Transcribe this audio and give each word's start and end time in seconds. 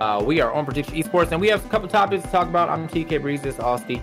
Uh, 0.00 0.20
we 0.26 0.40
are 0.40 0.52
on 0.52 0.64
Prediction 0.64 0.94
Esports, 0.94 1.30
and 1.30 1.40
we 1.40 1.46
have 1.46 1.64
a 1.64 1.68
couple 1.68 1.86
topics 1.86 2.24
to 2.24 2.28
talk 2.30 2.48
about. 2.48 2.68
I'm 2.68 2.88
TK 2.88 3.22
Breeze, 3.22 3.42
this 3.42 3.54
is 3.54 3.60
Austin. 3.60 4.02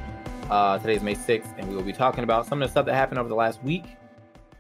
Uh, 0.50 0.80
today 0.80 0.96
is 0.96 1.04
May 1.04 1.16
6th, 1.16 1.54
and 1.58 1.68
we 1.68 1.76
will 1.76 1.84
be 1.84 1.92
talking 1.92 2.24
about 2.24 2.48
some 2.48 2.62
of 2.62 2.70
the 2.70 2.72
stuff 2.72 2.86
that 2.86 2.96
happened 2.96 3.20
over 3.20 3.28
the 3.28 3.36
last 3.36 3.62
week. 3.62 3.84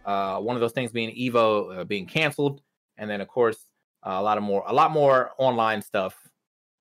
Uh, 0.05 0.39
one 0.39 0.57
of 0.57 0.59
those 0.59 0.73
things 0.73 0.91
being 0.91 1.15
Evo 1.15 1.79
uh, 1.79 1.83
being 1.85 2.05
canceled, 2.05 2.61
and 2.97 3.09
then 3.09 3.21
of 3.21 3.29
course 3.29 3.57
uh, 4.05 4.17
a 4.17 4.21
lot 4.21 4.37
of 4.37 4.43
more, 4.43 4.63
a 4.67 4.73
lot 4.73 4.91
more 4.91 5.31
online 5.37 5.81
stuff 5.81 6.17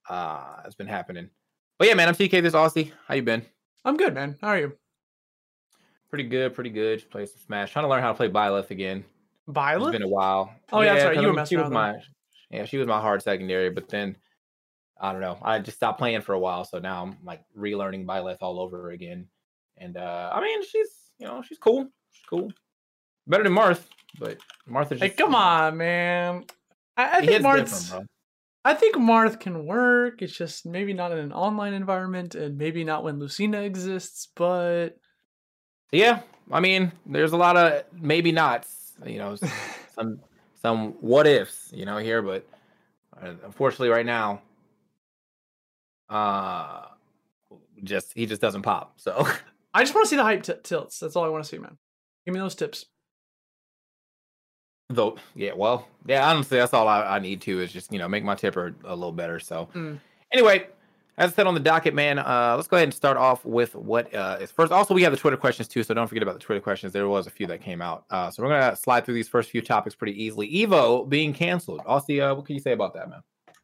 uh, 0.08 0.62
has 0.64 0.74
been 0.74 0.88
happening. 0.88 1.30
But 1.78 1.86
yeah, 1.86 1.94
man, 1.94 2.08
I'm 2.08 2.14
TK. 2.14 2.30
This 2.32 2.46
is 2.46 2.54
Austin. 2.56 2.90
How 3.06 3.14
you 3.14 3.22
been? 3.22 3.46
I'm 3.84 3.96
good, 3.96 4.14
man. 4.14 4.36
How 4.40 4.48
are 4.48 4.58
you? 4.58 4.72
Pretty 6.08 6.24
good, 6.24 6.54
pretty 6.54 6.70
good. 6.70 7.08
Play 7.08 7.26
some 7.26 7.38
Smash. 7.46 7.72
Trying 7.72 7.84
to 7.84 7.88
learn 7.88 8.02
how 8.02 8.08
to 8.08 8.16
play 8.16 8.28
Byleth 8.28 8.70
again. 8.70 9.04
Byleth? 9.48 9.90
It's 9.90 9.92
been 9.92 10.02
a 10.02 10.08
while. 10.08 10.52
Oh 10.72 10.80
yeah, 10.80 10.94
that's 10.94 11.04
right. 11.04 11.20
You 11.20 11.28
were 11.28 11.34
messing 11.34 11.58
around. 11.60 11.72
my, 11.72 11.94
yeah, 12.50 12.64
she 12.64 12.78
was 12.78 12.88
my 12.88 13.00
hard 13.00 13.22
secondary, 13.22 13.70
but 13.70 13.88
then 13.88 14.16
I 15.00 15.12
don't 15.12 15.20
know. 15.20 15.38
I 15.42 15.58
just 15.58 15.78
stopped 15.78 15.98
playing 15.98 16.20
for 16.20 16.34
a 16.34 16.38
while, 16.38 16.64
so 16.64 16.78
now 16.78 17.02
I'm 17.02 17.16
like 17.24 17.42
relearning 17.58 18.04
Byleth 18.04 18.38
all 18.40 18.60
over 18.60 18.90
again. 18.90 19.26
And 19.78 19.96
uh 19.96 20.30
I 20.32 20.40
mean, 20.40 20.64
she's 20.64 20.90
you 21.18 21.26
know 21.26 21.42
she's 21.42 21.58
cool. 21.58 21.88
She's 22.12 22.26
cool. 22.28 22.52
Better 23.26 23.44
than 23.44 23.52
Marth, 23.52 23.82
but 24.18 24.38
Martha. 24.66 24.96
Hey, 24.96 25.10
come 25.10 25.34
on, 25.34 25.76
man. 25.76 26.44
I, 26.96 27.18
I 27.18 27.26
think 27.26 27.42
Marth's. 27.42 27.94
I 28.64 28.74
think 28.74 28.96
Marth 28.96 29.40
can 29.40 29.64
work. 29.64 30.20
It's 30.20 30.36
just 30.36 30.66
maybe 30.66 30.92
not 30.92 31.12
in 31.12 31.18
an 31.18 31.32
online 31.32 31.72
environment, 31.72 32.34
and 32.34 32.58
maybe 32.58 32.84
not 32.84 33.04
when 33.04 33.18
Lucina 33.18 33.62
exists. 33.62 34.28
But 34.34 34.98
Yeah, 35.92 36.20
I 36.50 36.60
mean, 36.60 36.92
there's 37.06 37.32
a 37.32 37.38
lot 37.38 37.56
of 37.56 37.84
maybe 37.92 38.32
nots. 38.32 38.92
You 39.06 39.18
know, 39.18 39.36
some 39.94 40.20
some 40.60 40.92
what 41.00 41.26
ifs. 41.26 41.70
You 41.72 41.86
know 41.86 41.96
here, 41.96 42.20
but 42.20 42.46
uh, 43.22 43.32
unfortunately, 43.44 43.88
right 43.88 44.04
now, 44.04 44.42
uh, 46.10 46.86
just 47.84 48.12
he 48.14 48.26
just 48.26 48.40
doesn't 48.42 48.62
pop. 48.62 48.94
So. 48.96 49.26
I 49.72 49.82
just 49.84 49.94
want 49.94 50.04
to 50.06 50.08
see 50.10 50.16
the 50.16 50.24
hype 50.24 50.42
t- 50.42 50.52
tilts. 50.64 50.98
That's 50.98 51.14
all 51.14 51.22
I 51.24 51.28
want 51.28 51.44
to 51.44 51.48
see, 51.48 51.56
man. 51.58 51.78
Give 52.26 52.34
me 52.34 52.40
those 52.40 52.56
tips. 52.56 52.86
Though, 54.88 55.16
yeah, 55.36 55.52
well, 55.54 55.86
yeah, 56.06 56.28
honestly, 56.28 56.58
that's 56.58 56.74
all 56.74 56.88
I, 56.88 57.02
I 57.02 57.18
need 57.20 57.40
to 57.42 57.60
is 57.60 57.72
just 57.72 57.92
you 57.92 58.00
know 58.00 58.08
make 58.08 58.24
my 58.24 58.34
tipper 58.34 58.74
a 58.84 58.94
little 58.96 59.12
better. 59.12 59.38
So, 59.38 59.68
Mm. 59.72 60.00
anyway, 60.32 60.66
as 61.16 61.30
I 61.30 61.34
said 61.36 61.46
on 61.46 61.54
the 61.54 61.60
docket, 61.60 61.94
man, 61.94 62.18
uh, 62.18 62.54
let's 62.56 62.66
go 62.66 62.76
ahead 62.76 62.88
and 62.88 62.94
start 62.94 63.16
off 63.16 63.44
with 63.44 63.76
what 63.76 64.12
uh, 64.12 64.38
is 64.40 64.50
first. 64.50 64.72
Also, 64.72 64.92
we 64.92 65.02
have 65.04 65.12
the 65.12 65.18
Twitter 65.18 65.36
questions 65.36 65.68
too, 65.68 65.84
so 65.84 65.94
don't 65.94 66.08
forget 66.08 66.24
about 66.24 66.32
the 66.32 66.40
Twitter 66.40 66.60
questions. 66.60 66.92
There 66.92 67.06
was 67.06 67.28
a 67.28 67.30
few 67.30 67.46
that 67.46 67.60
came 67.62 67.80
out, 67.80 68.04
uh, 68.10 68.32
so 68.32 68.42
we're 68.42 68.48
gonna 68.48 68.74
slide 68.74 69.04
through 69.04 69.14
these 69.14 69.28
first 69.28 69.50
few 69.50 69.62
topics 69.62 69.94
pretty 69.94 70.20
easily. 70.20 70.50
Evo 70.52 71.08
being 71.08 71.32
canceled. 71.32 71.82
Aussie, 71.86 72.20
uh, 72.20 72.34
what 72.34 72.44
can 72.46 72.56
you 72.56 72.60
say 72.60 72.72
about 72.72 72.92
that, 72.94 73.08
man? 73.08 73.20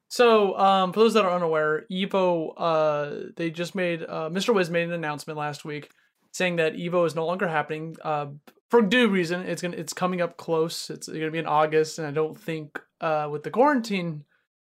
So, 0.09 0.56
um, 0.59 0.93
for 0.93 1.00
those 1.00 1.15
that 1.15 1.25
are 1.25 1.34
unaware, 1.34 1.84
Evo, 1.91 2.53
uh, 2.56 3.31
they 3.37 3.50
just 3.50 3.75
made 3.75 4.03
uh, 4.03 4.31
Mr. 4.31 4.55
Wiz 4.55 4.71
made 4.71 4.84
an 4.84 4.93
announcement 4.93 5.39
last 5.39 5.65
week 5.65 5.91
saying 6.33 6.56
that 6.56 6.75
Evo 6.75 7.06
is 7.06 7.15
no 7.15 7.27
longer 7.27 7.49
happening. 7.49 7.97
Uh, 8.03 8.27
for 8.71 8.83
due 8.83 9.09
reason, 9.09 9.43
it's 9.43 9.62
gonna 9.62 9.77
it's 9.77 9.93
coming 9.93 10.21
up 10.21 10.37
close. 10.37 10.91
It's 10.91 11.09
gonna 11.09 11.31
be 11.31 11.39
in 11.39 11.47
August, 11.47 11.99
and 11.99 12.06
I 12.06 12.11
don't 12.11 12.39
think 12.39 12.78
uh, 13.00 13.28
with 13.31 13.43
the 13.43 13.50
quarantine 13.50 14.25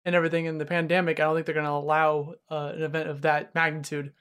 and 0.05 0.15
everything 0.15 0.47
and 0.47 0.61
the 0.61 0.67
pandemic, 0.67 1.19
I 1.19 1.25
don't 1.25 1.35
think 1.35 1.47
they're 1.47 1.55
gonna 1.55 1.71
allow 1.71 2.35
uh, 2.51 2.73
an 2.75 2.83
event 2.83 3.09
of 3.09 3.23
that 3.23 3.55
magnitude 3.55 4.07
to 4.07 4.13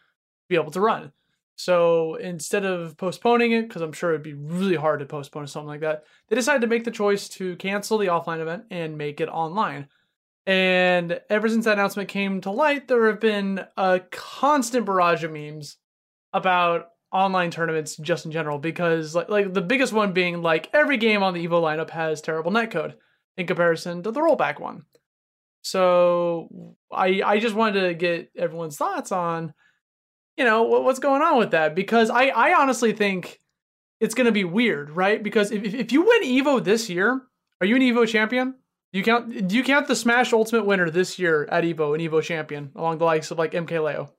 be 0.49 0.55
able 0.55 0.71
to 0.71 0.81
run. 0.81 1.11
So 1.55 2.15
instead 2.15 2.65
of 2.65 2.97
postponing 2.97 3.53
it, 3.53 3.67
because 3.67 3.81
I'm 3.81 3.93
sure 3.93 4.09
it'd 4.09 4.23
be 4.23 4.33
really 4.33 4.75
hard 4.75 4.99
to 4.99 5.05
postpone 5.05 5.47
something 5.47 5.67
like 5.67 5.81
that, 5.81 6.03
they 6.27 6.35
decided 6.35 6.61
to 6.61 6.67
make 6.67 6.83
the 6.83 6.91
choice 6.91 7.29
to 7.29 7.55
cancel 7.55 7.97
the 7.97 8.07
offline 8.07 8.41
event 8.41 8.63
and 8.71 8.97
make 8.97 9.21
it 9.21 9.29
online. 9.29 9.87
And 10.47 11.19
ever 11.29 11.49
since 11.49 11.65
that 11.65 11.73
announcement 11.73 12.09
came 12.09 12.41
to 12.41 12.51
light, 12.51 12.87
there 12.87 13.07
have 13.07 13.19
been 13.19 13.65
a 13.77 14.01
constant 14.11 14.85
barrage 14.85 15.23
of 15.23 15.31
memes 15.31 15.77
about 16.33 16.87
online 17.11 17.49
tournaments 17.49 17.95
just 17.97 18.25
in 18.25 18.31
general 18.31 18.59
because 18.59 19.15
like 19.15 19.29
like 19.29 19.53
the 19.53 19.61
biggest 19.61 19.93
one 19.93 20.11
being 20.11 20.41
like 20.41 20.69
every 20.73 20.97
game 20.97 21.23
on 21.23 21.33
the 21.33 21.47
Evo 21.47 21.61
lineup 21.61 21.89
has 21.89 22.21
terrible 22.21 22.51
netcode 22.51 22.93
in 23.37 23.47
comparison 23.47 24.03
to 24.03 24.11
the 24.11 24.19
rollback 24.19 24.59
one. 24.59 24.83
So 25.61 26.75
I 26.91 27.21
I 27.23 27.39
just 27.39 27.55
wanted 27.55 27.87
to 27.87 27.93
get 27.93 28.29
everyone's 28.37 28.77
thoughts 28.77 29.11
on 29.11 29.53
you 30.37 30.43
know 30.43 30.63
what, 30.63 30.83
what's 30.83 30.99
going 30.99 31.21
on 31.21 31.37
with 31.39 31.51
that 31.51 31.73
because 31.73 32.09
I 32.09 32.27
I 32.27 32.53
honestly 32.59 32.91
think 32.93 33.39
it's 34.01 34.13
going 34.13 34.25
to 34.25 34.31
be 34.33 34.43
weird, 34.43 34.91
right? 34.91 35.23
Because 35.23 35.51
if 35.51 35.63
if- 35.63 35.73
if 35.73 35.91
you 35.91 36.01
win 36.01 36.23
Evo 36.23 36.63
this 36.63 36.89
year, 36.89 37.21
are 37.61 37.65
you 37.65 37.77
an 37.77 37.81
Evo 37.81 38.05
champion? 38.07 38.55
You 38.95 39.03
count 39.03 39.49
do 39.49 39.57
you 39.57 39.63
count 39.65 39.89
the 39.89 39.95
Smash 39.95 40.31
Ultimate 40.31 40.65
winner 40.65 40.89
this 40.89 41.19
year 41.19 41.43
at 41.51 41.65
Evo 41.65 41.93
an 41.93 41.99
Evo 41.99 42.23
champion 42.23 42.71
along 42.77 42.99
the 42.99 43.03
likes 43.03 43.29
of 43.29 43.37
like 43.37 43.51
MK 43.51 43.83
Leo? 43.83 44.13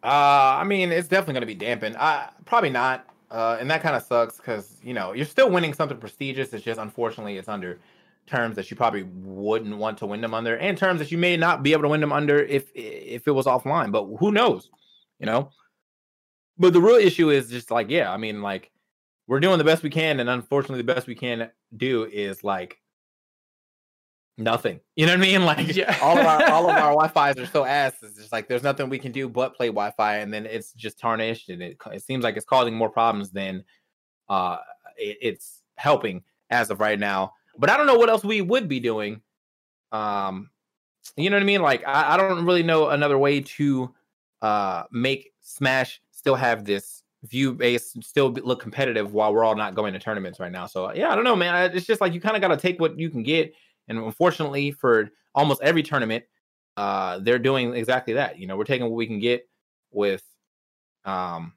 Uh, 0.00 0.58
I 0.60 0.62
mean, 0.62 0.92
it's 0.92 1.08
definitely 1.08 1.34
going 1.34 1.40
to 1.40 1.46
be 1.46 1.54
dampened. 1.56 1.96
Uh, 1.98 2.28
probably 2.44 2.70
not. 2.70 3.04
uh, 3.32 3.56
and 3.58 3.68
that 3.68 3.82
kind 3.82 3.96
of 3.96 4.04
sucks 4.04 4.36
because 4.36 4.76
you 4.80 4.94
know 4.94 5.12
you're 5.12 5.26
still 5.26 5.50
winning 5.50 5.74
something 5.74 5.98
prestigious. 5.98 6.52
It's 6.52 6.64
just 6.64 6.78
unfortunately 6.78 7.36
it's 7.36 7.48
under 7.48 7.80
terms 8.28 8.54
that 8.54 8.70
you 8.70 8.76
probably 8.76 9.02
wouldn't 9.02 9.76
want 9.76 9.98
to 9.98 10.06
win 10.06 10.20
them 10.20 10.34
under, 10.34 10.56
and 10.56 10.78
terms 10.78 11.00
that 11.00 11.10
you 11.10 11.18
may 11.18 11.36
not 11.36 11.64
be 11.64 11.72
able 11.72 11.82
to 11.82 11.88
win 11.88 12.00
them 12.00 12.12
under 12.12 12.38
if 12.38 12.70
if 12.76 13.26
it 13.26 13.32
was 13.32 13.46
offline. 13.46 13.90
But 13.90 14.04
who 14.20 14.30
knows, 14.30 14.70
you 15.18 15.26
know? 15.26 15.50
But 16.58 16.74
the 16.74 16.80
real 16.80 16.94
issue 16.94 17.30
is 17.30 17.50
just 17.50 17.72
like, 17.72 17.90
yeah, 17.90 18.12
I 18.12 18.18
mean, 18.18 18.40
like 18.40 18.70
we're 19.26 19.40
doing 19.40 19.58
the 19.58 19.64
best 19.64 19.82
we 19.82 19.90
can, 19.90 20.20
and 20.20 20.30
unfortunately, 20.30 20.78
the 20.84 20.94
best 20.94 21.08
we 21.08 21.16
can 21.16 21.50
do 21.76 22.04
is 22.04 22.44
like 22.44 22.78
nothing. 24.38 24.80
You 24.96 25.06
know 25.06 25.12
what 25.12 25.18
I 25.18 25.22
mean? 25.22 25.44
Like 25.44 25.74
Yeah. 25.74 25.96
all 26.02 26.18
of 26.18 26.26
our 26.26 26.50
all 26.50 26.70
of 26.70 26.76
our 26.76 26.90
Wi-Fi's 26.94 27.38
are 27.38 27.46
so 27.46 27.64
ass. 27.64 27.94
It's 28.02 28.16
just 28.16 28.32
like 28.32 28.48
there's 28.48 28.62
nothing 28.62 28.88
we 28.88 28.98
can 28.98 29.12
do 29.12 29.28
but 29.28 29.54
play 29.56 29.68
Wi-Fi, 29.68 30.16
and 30.16 30.32
then 30.32 30.46
it's 30.46 30.72
just 30.72 30.98
tarnished, 30.98 31.48
and 31.48 31.62
it 31.62 31.76
it 31.92 32.02
seems 32.02 32.24
like 32.24 32.36
it's 32.36 32.46
causing 32.46 32.74
more 32.74 32.90
problems 32.90 33.30
than 33.30 33.64
uh 34.28 34.58
it, 34.96 35.18
it's 35.20 35.62
helping 35.76 36.22
as 36.50 36.70
of 36.70 36.80
right 36.80 36.98
now. 36.98 37.34
But 37.58 37.70
I 37.70 37.76
don't 37.76 37.86
know 37.86 37.98
what 37.98 38.08
else 38.08 38.24
we 38.24 38.40
would 38.40 38.68
be 38.68 38.80
doing. 38.80 39.20
Um, 39.90 40.50
you 41.16 41.30
know 41.30 41.36
what 41.36 41.42
I 41.42 41.46
mean? 41.46 41.62
Like 41.62 41.86
I, 41.86 42.14
I 42.14 42.16
don't 42.16 42.44
really 42.44 42.62
know 42.62 42.88
another 42.88 43.18
way 43.18 43.40
to 43.40 43.94
uh 44.42 44.84
make 44.92 45.32
Smash 45.40 46.00
still 46.12 46.36
have 46.36 46.64
this 46.64 47.02
view 47.24 47.52
base 47.52 47.96
still 48.00 48.30
look 48.30 48.60
competitive 48.60 49.12
while 49.12 49.34
we're 49.34 49.44
all 49.44 49.56
not 49.56 49.74
going 49.74 49.92
to 49.92 49.98
tournaments 49.98 50.38
right 50.38 50.52
now. 50.52 50.66
So 50.66 50.92
yeah, 50.92 51.10
I 51.10 51.14
don't 51.14 51.24
know, 51.24 51.36
man. 51.36 51.74
It's 51.74 51.86
just 51.86 52.00
like 52.00 52.12
you 52.12 52.20
kind 52.20 52.36
of 52.36 52.42
got 52.42 52.48
to 52.48 52.56
take 52.56 52.80
what 52.80 52.98
you 52.98 53.10
can 53.10 53.22
get, 53.22 53.52
and 53.88 53.98
unfortunately, 53.98 54.70
for 54.70 55.10
almost 55.34 55.62
every 55.62 55.82
tournament, 55.82 56.24
uh, 56.76 57.18
they're 57.18 57.38
doing 57.38 57.74
exactly 57.74 58.14
that. 58.14 58.38
You 58.38 58.46
know, 58.46 58.56
we're 58.56 58.64
taking 58.64 58.86
what 58.86 58.96
we 58.96 59.06
can 59.06 59.18
get 59.18 59.48
with, 59.90 60.22
um, 61.04 61.54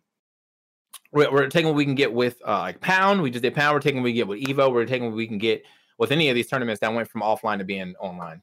we're, 1.12 1.32
we're 1.32 1.48
taking 1.48 1.68
what 1.68 1.76
we 1.76 1.86
can 1.86 1.96
get 1.96 2.14
with 2.14 2.42
uh, 2.46 2.60
like 2.60 2.80
Pound. 2.82 3.22
We 3.22 3.32
just 3.32 3.44
did 3.44 3.54
Pound. 3.54 3.76
We're 3.76 3.82
taking 3.82 4.02
what 4.02 4.06
we 4.06 4.14
get 4.14 4.28
with 4.28 4.42
Evo. 4.42 4.72
We're 4.72 4.86
taking 4.86 5.08
what 5.08 5.16
we 5.16 5.28
can 5.28 5.38
get 5.38 5.64
with 5.98 6.12
any 6.12 6.30
of 6.30 6.36
these 6.36 6.48
tournaments 6.48 6.80
that 6.80 6.94
went 6.94 7.10
from 7.10 7.22
offline 7.22 7.60
to 7.60 7.64
being 7.64 7.96
online. 8.00 8.42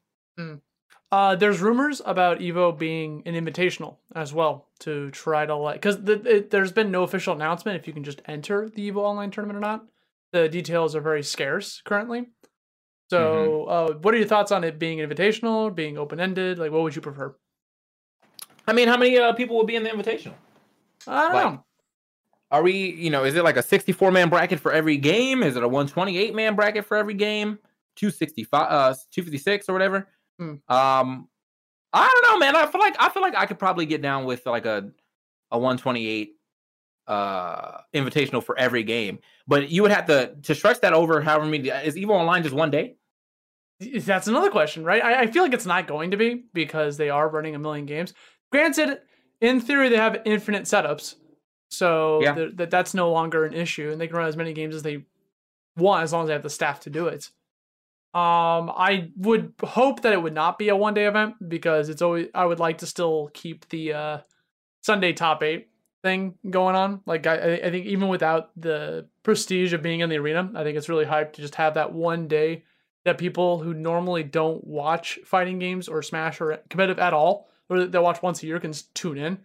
Uh, 1.11 1.35
there's 1.35 1.61
rumors 1.61 2.03
about 2.05 2.39
Evo 2.39 2.77
being 2.79 3.23
an 3.25 3.35
invitational 3.35 3.97
as 4.15 4.33
well 4.33 4.69
to 4.81 5.11
try 5.11 5.47
to 5.47 5.57
like 5.57 5.77
because 5.77 6.03
the, 6.03 6.47
there's 6.51 6.73
been 6.73 6.91
no 6.91 7.03
official 7.03 7.35
announcement 7.35 7.81
if 7.81 7.87
you 7.87 7.95
can 7.95 8.05
just 8.05 8.21
enter 8.27 8.69
the 8.69 8.91
Evo 8.91 8.99
online 8.99 9.31
tournament 9.31 9.57
or 9.57 9.61
not. 9.61 9.87
The 10.33 10.49
details 10.49 10.95
are 10.95 11.01
very 11.01 11.23
scarce 11.23 11.81
currently. 11.85 12.27
So, 13.11 13.65
uh, 13.65 13.93
what 13.95 14.15
are 14.15 14.19
your 14.19 14.27
thoughts 14.27 14.53
on 14.53 14.65
it 14.65 14.79
being 14.79 14.99
invitational, 14.99 15.75
being 15.75 15.97
open 15.97 16.21
ended? 16.21 16.59
Like, 16.59 16.71
what 16.73 16.83
would 16.83 16.95
you 16.95 17.01
prefer? 17.03 17.35
I 18.67 18.73
mean, 18.75 18.87
how 18.89 18.99
many 18.99 19.17
uh, 19.17 19.33
people 19.33 19.57
will 19.57 19.65
be 19.65 19.77
in 19.77 19.83
the 19.83 19.91
invitational? 19.91 20.35
I 21.07 21.23
don't 21.23 21.33
Like, 21.33 21.53
know. 21.53 21.65
Are 22.51 22.63
we, 22.63 22.73
you 22.93 23.11
know, 23.11 23.25
is 23.25 23.35
it 23.35 23.45
like 23.45 23.57
a 23.57 23.63
64 23.63 24.11
man 24.11 24.29
bracket 24.31 24.61
for 24.61 24.73
every 24.73 24.97
game? 24.97 25.43
Is 25.43 25.57
it 25.57 25.63
a 25.63 25.69
128 25.69 26.35
man 26.35 26.55
bracket 26.55 26.85
for 26.85 26.97
every 26.97 27.15
game? 27.15 27.59
265 27.97 28.63
uh 28.63 28.95
256 29.11 29.69
or 29.69 29.73
whatever. 29.73 30.09
Hmm. 30.39 30.55
Um 30.69 31.29
I 31.93 32.07
don't 32.07 32.33
know, 32.33 32.39
man. 32.39 32.57
I 32.57 32.67
feel 32.67 32.81
like 32.81 32.97
I 32.99 33.09
feel 33.09 33.23
like 33.23 33.35
I 33.35 33.47
could 33.47 33.59
probably 33.59 33.87
get 33.87 34.03
down 34.03 34.25
with 34.25 34.47
like 34.47 34.67
a 34.67 34.91
a 35.51 35.59
128 35.59 36.37
uh 37.07 37.79
invitational 37.95 38.43
for 38.43 38.59
every 38.59 38.83
game. 38.83 39.19
But 39.47 39.71
you 39.71 39.83
would 39.83 39.91
have 39.91 40.07
to 40.07 40.35
to 40.43 40.55
stretch 40.55 40.81
that 40.81 40.93
over 40.93 41.21
however 41.21 41.45
many 41.47 41.69
is 41.69 41.97
Evo 41.97 42.11
online 42.11 42.43
just 42.43 42.55
one 42.55 42.71
day? 42.71 42.97
That's 43.81 44.27
another 44.27 44.51
question, 44.51 44.85
right? 44.85 45.03
I, 45.03 45.21
I 45.23 45.27
feel 45.29 45.43
like 45.43 45.53
it's 45.53 45.67
not 45.67 45.87
going 45.87 46.11
to 46.11 46.17
be 46.17 46.45
because 46.53 46.97
they 46.97 47.11
are 47.11 47.29
running 47.29 47.55
a 47.55 47.59
million 47.59 47.87
games. 47.87 48.13
Granted, 48.51 48.99
in 49.41 49.61
theory, 49.61 49.89
they 49.89 49.97
have 49.97 50.21
infinite 50.25 50.65
setups, 50.65 51.15
so 51.71 52.21
Yeah. 52.23 52.35
th- 52.35 52.57
that 52.57 52.71
that's 52.71 52.93
no 52.95 53.13
longer 53.13 53.45
an 53.45 53.55
issue, 53.55 53.91
and 53.93 54.01
they 54.01 54.09
can 54.09 54.17
run 54.17 54.27
as 54.27 54.37
many 54.37 54.53
games 54.53 54.75
as 54.75 54.83
they 54.83 55.05
want 55.77 56.03
as 56.03 56.13
long 56.13 56.23
as 56.25 56.27
they 56.29 56.33
have 56.33 56.43
the 56.43 56.51
staff 56.51 56.81
to 56.81 56.91
do 56.91 57.07
it. 57.07 57.31
Um, 58.15 58.71
I 58.75 59.11
would 59.17 59.53
hope 59.63 60.03
that 60.03 60.13
it 60.13 60.21
would 60.21 60.35
not 60.35 60.59
be 60.59 60.71
a 60.71 60.77
one 60.77 60.95
day 60.95 61.05
event 61.05 61.35
because 61.49 61.89
it's 61.89 62.03
always 62.03 62.29
I 62.35 62.47
would 62.47 62.59
like 62.59 62.79
to 62.79 62.87
still 62.87 63.31
keep 63.33 63.69
the 63.69 63.93
uh, 63.93 64.19
Sunday 64.83 65.13
top 65.13 65.43
eight 65.43 65.69
thing 66.03 66.35
going 66.49 66.75
on. 66.75 67.03
Like 67.07 67.27
I, 67.29 67.37
I 67.37 67.67
I 67.67 67.71
think 67.71 67.87
even 67.87 68.09
without 68.09 68.51
the 68.61 69.07
prestige 69.23 69.73
of 69.73 69.83
being 69.83 70.01
in 70.01 70.09
the 70.09 70.17
arena, 70.17 70.51
I 70.57 70.65
think 70.65 70.77
it's 70.77 70.89
really 70.89 71.05
hype 71.05 71.35
to 71.35 71.43
just 71.43 71.55
have 71.57 71.75
that 71.75 71.93
one 71.93 72.27
day 72.27 72.65
that 73.09 73.17
people 73.17 73.59
who 73.59 73.73
normally 73.73 74.23
don't 74.23 74.63
watch 74.67 75.19
fighting 75.25 75.59
games 75.59 75.89
or 75.89 76.03
Smash 76.03 76.43
or 76.43 76.59
competitive 76.69 76.99
at 76.99 77.15
all, 77.15 77.49
or 77.71 77.87
they'll 77.87 78.03
watch 78.03 78.23
once 78.23 78.43
a 78.43 78.47
year, 78.47 78.61
can 78.61 78.75
tune 78.93 79.17
in 79.17 79.39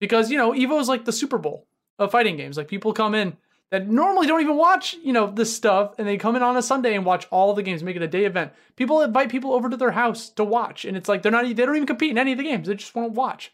because 0.00 0.30
you 0.30 0.38
know 0.38 0.52
Evo 0.52 0.80
is 0.80 0.88
like 0.88 1.04
the 1.04 1.12
Super 1.12 1.36
Bowl 1.36 1.66
of 1.98 2.10
fighting 2.10 2.38
games. 2.38 2.56
Like 2.56 2.66
people 2.66 2.94
come 2.94 3.14
in 3.14 3.36
that 3.70 3.88
normally 3.88 4.26
don't 4.26 4.40
even 4.40 4.56
watch 4.56 4.96
you 5.04 5.12
know 5.12 5.30
this 5.30 5.54
stuff, 5.54 5.94
and 5.98 6.08
they 6.08 6.16
come 6.16 6.34
in 6.34 6.42
on 6.42 6.56
a 6.56 6.62
Sunday 6.62 6.94
and 6.94 7.04
watch 7.04 7.26
all 7.30 7.52
the 7.52 7.62
games, 7.62 7.82
make 7.82 7.96
it 7.96 8.02
a 8.02 8.08
day 8.08 8.24
event. 8.24 8.52
People 8.74 9.02
invite 9.02 9.30
people 9.30 9.52
over 9.52 9.68
to 9.68 9.76
their 9.76 9.90
house 9.90 10.30
to 10.30 10.42
watch, 10.44 10.86
and 10.86 10.96
it's 10.96 11.08
like 11.08 11.20
they're 11.20 11.30
not 11.30 11.44
they 11.44 11.52
don't 11.52 11.76
even 11.76 11.86
compete 11.86 12.10
in 12.10 12.18
any 12.18 12.32
of 12.32 12.38
the 12.38 12.44
games; 12.44 12.68
they 12.68 12.74
just 12.74 12.94
want 12.94 13.12
to 13.12 13.18
watch. 13.18 13.52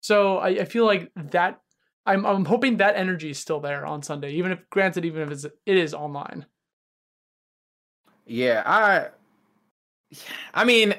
So 0.00 0.38
I, 0.38 0.48
I 0.50 0.64
feel 0.64 0.86
like 0.86 1.10
that. 1.16 1.60
I'm 2.06 2.24
I'm 2.24 2.44
hoping 2.44 2.76
that 2.76 2.96
energy 2.96 3.30
is 3.30 3.38
still 3.38 3.60
there 3.60 3.84
on 3.84 4.02
Sunday, 4.02 4.32
even 4.34 4.52
if 4.52 4.70
granted, 4.70 5.04
even 5.04 5.22
if 5.22 5.30
it's 5.32 5.44
it 5.44 5.76
is 5.76 5.94
online. 5.94 6.46
Yeah, 8.30 8.62
I 8.64 9.08
I 10.54 10.64
mean, 10.64 10.94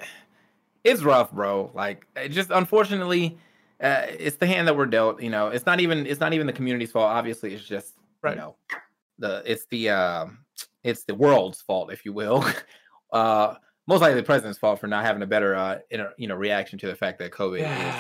it's 0.83 1.01
rough, 1.01 1.31
bro. 1.31 1.72
Like 1.74 2.06
it 2.18 2.30
just 2.30 2.50
unfortunately 2.50 3.38
uh, 3.81 4.06
it's 4.10 4.36
the 4.36 4.45
hand 4.45 4.68
that 4.68 4.75
we're 4.75 4.86
dealt, 4.86 5.22
you 5.22 5.30
know. 5.30 5.48
It's 5.48 5.66
not 5.66 5.80
even 5.80 6.06
it's 6.06 6.19
not 6.19 6.33
even 6.33 6.45
the 6.45 6.54
community's 6.54 6.92
fault. 6.92 7.06
Obviously, 7.10 7.54
it's 7.54 7.63
just 7.63 7.94
Right. 8.22 8.36
you 8.36 8.42
know 8.42 8.56
the 9.18 9.42
it's 9.45 9.66
the 9.68 9.89
um 9.89 10.39
it's 10.83 11.06
the 11.06 11.16
world's 11.16 11.62
fault, 11.62 11.94
if 11.94 12.04
you 12.04 12.12
will. 12.12 12.44
uh 13.13 13.56
most 13.88 14.01
likely 14.01 14.16
the 14.16 14.24
president's 14.24 14.60
fault 14.60 14.80
for 14.81 14.88
not 14.88 15.06
having 15.06 15.22
a 15.24 15.28
better 15.28 15.56
uh 15.56 15.80
inter, 15.89 16.13
you 16.18 16.28
know 16.28 16.36
reaction 16.36 16.78
to 16.80 16.88
the 16.88 16.95
fact 16.95 17.18
that 17.19 17.31
COVID 17.31 17.62
is 17.62 17.95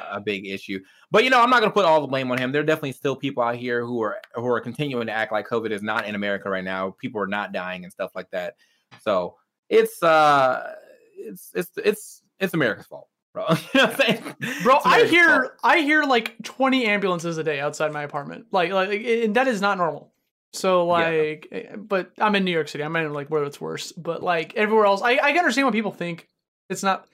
a 0.10 0.22
big 0.24 0.46
issue. 0.46 0.80
But 1.10 1.24
you 1.24 1.28
know, 1.28 1.42
I'm 1.42 1.50
not 1.50 1.60
gonna 1.60 1.70
put 1.72 1.84
all 1.84 2.00
the 2.00 2.06
blame 2.06 2.30
on 2.30 2.38
him. 2.38 2.50
There 2.50 2.62
are 2.62 2.64
definitely 2.64 2.92
still 2.92 3.14
people 3.14 3.42
out 3.42 3.56
here 3.56 3.84
who 3.84 4.02
are 4.02 4.20
who 4.34 4.46
are 4.46 4.60
continuing 4.60 5.06
to 5.06 5.12
act 5.12 5.32
like 5.32 5.46
COVID 5.46 5.70
is 5.70 5.82
not 5.82 6.06
in 6.06 6.14
America 6.14 6.48
right 6.48 6.64
now. 6.64 6.94
People 6.98 7.20
are 7.20 7.26
not 7.26 7.52
dying 7.52 7.84
and 7.84 7.92
stuff 7.92 8.12
like 8.14 8.30
that. 8.30 8.54
So 9.02 9.36
it's 9.68 10.02
uh 10.02 10.74
it's 11.16 11.50
it's 11.54 11.70
it's 11.76 12.22
it's 12.38 12.54
America's 12.54 12.86
fault, 12.86 13.08
bro. 13.32 13.46
you 13.74 13.80
know 13.80 13.94
I'm? 13.98 14.34
Bro, 14.62 14.78
I 14.84 15.04
hear 15.04 15.40
fault. 15.42 15.52
I 15.62 15.80
hear 15.80 16.02
like 16.04 16.36
20 16.42 16.86
ambulances 16.86 17.38
a 17.38 17.44
day 17.44 17.60
outside 17.60 17.92
my 17.92 18.02
apartment. 18.02 18.46
Like 18.50 18.72
like 18.72 18.90
and 19.04 19.36
that 19.36 19.46
is 19.48 19.60
not 19.60 19.78
normal. 19.78 20.12
So 20.52 20.86
like 20.86 21.46
eh, 21.52 21.76
but 21.76 22.10
I'm 22.18 22.34
in 22.34 22.44
New 22.44 22.50
York 22.50 22.68
City. 22.68 22.82
I'm 22.84 22.94
in 22.96 23.12
like 23.12 23.28
where 23.28 23.44
it's 23.44 23.60
worse. 23.60 23.92
But 23.92 24.22
like 24.22 24.54
everywhere 24.56 24.86
else, 24.86 25.02
I, 25.02 25.12
I 25.12 25.30
can 25.32 25.38
understand 25.38 25.66
what 25.66 25.74
people 25.74 25.92
think. 25.92 26.26
It's 26.68 26.82
not 26.82 27.06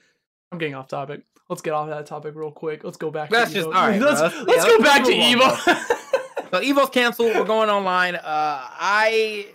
I'm 0.51 0.57
getting 0.57 0.75
off 0.75 0.87
topic. 0.87 1.21
Let's 1.49 1.61
get 1.61 1.73
off 1.73 1.87
that 1.89 2.05
topic 2.07 2.35
real 2.35 2.51
quick. 2.51 2.83
Let's 2.83 2.97
go 2.97 3.09
back 3.11 3.29
That's 3.29 3.51
to 3.51 3.55
just- 3.55 3.67
Evo. 3.69 3.75
all 3.75 3.87
right, 3.87 4.01
let's 4.01 4.19
Let's- 4.19 4.35
let's 4.47 4.65
yeah, 4.65 4.69
go 4.69 4.77
let's 4.77 4.83
back 4.83 5.03
to 5.05 5.11
Evo. 5.11 5.93
So 6.49 6.61
Evo's 6.61 6.89
canceled. 6.91 7.35
We're 7.35 7.43
going 7.43 7.69
online. 7.69 8.15
Uh, 8.15 8.21
I 8.23 9.47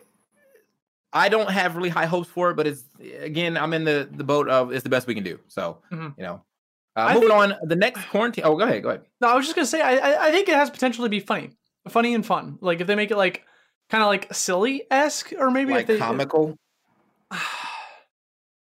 I 1.12 1.28
don't 1.28 1.50
have 1.50 1.76
really 1.76 1.88
high 1.90 2.06
hopes 2.06 2.28
for 2.28 2.50
it, 2.50 2.54
but 2.56 2.66
it's 2.66 2.84
again 3.20 3.56
I'm 3.56 3.72
in 3.74 3.84
the 3.84 4.08
the 4.10 4.24
boat 4.24 4.48
of 4.48 4.72
it's 4.72 4.82
the 4.82 4.88
best 4.88 5.06
we 5.06 5.14
can 5.14 5.24
do. 5.24 5.38
So 5.48 5.78
Mhm. 5.92 6.14
you 6.16 6.22
know, 6.24 6.42
uh, 6.96 7.14
moving 7.14 7.28
think- 7.28 7.40
on. 7.40 7.54
The 7.68 7.76
next 7.76 8.04
quarantine. 8.08 8.44
Oh, 8.44 8.56
go 8.56 8.64
ahead. 8.64 8.82
Go 8.82 8.88
ahead. 8.90 9.02
no, 9.20 9.28
I 9.28 9.34
was 9.34 9.44
just 9.44 9.54
gonna 9.54 9.66
say 9.66 9.80
I, 9.82 10.28
I 10.28 10.30
think 10.30 10.48
it 10.48 10.54
has 10.54 10.70
potential 10.70 11.04
to 11.04 11.08
be 11.10 11.20
funny. 11.20 11.50
Funny 11.88 12.14
and 12.14 12.24
fun. 12.24 12.58
Like 12.60 12.80
if 12.80 12.86
they 12.86 12.94
make 12.94 13.10
it 13.10 13.16
like 13.16 13.42
kind 13.90 14.02
of 14.02 14.08
like 14.08 14.32
silly 14.32 14.84
esque 14.90 15.32
or 15.38 15.50
maybe 15.50 15.72
like 15.72 15.82
if 15.82 15.86
they 15.88 15.98
comical. 15.98 16.56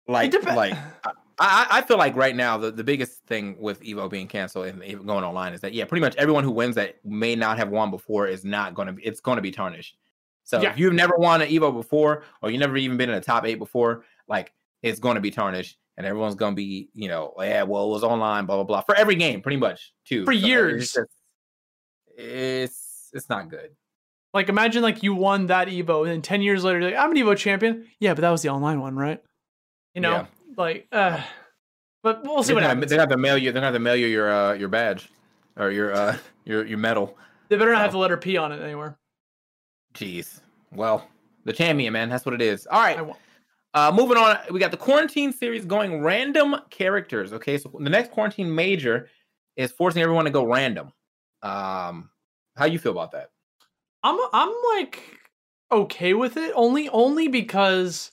Like 0.08 0.30
depe- 0.30 0.54
like 0.54 0.72
I, 1.04 1.10
I 1.40 1.66
I 1.70 1.82
feel 1.82 1.98
like 1.98 2.14
right 2.14 2.36
now 2.36 2.56
the, 2.58 2.70
the 2.70 2.84
biggest 2.84 3.24
thing 3.26 3.56
with 3.58 3.82
Evo 3.82 4.08
being 4.08 4.28
canceled 4.28 4.66
and 4.66 4.80
going 5.06 5.24
online 5.24 5.52
is 5.52 5.60
that 5.62 5.72
yeah, 5.74 5.84
pretty 5.84 6.00
much 6.00 6.14
everyone 6.16 6.44
who 6.44 6.52
wins 6.52 6.76
that 6.76 7.04
may 7.04 7.34
not 7.34 7.58
have 7.58 7.70
won 7.70 7.90
before 7.90 8.28
is 8.28 8.44
not 8.44 8.74
going 8.74 8.86
to 8.86 8.92
be 8.92 9.02
it's 9.04 9.18
going 9.20 9.34
to 9.36 9.42
be 9.42 9.50
tarnished. 9.50 9.96
So 10.46 10.62
Yeah. 10.62 10.70
if 10.70 10.78
you've 10.78 10.94
never 10.94 11.16
won 11.18 11.42
an 11.42 11.48
Evo 11.48 11.72
before 11.74 12.22
or 12.40 12.50
you 12.50 12.56
never 12.58 12.76
even 12.76 12.96
been 12.96 13.10
in 13.10 13.16
a 13.16 13.20
top 13.20 13.44
eight 13.44 13.58
before, 13.58 14.04
like 14.28 14.52
it's 14.82 15.00
going 15.00 15.16
to 15.16 15.20
be 15.20 15.30
tarnished 15.30 15.76
and 15.96 16.06
everyone's 16.06 16.34
going 16.36 16.52
to 16.52 16.56
be 16.56 16.88
you 16.94 17.08
know 17.08 17.34
yeah 17.40 17.62
well 17.64 17.86
it 17.86 17.90
was 17.90 18.04
online 18.04 18.46
blah 18.46 18.54
blah 18.56 18.64
blah 18.64 18.80
for 18.82 18.94
every 18.94 19.14
game 19.16 19.40
pretty 19.42 19.56
much 19.56 19.92
too 20.04 20.24
For 20.24 20.32
So 20.32 20.38
it's 20.38 20.46
years. 20.46 20.92
just- 20.92 21.10
it's 22.16 23.10
it's 23.12 23.28
not 23.28 23.48
good. 23.48 23.70
Like 24.34 24.48
imagine 24.48 24.82
like 24.82 25.02
you 25.02 25.14
won 25.14 25.46
that 25.46 25.68
Evo 25.68 26.02
and 26.02 26.10
then 26.12 26.22
ten 26.22 26.42
years 26.42 26.64
later 26.64 26.80
you're 26.80 26.90
like 26.90 26.98
I'm 26.98 27.10
an 27.10 27.16
Evo 27.16 27.36
champion. 27.36 27.86
Yeah, 28.00 28.14
but 28.14 28.20
that 28.22 28.30
was 28.30 28.42
the 28.42 28.48
online 28.50 28.80
one, 28.80 28.96
right? 28.96 29.22
You 29.94 30.00
know, 30.02 30.10
Yeah. 30.12 30.26
like 30.56 30.86
uh 30.92 31.20
but 32.02 32.22
we'll 32.24 32.42
see 32.42 32.48
They're 32.48 32.56
what 32.56 32.60
gonna, 32.60 32.74
happens. 32.74 32.90
they're 32.90 32.96
gonna 32.98 33.08
have 33.10 33.16
to 33.16 33.20
mail 33.20 33.36
you. 33.38 33.44
They're 33.52 33.54
gonna 33.60 33.66
have 33.66 33.74
to 33.74 33.80
mail 33.80 33.96
you 33.96 34.06
your 34.06 34.30
uh, 34.32 34.52
your 34.52 34.68
badge 34.68 35.08
or 35.56 35.70
your 35.70 35.92
uh, 35.92 36.16
your 36.44 36.64
your 36.64 36.78
medal. 36.78 37.16
They 37.48 37.56
better 37.56 37.72
not 37.72 37.80
have 37.82 37.90
so. 37.90 37.96
the 37.96 37.98
letter 37.98 38.16
P 38.16 38.36
on 38.36 38.52
it 38.52 38.62
anywhere. 38.62 38.96
Jeez. 39.96 40.40
Well, 40.72 41.08
the 41.44 41.52
champion, 41.52 41.92
man. 41.92 42.08
That's 42.08 42.26
what 42.26 42.34
it 42.34 42.42
is. 42.42 42.66
All 42.66 42.80
right. 42.80 42.98
Uh, 43.74 43.92
moving 43.94 44.16
on. 44.16 44.38
We 44.50 44.60
got 44.60 44.70
the 44.70 44.76
quarantine 44.76 45.32
series 45.32 45.64
going 45.64 46.02
random 46.02 46.56
characters. 46.70 47.32
Okay, 47.32 47.58
so 47.58 47.70
the 47.78 47.90
next 47.90 48.10
quarantine 48.10 48.54
major 48.54 49.08
is 49.56 49.72
forcing 49.72 50.02
everyone 50.02 50.24
to 50.26 50.30
go 50.30 50.44
random. 50.44 50.92
Um, 51.42 52.10
how 52.56 52.66
you 52.66 52.78
feel 52.78 52.92
about 52.92 53.12
that? 53.12 53.30
I'm 54.02 54.18
I'm 54.32 54.52
like 54.76 55.02
okay 55.72 56.14
with 56.14 56.36
it 56.36 56.52
only 56.54 56.88
only 56.88 57.28
because 57.28 58.12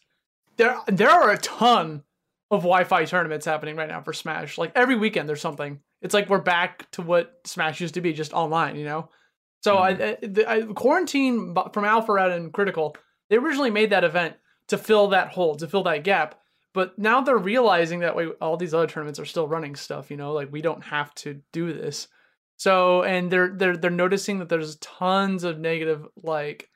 there 0.57 0.77
there 0.87 1.09
are 1.09 1.31
a 1.31 1.37
ton 1.37 2.03
of 2.51 2.61
Wi-Fi 2.61 3.05
tournaments 3.05 3.45
happening 3.45 3.75
right 3.75 3.89
now 3.89 4.01
for 4.01 4.13
Smash. 4.13 4.57
Like 4.57 4.71
every 4.75 4.95
weekend 4.95 5.27
there's 5.27 5.41
something. 5.41 5.79
It's 6.01 6.13
like 6.13 6.29
we're 6.29 6.39
back 6.39 6.89
to 6.91 7.01
what 7.01 7.39
Smash 7.45 7.79
used 7.79 7.93
to 7.93 8.01
be, 8.01 8.13
just 8.13 8.33
online, 8.33 8.75
you 8.75 8.85
know. 8.85 9.09
So 9.63 9.77
mm. 9.77 9.81
I, 9.81 9.93
the, 10.25 10.49
I, 10.49 10.61
quarantine 10.63 11.55
from 11.71 11.85
Alpharetta 11.85 12.35
and 12.35 12.51
Critical, 12.51 12.95
they 13.29 13.37
originally 13.37 13.71
made 13.71 13.91
that 13.91 14.03
event 14.03 14.35
to 14.67 14.77
fill 14.77 15.07
that 15.09 15.29
hole, 15.29 15.55
to 15.55 15.67
fill 15.67 15.83
that 15.83 16.03
gap. 16.03 16.39
But 16.73 16.97
now 16.97 17.21
they're 17.21 17.37
realizing 17.37 17.99
that 17.99 18.15
way 18.15 18.27
all 18.41 18.57
these 18.57 18.73
other 18.73 18.87
tournaments 18.87 19.19
are 19.19 19.25
still 19.25 19.47
running 19.47 19.75
stuff, 19.75 20.09
you 20.09 20.17
know, 20.17 20.33
like 20.33 20.51
we 20.51 20.61
don't 20.61 20.83
have 20.83 21.13
to 21.15 21.41
do 21.51 21.71
this. 21.71 22.07
So 22.57 23.03
and 23.03 23.31
they're 23.31 23.53
they're 23.55 23.77
they're 23.77 23.91
noticing 23.91 24.39
that 24.39 24.49
there's 24.49 24.75
tons 24.77 25.43
of 25.43 25.59
negative 25.59 26.05
like, 26.21 26.69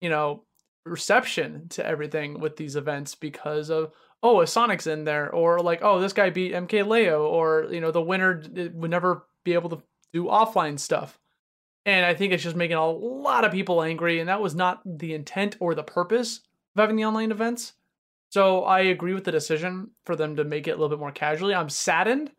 you 0.00 0.08
know, 0.08 0.44
reception 0.84 1.68
to 1.70 1.86
everything 1.86 2.40
with 2.40 2.56
these 2.56 2.76
events 2.76 3.14
because 3.14 3.70
of 3.70 3.92
oh 4.22 4.40
a 4.40 4.46
Sonic's 4.46 4.86
in 4.86 5.04
there 5.04 5.30
or 5.30 5.60
like 5.60 5.80
oh 5.82 6.00
this 6.00 6.12
guy 6.12 6.30
beat 6.30 6.52
MKLeo 6.52 7.20
or 7.20 7.68
you 7.70 7.80
know 7.80 7.90
the 7.90 8.02
winner 8.02 8.42
would 8.74 8.90
never 8.90 9.26
be 9.44 9.54
able 9.54 9.70
to 9.70 9.82
do 10.12 10.24
offline 10.24 10.78
stuff. 10.78 11.18
And 11.86 12.06
I 12.06 12.14
think 12.14 12.32
it's 12.32 12.42
just 12.42 12.56
making 12.56 12.76
a 12.76 12.88
lot 12.88 13.44
of 13.44 13.52
people 13.52 13.82
angry 13.82 14.20
and 14.20 14.28
that 14.28 14.40
was 14.40 14.54
not 14.54 14.80
the 14.86 15.14
intent 15.14 15.56
or 15.60 15.74
the 15.74 15.82
purpose 15.82 16.40
of 16.74 16.80
having 16.80 16.96
the 16.96 17.04
online 17.04 17.30
events. 17.30 17.74
So 18.30 18.64
I 18.64 18.80
agree 18.80 19.14
with 19.14 19.24
the 19.24 19.32
decision 19.32 19.90
for 20.06 20.16
them 20.16 20.36
to 20.36 20.44
make 20.44 20.66
it 20.66 20.72
a 20.72 20.74
little 20.74 20.88
bit 20.88 20.98
more 20.98 21.12
casually. 21.12 21.54
I'm 21.54 21.68
saddened 21.68 22.32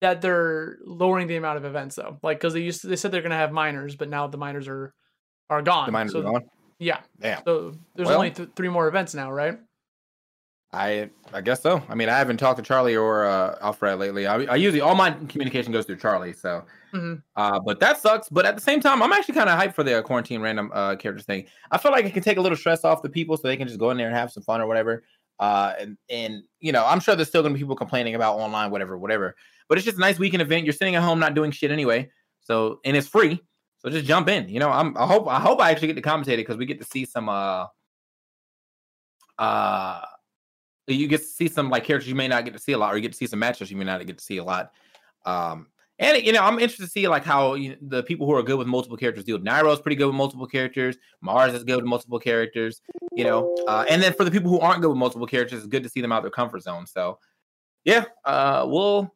that 0.00 0.20
they're 0.20 0.78
lowering 0.84 1.26
the 1.26 1.36
amount 1.36 1.58
of 1.58 1.64
events 1.64 1.96
though. 1.96 2.18
Like 2.22 2.38
because 2.38 2.54
they 2.54 2.60
used 2.60 2.82
to, 2.82 2.86
they 2.86 2.96
said 2.96 3.10
they're 3.10 3.22
gonna 3.22 3.36
have 3.36 3.52
minors, 3.52 3.96
but 3.96 4.08
now 4.08 4.26
the 4.26 4.38
minors 4.38 4.68
are 4.68 4.94
are 5.50 5.62
gone. 5.62 5.86
The 5.86 5.92
minors 5.92 6.12
so, 6.12 6.20
are 6.20 6.22
gone. 6.22 6.44
Yeah. 6.78 7.00
Damn. 7.20 7.42
So 7.44 7.74
there's 7.94 8.08
well, 8.08 8.18
only 8.18 8.30
th- 8.30 8.50
three 8.56 8.68
more 8.68 8.88
events 8.88 9.14
now, 9.14 9.30
right? 9.30 9.58
I 10.74 11.10
I 11.32 11.40
guess 11.40 11.62
so. 11.62 11.82
I 11.88 11.94
mean, 11.94 12.08
I 12.08 12.18
haven't 12.18 12.38
talked 12.38 12.58
to 12.58 12.62
Charlie 12.62 12.96
or 12.96 13.24
uh, 13.24 13.56
Alfred 13.60 13.98
lately. 13.98 14.26
I, 14.26 14.42
I 14.44 14.56
usually 14.56 14.80
all 14.80 14.94
my 14.94 15.12
communication 15.28 15.72
goes 15.72 15.86
through 15.86 15.96
Charlie. 15.96 16.32
So, 16.32 16.64
mm-hmm. 16.92 17.14
uh, 17.36 17.60
but 17.60 17.78
that 17.80 18.00
sucks. 18.00 18.28
But 18.28 18.44
at 18.44 18.56
the 18.56 18.60
same 18.60 18.80
time, 18.80 19.02
I'm 19.02 19.12
actually 19.12 19.34
kind 19.34 19.48
of 19.48 19.58
hyped 19.58 19.74
for 19.74 19.84
the 19.84 20.02
quarantine 20.02 20.40
random 20.40 20.70
uh, 20.74 20.96
characters 20.96 21.24
thing. 21.24 21.46
I 21.70 21.78
feel 21.78 21.92
like 21.92 22.04
it 22.04 22.12
can 22.12 22.22
take 22.22 22.38
a 22.38 22.40
little 22.40 22.58
stress 22.58 22.84
off 22.84 23.02
the 23.02 23.08
people, 23.08 23.36
so 23.36 23.46
they 23.46 23.56
can 23.56 23.68
just 23.68 23.78
go 23.78 23.90
in 23.90 23.96
there 23.96 24.08
and 24.08 24.16
have 24.16 24.32
some 24.32 24.42
fun 24.42 24.60
or 24.60 24.66
whatever. 24.66 25.04
Uh, 25.38 25.74
and 25.78 25.96
and 26.10 26.42
you 26.60 26.72
know, 26.72 26.84
I'm 26.84 27.00
sure 27.00 27.14
there's 27.14 27.28
still 27.28 27.42
gonna 27.42 27.54
be 27.54 27.60
people 27.60 27.76
complaining 27.76 28.16
about 28.16 28.36
online, 28.36 28.70
whatever, 28.70 28.98
whatever. 28.98 29.36
But 29.68 29.78
it's 29.78 29.84
just 29.84 29.96
a 29.96 30.00
nice 30.00 30.18
weekend 30.18 30.42
event. 30.42 30.64
You're 30.64 30.72
sitting 30.72 30.96
at 30.96 31.02
home 31.02 31.20
not 31.20 31.34
doing 31.34 31.52
shit 31.52 31.70
anyway. 31.70 32.10
So 32.40 32.80
and 32.84 32.96
it's 32.96 33.08
free. 33.08 33.40
So 33.78 33.90
just 33.90 34.06
jump 34.06 34.28
in. 34.28 34.48
You 34.48 34.60
know, 34.60 34.70
I'm 34.70 34.96
I 34.96 35.06
hope 35.06 35.28
I 35.28 35.38
hope 35.38 35.60
I 35.60 35.70
actually 35.70 35.88
get 35.88 35.96
to 35.96 36.02
commentate 36.02 36.34
it 36.34 36.36
because 36.38 36.56
we 36.56 36.66
get 36.66 36.80
to 36.80 36.86
see 36.86 37.04
some 37.04 37.28
uh 37.28 37.66
uh 39.38 40.00
you 40.86 41.06
get 41.06 41.18
to 41.18 41.26
see 41.26 41.48
some 41.48 41.70
like 41.70 41.84
characters 41.84 42.08
you 42.08 42.14
may 42.14 42.28
not 42.28 42.44
get 42.44 42.52
to 42.52 42.60
see 42.60 42.72
a 42.72 42.78
lot, 42.78 42.92
or 42.92 42.96
you 42.96 43.02
get 43.02 43.12
to 43.12 43.18
see 43.18 43.26
some 43.26 43.38
matches 43.38 43.70
you 43.70 43.76
may 43.76 43.84
not 43.84 44.04
get 44.06 44.18
to 44.18 44.24
see 44.24 44.38
a 44.38 44.44
lot. 44.44 44.72
Um, 45.24 45.68
and 45.98 46.22
you 46.24 46.32
know, 46.32 46.42
I'm 46.42 46.54
interested 46.54 46.84
to 46.84 46.90
see 46.90 47.06
like 47.08 47.24
how 47.24 47.54
you 47.54 47.70
know, 47.70 47.76
the 47.80 48.02
people 48.02 48.26
who 48.26 48.34
are 48.34 48.42
good 48.42 48.58
with 48.58 48.66
multiple 48.66 48.96
characters 48.96 49.24
do. 49.24 49.38
Nairo's 49.38 49.80
pretty 49.80 49.96
good 49.96 50.06
with 50.06 50.16
multiple 50.16 50.46
characters. 50.46 50.96
Mars 51.20 51.54
is 51.54 51.64
good 51.64 51.76
with 51.76 51.84
multiple 51.84 52.18
characters. 52.18 52.82
You 53.12 53.24
know, 53.24 53.56
uh, 53.68 53.84
and 53.88 54.02
then 54.02 54.12
for 54.12 54.24
the 54.24 54.30
people 54.30 54.50
who 54.50 54.58
aren't 54.58 54.82
good 54.82 54.88
with 54.88 54.98
multiple 54.98 55.26
characters, 55.26 55.60
it's 55.60 55.68
good 55.68 55.84
to 55.84 55.88
see 55.88 56.00
them 56.00 56.12
out 56.12 56.22
their 56.22 56.30
comfort 56.30 56.62
zone. 56.62 56.86
So, 56.86 57.18
yeah, 57.84 58.06
uh, 58.24 58.66
we'll, 58.68 59.14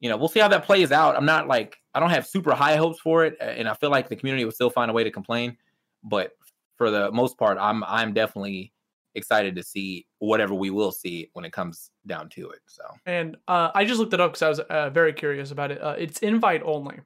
you 0.00 0.08
know, 0.08 0.16
we'll 0.16 0.28
see 0.28 0.40
how 0.40 0.48
that 0.48 0.64
plays 0.64 0.90
out. 0.90 1.16
I'm 1.16 1.24
not 1.24 1.46
like 1.46 1.76
I 1.94 2.00
don't 2.00 2.10
have 2.10 2.26
super 2.26 2.52
high 2.52 2.76
hopes 2.76 2.98
for 2.98 3.24
it, 3.24 3.36
and 3.40 3.68
I 3.68 3.74
feel 3.74 3.90
like 3.90 4.08
the 4.08 4.16
community 4.16 4.44
will 4.44 4.52
still 4.52 4.70
find 4.70 4.90
a 4.90 4.94
way 4.94 5.04
to 5.04 5.10
complain. 5.10 5.56
But 6.02 6.32
for 6.76 6.90
the 6.90 7.12
most 7.12 7.38
part, 7.38 7.58
I'm 7.60 7.84
I'm 7.84 8.12
definitely 8.12 8.72
excited 9.14 9.56
to 9.56 9.62
see 9.62 10.06
whatever 10.18 10.54
we 10.54 10.70
will 10.70 10.92
see 10.92 11.30
when 11.32 11.44
it 11.44 11.52
comes 11.52 11.90
down 12.06 12.28
to 12.30 12.50
it. 12.50 12.60
So, 12.66 12.82
and 13.06 13.36
uh, 13.48 13.70
I 13.74 13.84
just 13.84 13.98
looked 13.98 14.14
it 14.14 14.20
up 14.20 14.32
because 14.32 14.42
I 14.42 14.48
was 14.48 14.60
uh, 14.60 14.90
very 14.90 15.12
curious 15.12 15.50
about 15.50 15.70
it. 15.70 15.82
Uh, 15.82 15.94
it's 15.98 16.18
invite 16.20 16.62
only, 16.64 17.00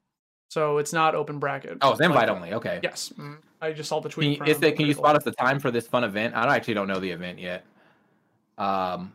so 0.49 0.79
it's 0.79 0.93
not 0.93 1.15
open 1.15 1.39
bracket. 1.39 1.79
Oh, 1.81 1.93
it's 1.93 2.01
invite 2.01 2.29
like, 2.29 2.37
only. 2.37 2.55
Okay. 2.55 2.81
Yes, 2.83 3.13
mm-hmm. 3.13 3.35
I 3.61 3.73
just 3.73 3.89
saw 3.89 4.01
the 4.01 4.09
tweet. 4.09 4.39
Can 4.39 4.47
you, 4.47 4.53
is 4.53 4.59
can 4.59 4.87
you 4.87 4.95
spot 4.95 5.17
us 5.17 5.25
the 5.25 5.33
time 5.33 5.59
for 5.59 5.71
this 5.71 5.87
fun 5.87 6.05
event? 6.05 6.35
I 6.35 6.55
actually 6.55 6.75
don't 6.75 6.89
know 6.89 7.01
the 7.01 7.11
event 7.11 7.39
yet. 7.39 7.65
Um, 8.59 9.13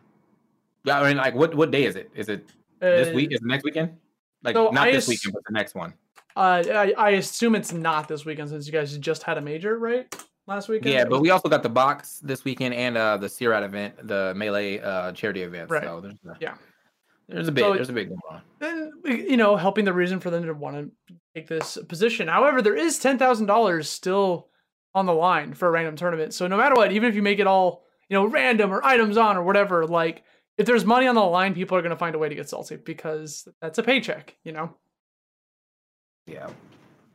yeah, 0.84 1.00
I 1.00 1.08
mean, 1.08 1.16
like, 1.16 1.34
what 1.34 1.54
what 1.54 1.70
day 1.70 1.84
is 1.84 1.96
it? 1.96 2.10
Is 2.14 2.28
it 2.28 2.48
this 2.80 3.14
week? 3.14 3.30
Uh, 3.30 3.34
is 3.34 3.40
it 3.40 3.46
next 3.46 3.64
weekend? 3.64 3.96
Like, 4.42 4.54
so 4.54 4.70
not 4.70 4.88
I 4.88 4.92
this 4.92 5.04
ass- 5.04 5.08
weekend, 5.08 5.34
but 5.34 5.42
the 5.46 5.52
next 5.52 5.74
one. 5.74 5.94
Uh, 6.36 6.62
I, 6.70 6.94
I 6.96 7.10
assume 7.10 7.56
it's 7.56 7.72
not 7.72 8.06
this 8.06 8.24
weekend 8.24 8.50
since 8.50 8.64
you 8.66 8.72
guys 8.72 8.96
just 8.98 9.24
had 9.24 9.38
a 9.38 9.40
major, 9.40 9.76
right? 9.76 10.14
Last 10.48 10.68
weekend. 10.68 10.92
Yeah, 10.92 11.04
but 11.04 11.20
we 11.20 11.30
also 11.30 11.48
got 11.48 11.62
the 11.62 11.68
box 11.68 12.18
this 12.22 12.44
weekend 12.44 12.74
and 12.74 12.96
uh, 12.96 13.16
the 13.16 13.28
Sirat 13.28 13.62
event, 13.62 14.08
the 14.08 14.32
melee 14.34 14.80
uh, 14.80 15.12
charity 15.12 15.42
event. 15.42 15.70
Right. 15.70 15.84
So 15.84 16.00
there's 16.00 16.14
a, 16.14 16.36
yeah, 16.40 16.54
there's 17.28 17.48
a 17.48 17.52
big 17.52 17.64
so, 17.64 17.74
there's 17.74 17.90
a 17.90 17.92
big 17.92 18.08
going 18.08 18.20
on. 18.30 18.42
And 18.60 18.92
you 19.28 19.36
know, 19.36 19.56
helping 19.56 19.84
the 19.84 19.92
reason 19.92 20.18
for 20.18 20.30
them 20.30 20.44
to 20.46 20.54
want 20.54 20.76
to 21.08 21.14
take 21.34 21.46
this 21.46 21.78
position. 21.88 22.26
However, 22.26 22.62
there 22.62 22.76
is 22.76 22.98
ten 22.98 23.18
thousand 23.18 23.46
dollars 23.46 23.88
still 23.88 24.48
on 24.94 25.06
the 25.06 25.14
line 25.14 25.54
for 25.54 25.68
a 25.68 25.70
random 25.70 25.94
tournament. 25.94 26.34
So 26.34 26.46
no 26.48 26.56
matter 26.56 26.74
what, 26.74 26.90
even 26.92 27.08
if 27.08 27.14
you 27.14 27.22
make 27.22 27.38
it 27.38 27.46
all 27.46 27.84
you 28.08 28.14
know 28.14 28.24
random 28.24 28.72
or 28.72 28.84
items 28.84 29.16
on 29.16 29.36
or 29.36 29.44
whatever, 29.44 29.86
like 29.86 30.24
if 30.56 30.66
there's 30.66 30.84
money 30.84 31.06
on 31.06 31.14
the 31.14 31.22
line, 31.22 31.54
people 31.54 31.76
are 31.76 31.82
going 31.82 31.90
to 31.90 31.96
find 31.96 32.16
a 32.16 32.18
way 32.18 32.28
to 32.28 32.34
get 32.34 32.48
salty 32.48 32.76
because 32.76 33.46
that's 33.60 33.78
a 33.78 33.82
paycheck. 33.82 34.36
You 34.42 34.52
know. 34.52 34.74
Yeah, 36.26 36.48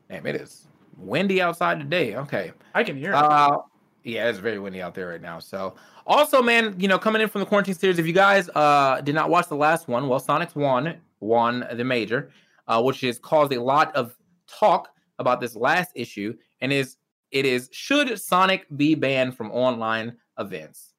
damn, 0.09 0.25
it 0.25 0.35
is 0.35 0.65
windy 0.97 1.41
outside 1.41 1.79
today. 1.79 2.15
Okay. 2.15 2.51
I 2.73 2.83
can 2.83 2.97
hear 2.97 3.11
it. 3.11 3.15
Uh, 3.15 3.59
yeah, 4.03 4.29
it's 4.29 4.39
very 4.39 4.59
windy 4.59 4.81
out 4.81 4.93
there 4.93 5.07
right 5.07 5.21
now. 5.21 5.39
So, 5.39 5.75
also, 6.05 6.41
man, 6.41 6.75
you 6.77 6.87
know, 6.87 6.99
coming 6.99 7.21
in 7.21 7.29
from 7.29 7.39
the 7.39 7.45
quarantine 7.45 7.75
series, 7.75 7.99
if 7.99 8.05
you 8.05 8.13
guys 8.13 8.49
uh 8.55 9.01
did 9.01 9.15
not 9.15 9.29
watch 9.29 9.47
the 9.47 9.55
last 9.55 9.87
one, 9.87 10.07
well, 10.07 10.19
Sonic's 10.19 10.55
won 10.55 10.97
won 11.19 11.65
the 11.73 11.83
major, 11.83 12.31
uh, 12.67 12.81
which 12.81 13.01
has 13.01 13.17
caused 13.17 13.53
a 13.53 13.61
lot 13.61 13.95
of 13.95 14.15
talk 14.47 14.89
about 15.19 15.39
this 15.39 15.55
last 15.55 15.91
issue, 15.95 16.35
and 16.61 16.73
is 16.73 16.97
it 17.31 17.45
is 17.45 17.69
should 17.71 18.19
Sonic 18.19 18.65
be 18.75 18.95
banned 18.95 19.37
from 19.37 19.51
online 19.51 20.17
events? 20.37 20.93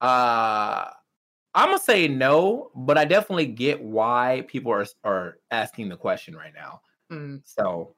Uh 0.00 0.86
I'm 1.54 1.68
gonna 1.68 1.78
say 1.78 2.08
no, 2.08 2.72
but 2.74 2.98
I 2.98 3.04
definitely 3.04 3.46
get 3.46 3.80
why 3.80 4.44
people 4.48 4.72
are 4.72 4.86
are 5.04 5.38
asking 5.52 5.88
the 5.88 5.96
question 5.96 6.34
right 6.34 6.52
now. 6.52 6.80
Mm. 7.12 7.42
So 7.44 7.94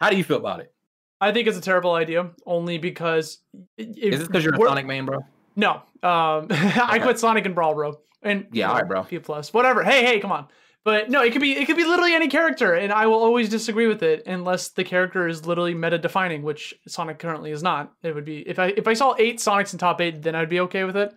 how 0.00 0.10
do 0.10 0.16
you 0.16 0.24
feel 0.24 0.38
about 0.38 0.60
it? 0.60 0.72
I 1.20 1.32
think 1.32 1.48
it's 1.48 1.56
a 1.56 1.62
terrible 1.62 1.94
idea, 1.94 2.30
only 2.44 2.78
because. 2.78 3.38
Is 3.78 4.20
it 4.20 4.26
because 4.26 4.44
you're 4.44 4.54
a 4.54 4.58
Sonic 4.58 4.86
main, 4.86 5.06
bro? 5.06 5.20
No, 5.56 5.82
um, 6.02 6.48
I 6.50 6.98
quit 7.02 7.18
Sonic 7.18 7.46
and 7.46 7.54
Brawl, 7.54 7.74
bro. 7.74 7.98
And 8.22 8.46
yeah, 8.52 8.68
all 8.68 8.76
right, 8.76 8.86
bro. 8.86 9.04
P 9.04 9.18
plus, 9.18 9.52
whatever. 9.52 9.82
Hey, 9.82 10.04
hey, 10.04 10.20
come 10.20 10.32
on. 10.32 10.48
But 10.84 11.10
no, 11.10 11.22
it 11.22 11.32
could 11.32 11.40
be 11.40 11.52
it 11.56 11.66
could 11.66 11.76
be 11.76 11.84
literally 11.84 12.14
any 12.14 12.28
character, 12.28 12.74
and 12.74 12.92
I 12.92 13.06
will 13.06 13.18
always 13.18 13.48
disagree 13.48 13.88
with 13.88 14.02
it 14.02 14.22
unless 14.26 14.68
the 14.68 14.84
character 14.84 15.26
is 15.26 15.44
literally 15.44 15.74
meta 15.74 15.98
defining, 15.98 16.42
which 16.42 16.74
Sonic 16.86 17.18
currently 17.18 17.50
is 17.50 17.62
not. 17.62 17.92
It 18.04 18.14
would 18.14 18.24
be 18.24 18.48
if 18.48 18.58
I 18.58 18.66
if 18.68 18.86
I 18.86 18.94
saw 18.94 19.14
eight 19.18 19.38
Sonics 19.38 19.72
in 19.72 19.78
top 19.78 20.00
eight, 20.00 20.22
then 20.22 20.36
I'd 20.36 20.48
be 20.48 20.60
okay 20.60 20.84
with 20.84 20.96
it. 20.96 21.12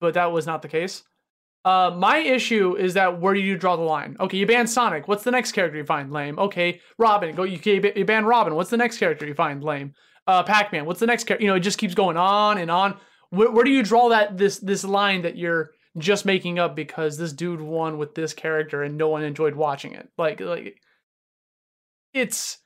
But 0.00 0.14
that 0.14 0.32
was 0.32 0.46
not 0.46 0.62
the 0.62 0.68
case. 0.68 1.02
Uh, 1.64 1.94
my 1.96 2.18
issue 2.18 2.76
is 2.76 2.92
that 2.94 3.20
where 3.20 3.32
do 3.32 3.40
you 3.40 3.56
draw 3.56 3.74
the 3.76 3.82
line? 3.82 4.16
Okay, 4.20 4.36
you 4.36 4.46
ban 4.46 4.66
Sonic. 4.66 5.08
What's 5.08 5.24
the 5.24 5.30
next 5.30 5.52
character 5.52 5.78
you 5.78 5.84
find 5.84 6.12
lame? 6.12 6.38
Okay, 6.38 6.80
Robin. 6.98 7.34
Go. 7.34 7.44
You, 7.44 7.58
you 7.64 8.04
ban 8.04 8.26
Robin. 8.26 8.54
What's 8.54 8.70
the 8.70 8.76
next 8.76 8.98
character 8.98 9.26
you 9.26 9.34
find 9.34 9.64
lame? 9.64 9.94
Uh, 10.26 10.42
Pac-Man. 10.42 10.84
What's 10.84 11.00
the 11.00 11.06
next 11.06 11.24
character? 11.24 11.42
You 11.42 11.50
know, 11.50 11.56
it 11.56 11.60
just 11.60 11.78
keeps 11.78 11.94
going 11.94 12.18
on 12.18 12.58
and 12.58 12.70
on. 12.70 12.98
Where, 13.30 13.50
where 13.50 13.64
do 13.64 13.70
you 13.70 13.82
draw 13.82 14.10
that 14.10 14.36
this 14.36 14.58
this 14.58 14.84
line 14.84 15.22
that 15.22 15.38
you're 15.38 15.70
just 15.96 16.26
making 16.26 16.58
up 16.58 16.76
because 16.76 17.16
this 17.16 17.32
dude 17.32 17.60
won 17.60 17.96
with 17.96 18.14
this 18.14 18.34
character 18.34 18.82
and 18.82 18.98
no 18.98 19.08
one 19.08 19.22
enjoyed 19.22 19.54
watching 19.54 19.92
it? 19.92 20.08
Like 20.18 20.40
like 20.40 20.76
it's 22.12 22.58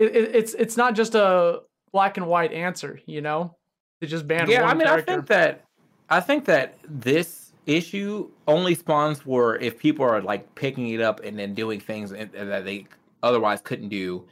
it, 0.00 0.16
it's 0.16 0.54
it's 0.54 0.76
not 0.76 0.96
just 0.96 1.14
a 1.14 1.60
black 1.92 2.16
and 2.16 2.26
white 2.26 2.52
answer. 2.52 2.98
You 3.06 3.20
know, 3.20 3.56
to 4.00 4.08
just 4.08 4.26
ban. 4.26 4.50
Yeah, 4.50 4.66
I 4.66 4.74
mean, 4.74 4.88
character. 4.88 5.12
I 5.12 5.14
think 5.14 5.26
that 5.28 5.64
I 6.10 6.20
think 6.20 6.44
that 6.46 6.74
this 6.88 7.51
issue 7.66 8.28
only 8.48 8.74
spawns 8.74 9.20
for 9.20 9.56
if 9.56 9.78
people 9.78 10.04
are 10.04 10.20
like 10.20 10.52
picking 10.54 10.88
it 10.88 11.00
up 11.00 11.20
and 11.20 11.38
then 11.38 11.54
doing 11.54 11.80
things 11.80 12.10
that 12.10 12.64
they 12.64 12.86
otherwise 13.22 13.60
couldn't 13.62 13.88
do. 13.88 14.26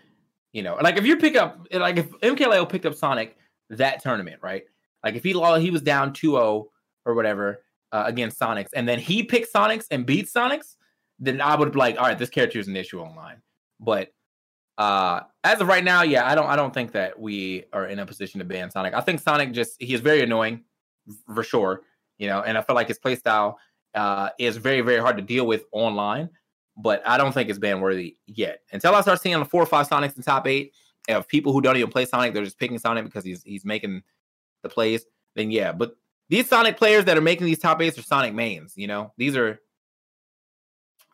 You 0.52 0.62
know, 0.62 0.76
like 0.80 0.96
if 0.96 1.06
you 1.06 1.16
pick 1.16 1.36
up, 1.36 1.66
like 1.72 1.96
if 1.96 2.10
MKLeo 2.10 2.68
picked 2.68 2.86
up 2.86 2.94
Sonic 2.94 3.36
that 3.70 4.02
tournament, 4.02 4.40
right? 4.42 4.64
Like 5.04 5.14
if 5.14 5.22
he 5.22 5.32
he 5.32 5.70
was 5.70 5.82
down 5.82 6.12
2-0 6.12 6.66
or 7.06 7.14
whatever 7.14 7.62
uh, 7.92 8.04
against 8.06 8.38
Sonics, 8.38 8.70
and 8.74 8.88
then 8.88 8.98
he 8.98 9.22
picked 9.22 9.52
Sonics 9.52 9.86
and 9.90 10.04
beat 10.04 10.26
Sonics, 10.26 10.74
then 11.20 11.40
I 11.40 11.54
would 11.54 11.72
be 11.72 11.78
like, 11.78 11.98
all 11.98 12.06
right, 12.06 12.18
this 12.18 12.30
character 12.30 12.58
is 12.58 12.68
an 12.68 12.76
issue 12.76 13.00
online. 13.00 13.42
But 13.78 14.12
uh 14.78 15.20
as 15.44 15.60
of 15.60 15.68
right 15.68 15.84
now, 15.84 16.02
yeah, 16.02 16.26
I 16.26 16.34
don't 16.34 16.46
I 16.46 16.56
don't 16.56 16.74
think 16.74 16.92
that 16.92 17.18
we 17.18 17.64
are 17.72 17.86
in 17.86 17.98
a 17.98 18.06
position 18.06 18.38
to 18.40 18.44
ban 18.44 18.70
Sonic. 18.70 18.94
I 18.94 19.00
think 19.00 19.20
Sonic 19.20 19.52
just 19.52 19.76
he 19.78 19.94
is 19.94 20.00
very 20.00 20.22
annoying 20.22 20.64
for 21.34 21.42
sure 21.42 21.82
you 22.20 22.28
know, 22.28 22.42
and 22.42 22.56
I 22.58 22.62
feel 22.62 22.76
like 22.76 22.86
his 22.86 22.98
playstyle 22.98 23.54
uh, 23.94 24.28
is 24.38 24.58
very, 24.58 24.82
very 24.82 25.00
hard 25.00 25.16
to 25.16 25.22
deal 25.22 25.46
with 25.46 25.64
online. 25.72 26.28
But 26.76 27.02
I 27.06 27.16
don't 27.18 27.32
think 27.32 27.50
it's 27.50 27.58
ban 27.58 27.80
worthy 27.80 28.16
yet. 28.26 28.60
Until 28.72 28.94
I 28.94 29.00
start 29.00 29.20
seeing 29.20 29.38
the 29.38 29.44
four 29.44 29.62
or 29.62 29.66
five 29.66 29.88
Sonix 29.88 30.16
in 30.16 30.22
top 30.22 30.46
eight, 30.46 30.72
of 31.08 31.26
people 31.26 31.52
who 31.52 31.60
don't 31.60 31.76
even 31.76 31.90
play 31.90 32.04
Sonic, 32.04 32.34
they're 32.34 32.44
just 32.44 32.58
picking 32.58 32.78
Sonic 32.78 33.04
because 33.04 33.24
he's 33.24 33.42
he's 33.42 33.64
making 33.64 34.02
the 34.62 34.68
plays, 34.68 35.04
then 35.34 35.50
yeah. 35.50 35.72
But 35.72 35.96
these 36.28 36.48
Sonic 36.48 36.76
players 36.76 37.06
that 37.06 37.16
are 37.16 37.22
making 37.22 37.46
these 37.46 37.58
top 37.58 37.80
eights 37.80 37.98
are 37.98 38.02
Sonic 38.02 38.34
mains. 38.34 38.74
You 38.76 38.86
know, 38.86 39.12
these 39.16 39.36
are 39.36 39.58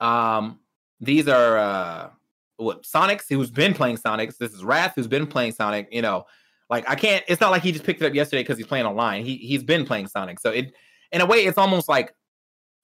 um 0.00 0.58
these 1.00 1.28
are 1.28 1.56
uh 1.56 2.10
what 2.56 2.82
Sonics 2.82 3.24
who's 3.28 3.50
been 3.50 3.74
playing 3.74 3.96
Sonics. 3.96 4.36
This 4.38 4.52
is 4.52 4.64
Wrath 4.64 4.94
who's 4.96 5.08
been 5.08 5.26
playing 5.26 5.52
Sonic. 5.52 5.88
You 5.90 6.02
know, 6.02 6.26
like 6.68 6.88
I 6.88 6.94
can't. 6.94 7.24
It's 7.28 7.40
not 7.40 7.50
like 7.50 7.62
he 7.62 7.72
just 7.72 7.84
picked 7.84 8.02
it 8.02 8.06
up 8.06 8.14
yesterday 8.14 8.42
because 8.42 8.58
he's 8.58 8.66
playing 8.66 8.86
online. 8.86 9.24
He 9.24 9.36
he's 9.36 9.62
been 9.62 9.86
playing 9.86 10.08
Sonic. 10.08 10.40
So 10.40 10.50
it 10.50 10.74
in 11.12 11.20
a 11.20 11.26
way 11.26 11.38
it's 11.38 11.58
almost 11.58 11.88
like 11.88 12.14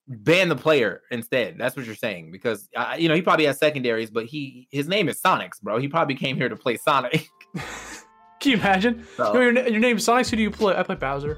ban 0.07 0.49
the 0.49 0.55
player 0.55 1.01
instead. 1.11 1.55
That's 1.57 1.75
what 1.75 1.85
you're 1.85 1.95
saying 1.95 2.31
because 2.31 2.67
uh, 2.75 2.95
you 2.97 3.07
know 3.09 3.15
he 3.15 3.21
probably 3.21 3.45
has 3.45 3.57
secondaries, 3.57 4.09
but 4.09 4.25
he 4.25 4.67
his 4.71 4.87
name 4.87 5.07
is 5.09 5.19
Sonix, 5.21 5.61
bro. 5.61 5.77
He 5.79 5.87
probably 5.87 6.15
came 6.15 6.35
here 6.35 6.49
to 6.49 6.55
play 6.55 6.77
Sonic. 6.77 7.27
Can 8.39 8.51
you 8.51 8.57
imagine? 8.57 9.05
So- 9.15 9.33
Your, 9.39 9.51
your 9.67 9.79
name's 9.79 10.03
Sonic. 10.03 10.27
Who 10.27 10.35
do 10.35 10.41
you 10.41 10.51
play? 10.51 10.75
I 10.75 10.83
play 10.83 10.95
Bowser. 10.95 11.37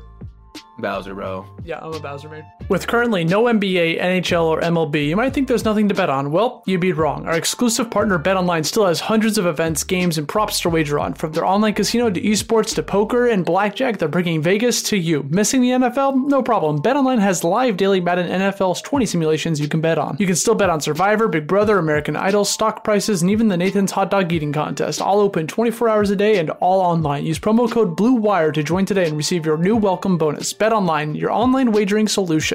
Bowser, 0.79 1.13
bro. 1.13 1.45
Yeah, 1.63 1.79
I'm 1.79 1.93
a 1.93 1.99
Bowser 1.99 2.29
man. 2.29 2.43
With 2.67 2.87
currently 2.87 3.23
no 3.23 3.43
NBA, 3.43 4.01
NHL, 4.01 4.45
or 4.45 4.59
MLB, 4.59 5.07
you 5.07 5.15
might 5.15 5.35
think 5.35 5.47
there's 5.47 5.65
nothing 5.65 5.87
to 5.87 5.93
bet 5.93 6.09
on. 6.09 6.31
Well, 6.31 6.63
you'd 6.65 6.81
be 6.81 6.93
wrong. 6.93 7.27
Our 7.27 7.37
exclusive 7.37 7.91
partner 7.91 8.17
BetOnline 8.17 8.65
still 8.65 8.87
has 8.87 8.99
hundreds 8.99 9.37
of 9.37 9.45
events, 9.45 9.83
games, 9.83 10.17
and 10.17 10.27
props 10.27 10.59
to 10.61 10.69
wager 10.69 10.97
on. 10.97 11.13
From 11.13 11.31
their 11.31 11.45
online 11.45 11.75
casino 11.75 12.09
to 12.09 12.19
esports 12.19 12.73
to 12.73 12.81
poker 12.81 13.27
and 13.27 13.45
blackjack, 13.45 13.99
they're 13.99 14.07
bringing 14.07 14.41
Vegas 14.41 14.81
to 14.83 14.97
you. 14.97 15.21
Missing 15.29 15.61
the 15.61 15.69
NFL? 15.69 16.27
No 16.27 16.41
problem. 16.41 16.81
BetOnline 16.81 17.19
has 17.19 17.43
live 17.43 17.77
daily 17.77 18.01
Madden 18.01 18.27
NFL's 18.27 18.81
20 18.81 19.05
simulations 19.05 19.59
you 19.59 19.67
can 19.67 19.81
bet 19.81 19.99
on. 19.99 20.17
You 20.17 20.25
can 20.25 20.35
still 20.35 20.55
bet 20.55 20.71
on 20.71 20.81
Survivor, 20.81 21.27
Big 21.27 21.45
Brother, 21.45 21.77
American 21.77 22.15
Idol, 22.15 22.45
stock 22.45 22.83
prices, 22.83 23.21
and 23.21 23.29
even 23.29 23.47
the 23.47 23.57
Nathan's 23.57 23.91
Hot 23.91 24.09
Dog 24.09 24.33
Eating 24.33 24.51
Contest. 24.51 25.01
All 25.01 25.19
open 25.19 25.45
24 25.45 25.87
hours 25.87 26.09
a 26.09 26.15
day 26.15 26.39
and 26.39 26.49
all 26.49 26.81
online. 26.81 27.25
Use 27.25 27.37
promo 27.37 27.71
code 27.71 27.95
BLUEWIRE 27.95 28.55
to 28.55 28.63
join 28.63 28.87
today 28.87 29.05
and 29.05 29.15
receive 29.15 29.45
your 29.45 29.57
new 29.57 29.75
welcome 29.75 30.17
bonus. 30.17 30.51
BetOnline, 30.51 31.15
your 31.15 31.29
online 31.31 31.71
wagering 31.71 32.07
solution. 32.07 32.54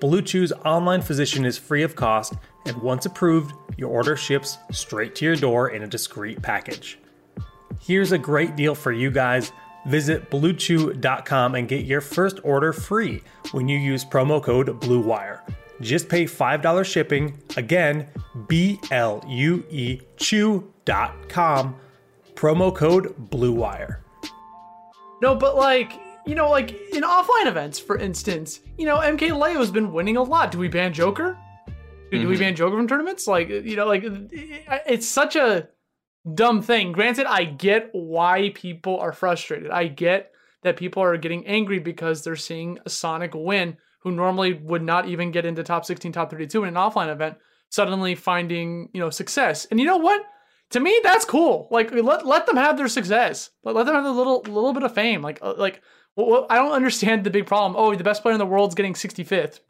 Blue 0.00 0.22
Chew's 0.22 0.52
online 0.64 1.02
physician 1.02 1.44
is 1.44 1.58
free 1.58 1.82
of 1.82 1.96
cost, 1.96 2.34
and 2.66 2.76
once 2.82 3.06
approved, 3.06 3.54
your 3.76 3.90
order 3.90 4.16
ships 4.16 4.58
straight 4.70 5.14
to 5.16 5.24
your 5.24 5.36
door 5.36 5.70
in 5.70 5.82
a 5.82 5.86
discreet 5.88 6.40
package. 6.40 6.98
Here's 7.80 8.12
a 8.12 8.18
great 8.18 8.54
deal 8.54 8.74
for 8.74 8.92
you 8.92 9.10
guys. 9.10 9.52
Visit 9.86 10.30
bluechew.com 10.30 11.54
and 11.54 11.68
get 11.68 11.84
your 11.84 12.00
first 12.00 12.40
order 12.44 12.72
free 12.72 13.22
when 13.52 13.68
you 13.68 13.78
use 13.78 14.04
promo 14.04 14.42
code 14.42 14.80
BLUEWIRE. 14.80 15.40
Just 15.80 16.08
pay 16.08 16.24
$5 16.24 16.84
shipping. 16.84 17.40
Again, 17.56 18.08
B 18.48 18.80
L 18.90 19.24
U 19.26 19.64
E 19.70 20.00
Chew.com. 20.16 21.76
Promo 22.34 22.74
code 22.74 23.14
BLUEWIRE. 23.30 23.98
No, 25.22 25.34
but 25.34 25.56
like, 25.56 25.92
you 26.28 26.34
know, 26.34 26.50
like 26.50 26.72
in 26.92 27.02
offline 27.02 27.46
events, 27.46 27.78
for 27.78 27.96
instance, 27.96 28.60
you 28.76 28.84
know, 28.84 28.98
MK 28.98 29.40
Leo's 29.40 29.70
been 29.70 29.92
winning 29.92 30.18
a 30.18 30.22
lot. 30.22 30.50
Do 30.50 30.58
we 30.58 30.68
ban 30.68 30.92
Joker? 30.92 31.38
Do, 32.10 32.20
do 32.20 32.28
we 32.28 32.36
ban 32.36 32.54
Joker 32.54 32.76
from 32.76 32.86
tournaments? 32.86 33.26
Like, 33.26 33.48
you 33.48 33.76
know, 33.76 33.86
like 33.86 34.04
it's 34.04 35.08
such 35.08 35.36
a 35.36 35.68
dumb 36.34 36.60
thing. 36.60 36.92
Granted, 36.92 37.24
I 37.24 37.44
get 37.44 37.88
why 37.92 38.52
people 38.54 38.98
are 39.00 39.12
frustrated. 39.12 39.70
I 39.70 39.86
get 39.86 40.32
that 40.62 40.76
people 40.76 41.02
are 41.02 41.16
getting 41.16 41.46
angry 41.46 41.78
because 41.78 42.22
they're 42.22 42.36
seeing 42.36 42.78
a 42.84 42.90
Sonic 42.90 43.32
win 43.34 43.78
who 44.00 44.12
normally 44.12 44.52
would 44.52 44.82
not 44.82 45.08
even 45.08 45.30
get 45.30 45.46
into 45.46 45.62
top 45.62 45.86
16, 45.86 46.12
top 46.12 46.30
32 46.30 46.62
in 46.62 46.68
an 46.68 46.74
offline 46.74 47.10
event, 47.10 47.36
suddenly 47.70 48.14
finding, 48.14 48.90
you 48.92 49.00
know, 49.00 49.08
success. 49.08 49.64
And 49.66 49.80
you 49.80 49.86
know 49.86 49.96
what? 49.96 50.22
To 50.70 50.80
me, 50.80 51.00
that's 51.02 51.24
cool. 51.24 51.68
Like 51.70 51.90
let 51.90 52.26
let 52.26 52.44
them 52.44 52.56
have 52.56 52.76
their 52.76 52.88
success. 52.88 53.48
Let, 53.64 53.74
let 53.74 53.86
them 53.86 53.94
have 53.94 54.04
a 54.04 54.10
little 54.10 54.42
little 54.42 54.74
bit 54.74 54.82
of 54.82 54.94
fame. 54.94 55.22
Like 55.22 55.38
uh, 55.40 55.54
like 55.56 55.80
well, 56.26 56.46
I 56.50 56.56
don't 56.56 56.72
understand 56.72 57.24
the 57.24 57.30
big 57.30 57.46
problem. 57.46 57.74
Oh, 57.76 57.94
the 57.94 58.04
best 58.04 58.22
player 58.22 58.32
in 58.34 58.38
the 58.38 58.46
world's 58.46 58.74
getting 58.74 58.94
65th 58.94 59.60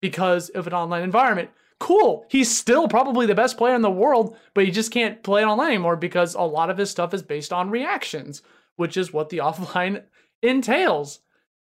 because 0.00 0.48
of 0.50 0.66
an 0.66 0.72
online 0.72 1.02
environment. 1.02 1.50
Cool. 1.80 2.24
He's 2.28 2.54
still 2.56 2.88
probably 2.88 3.26
the 3.26 3.34
best 3.34 3.56
player 3.56 3.74
in 3.74 3.82
the 3.82 3.90
world, 3.90 4.36
but 4.54 4.64
he 4.64 4.70
just 4.70 4.90
can't 4.90 5.22
play 5.22 5.44
online 5.44 5.68
anymore 5.68 5.96
because 5.96 6.34
a 6.34 6.40
lot 6.42 6.70
of 6.70 6.78
his 6.78 6.90
stuff 6.90 7.14
is 7.14 7.22
based 7.22 7.52
on 7.52 7.70
reactions, 7.70 8.42
which 8.76 8.96
is 8.96 9.12
what 9.12 9.28
the 9.28 9.38
offline 9.48 10.02
entails. 10.42 11.20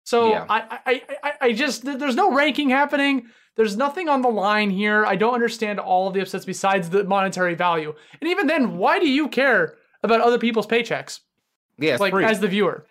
So 0.04 0.30
Yeah. 0.32 0.46
I, 0.50 0.80
I, 0.86 1.02
I, 1.24 1.34
I 1.42 1.54
just 1.54 1.84
there's 1.86 2.16
no 2.16 2.34
ranking 2.34 2.70
happening. 2.70 3.28
There's 3.56 3.76
nothing 3.76 4.08
on 4.08 4.22
the 4.22 4.30
line 4.30 4.70
here. 4.70 5.06
I 5.06 5.16
don't 5.18 5.34
understand 5.34 5.80
all 5.80 6.08
of 6.08 6.14
the 6.14 6.22
upsets 6.22 6.46
besides 6.46 6.90
the 6.90 7.04
monetary 7.04 7.56
value. 7.56 7.94
And 8.22 8.30
even 8.30 8.48
then, 8.48 8.78
why 8.78 9.00
do 9.00 9.10
you 9.10 9.28
care 9.28 9.76
about 10.02 10.22
other 10.22 10.40
people's 10.40 10.66
paychecks? 10.66 11.20
Yeah, 11.78 11.98
like 12.00 12.12
free. 12.12 12.26
as 12.26 12.40
the 12.40 12.48
viewer. 12.48 12.86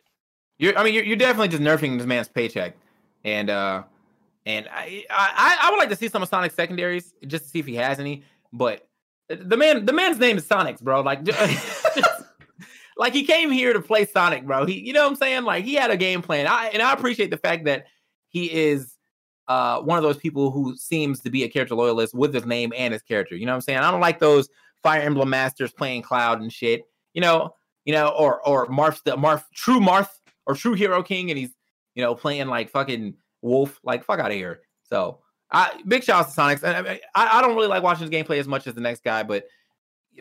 You're, 0.59 0.77
I 0.77 0.83
mean, 0.83 0.95
you're, 0.95 1.05
you're 1.05 1.17
definitely 1.17 1.49
just 1.49 1.63
nerfing 1.63 1.99
this 1.99 2.07
man's 2.07 2.29
paycheck, 2.29 2.75
and 3.25 3.49
uh, 3.49 3.85
and 4.45 4.67
I, 4.73 5.05
I, 5.11 5.59
I 5.63 5.71
would 5.71 5.77
like 5.77 5.91
to 5.91 5.97
see 5.97 6.09
some 6.09 6.23
of 6.23 6.29
Sonic's 6.29 6.55
secondaries 6.55 7.13
just 7.27 7.45
to 7.45 7.51
see 7.51 7.59
if 7.59 7.67
he 7.67 7.75
has 7.77 8.01
any. 8.01 8.25
But 8.53 8.89
the 9.29 9.57
man, 9.57 9.85
the 9.85 9.93
man's 9.93 10.19
name 10.19 10.39
is 10.39 10.47
Sonix, 10.47 10.81
bro. 10.81 11.03
Like, 11.03 11.21
like 12.97 13.13
he 13.13 13.25
came 13.25 13.51
here 13.51 13.73
to 13.73 13.81
play 13.81 14.07
Sonic, 14.07 14.47
bro. 14.47 14.67
He, 14.67 14.81
you 14.81 14.93
know 14.93 15.05
what 15.05 15.11
I'm 15.11 15.17
saying? 15.17 15.45
Like, 15.45 15.65
he 15.65 15.75
had 15.75 15.91
a 15.91 15.97
game 15.97 16.23
plan. 16.23 16.47
I 16.47 16.69
and 16.69 16.83
I 16.83 16.93
appreciate 16.93 17.31
the 17.31 17.37
fact 17.37 17.67
that 17.67 17.87
he 18.29 18.53
is 18.53 18.95
uh 19.49 19.81
one 19.81 19.97
of 19.97 20.03
those 20.03 20.17
people 20.17 20.51
who 20.51 20.77
seems 20.77 21.21
to 21.21 21.31
be 21.31 21.45
a 21.45 21.49
character 21.49 21.75
loyalist 21.75 22.15
with 22.15 22.35
his 22.35 22.47
name 22.47 22.73
and 22.77 22.93
his 22.93 23.03
character. 23.03 23.37
You 23.37 23.47
know 23.47 23.53
what 23.53 23.57
I'm 23.57 23.63
saying? 23.63 23.79
I 23.79 23.91
don't 23.91 24.01
like 24.01 24.19
those 24.19 24.49
Fire 24.83 25.03
Emblem 25.03 25.31
masters 25.31 25.73
playing 25.73 26.03
Cloud 26.03 26.41
and 26.41 26.53
shit. 26.53 26.83
You 27.13 27.21
know, 27.21 27.55
you 27.85 27.93
know, 27.93 28.09
or 28.09 28.47
or 28.47 28.67
Marth 28.69 29.03
the 29.05 29.13
Marth 29.13 29.45
True 29.55 29.81
Marth 29.81 30.09
or 30.49 30.55
True 30.55 30.73
Hero 30.75 31.03
King, 31.03 31.31
and 31.31 31.39
he's 31.39 31.55
you 31.95 32.03
know 32.03 32.15
playing 32.15 32.49
like 32.49 32.71
fucking 32.71 33.15
Wolf. 33.43 33.79
Like 33.85 34.03
fuck 34.03 34.19
out 34.19 34.33
of 34.33 34.37
here. 34.37 34.63
So 34.83 35.21
I 35.53 35.81
big 35.87 36.03
shout 36.03 36.27
out 36.27 36.33
to 36.33 36.41
Sonix. 36.41 36.63
And 36.65 36.89
I, 36.89 37.01
I 37.15 37.39
I 37.39 37.41
don't 37.41 37.55
really 37.55 37.69
like 37.69 37.85
watching 37.85 38.11
his 38.11 38.11
gameplay 38.11 38.39
as 38.39 38.49
much 38.49 38.67
as 38.67 38.75
the 38.75 38.81
next 38.81 39.05
guy, 39.05 39.23
but 39.23 39.45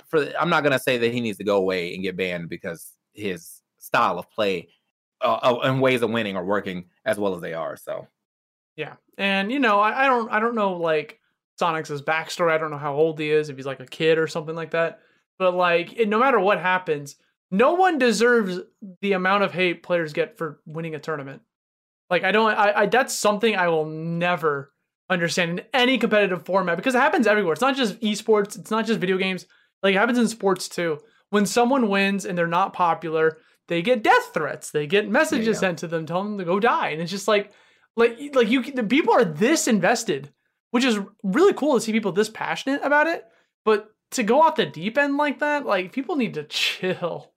for 0.08 0.32
I'm 0.40 0.50
not 0.50 0.64
gonna 0.64 0.78
say 0.78 1.00
that 1.00 1.12
he 1.12 1.22
needs 1.22 1.40
to 1.40 1.44
go 1.44 1.58
away 1.58 1.96
and 1.96 2.04
get 2.04 2.16
banned 2.16 2.50
because 2.50 2.94
his 3.14 3.62
style 3.80 4.20
of 4.20 4.30
play 4.30 4.70
uh, 5.22 5.40
uh, 5.42 5.60
and 5.64 5.82
ways 5.82 6.02
of 6.02 6.12
winning 6.12 6.36
are 6.36 6.46
working 6.46 6.86
as 7.06 7.18
well 7.18 7.34
as 7.34 7.42
they 7.42 7.54
are. 7.54 7.78
So 7.78 8.08
Yeah, 8.76 8.96
and 9.18 9.52
you 9.52 9.60
know, 9.60 9.80
I, 9.80 10.04
I 10.04 10.08
don't, 10.08 10.32
I 10.32 10.40
don't 10.40 10.56
know 10.56 10.74
like 10.74 11.20
Sonic's 11.60 11.90
backstory. 12.02 12.52
I 12.52 12.58
don't 12.58 12.72
know 12.72 12.78
how 12.78 12.94
old 12.94 13.20
he 13.20 13.32
is, 13.32 13.50
if 13.50 13.56
he's 13.56 13.66
like 13.66 13.80
a 13.80 13.86
kid 13.86 14.18
or 14.18 14.28
something 14.28 14.56
like 14.56 14.72
that. 14.72 15.00
But 15.40 15.56
like, 15.56 15.94
it, 15.94 16.10
no 16.10 16.20
matter 16.20 16.40
what 16.40 16.60
happens, 16.60 17.16
no 17.52 17.74
one 17.74 17.98
deserves 17.98 18.60
the 19.02 19.14
amount 19.14 19.44
of 19.44 19.54
hate 19.54 19.84
players 19.84 20.14
get 20.14 20.38
for 20.38 20.60
winning 20.66 20.96
a 20.96 21.00
tournament. 21.00 21.42
Like, 22.10 22.24
I 22.24 22.32
don't, 22.32 22.52
I, 22.52 22.82
I 22.82 22.86
that's 22.88 23.14
something 23.16 23.56
I 23.56 23.68
will 23.68 23.86
never 23.86 24.72
understand 25.10 25.60
in 25.60 25.66
any 25.74 25.98
competitive 25.98 26.46
format 26.46 26.78
because 26.78 26.96
it 26.96 27.00
happens 27.00 27.28
everywhere. 27.28 27.54
It's 27.54 27.62
not 27.62 27.76
just 27.76 28.00
esports. 28.02 28.58
It's 28.58 28.72
not 28.72 28.86
just 28.86 29.00
video 29.00 29.18
games. 29.18 29.46
Like, 29.84 29.96
it 29.96 29.98
happens 29.98 30.18
in 30.18 30.28
sports 30.28 30.68
too. 30.70 31.00
When 31.30 31.46
someone 31.46 31.90
wins 31.90 32.26
and 32.26 32.38
they're 32.38 32.48
not 32.48 32.74
popular, 32.74 33.38
they 33.68 33.82
get 33.82 34.04
death 34.04 34.34
threats. 34.34 34.72
They 34.72 34.88
get 34.88 35.10
messages 35.10 35.48
Yeah. 35.48 35.54
sent 35.54 35.80
to 35.80 35.88
them 35.88 36.06
telling 36.06 36.30
them 36.32 36.38
to 36.40 36.46
go 36.46 36.60
die, 36.60 36.90
and 36.90 37.02
it's 37.02 37.12
just 37.12 37.28
like 37.28 37.52
like 37.98 38.18
like 38.36 38.48
you 38.50 38.62
the 38.64 38.84
people 38.84 39.14
are 39.14 39.26
this 39.26 39.68
invested 39.68 40.32
which 40.72 40.84
is 40.86 41.00
really 41.24 41.54
cool 41.54 41.74
to 41.74 41.82
see 41.82 41.92
people 41.92 42.12
this 42.12 42.30
passionate 42.30 42.80
about 42.84 43.08
it 43.08 43.26
but 43.66 43.90
to 44.12 44.22
go 44.22 44.42
off 44.42 44.56
the 44.56 44.66
deep 44.68 44.98
end 45.00 45.18
like 45.18 45.40
that 45.40 45.66
like 45.66 45.92
people 45.92 46.16
need 46.16 46.36
to 46.36 46.44
chill 46.50 47.34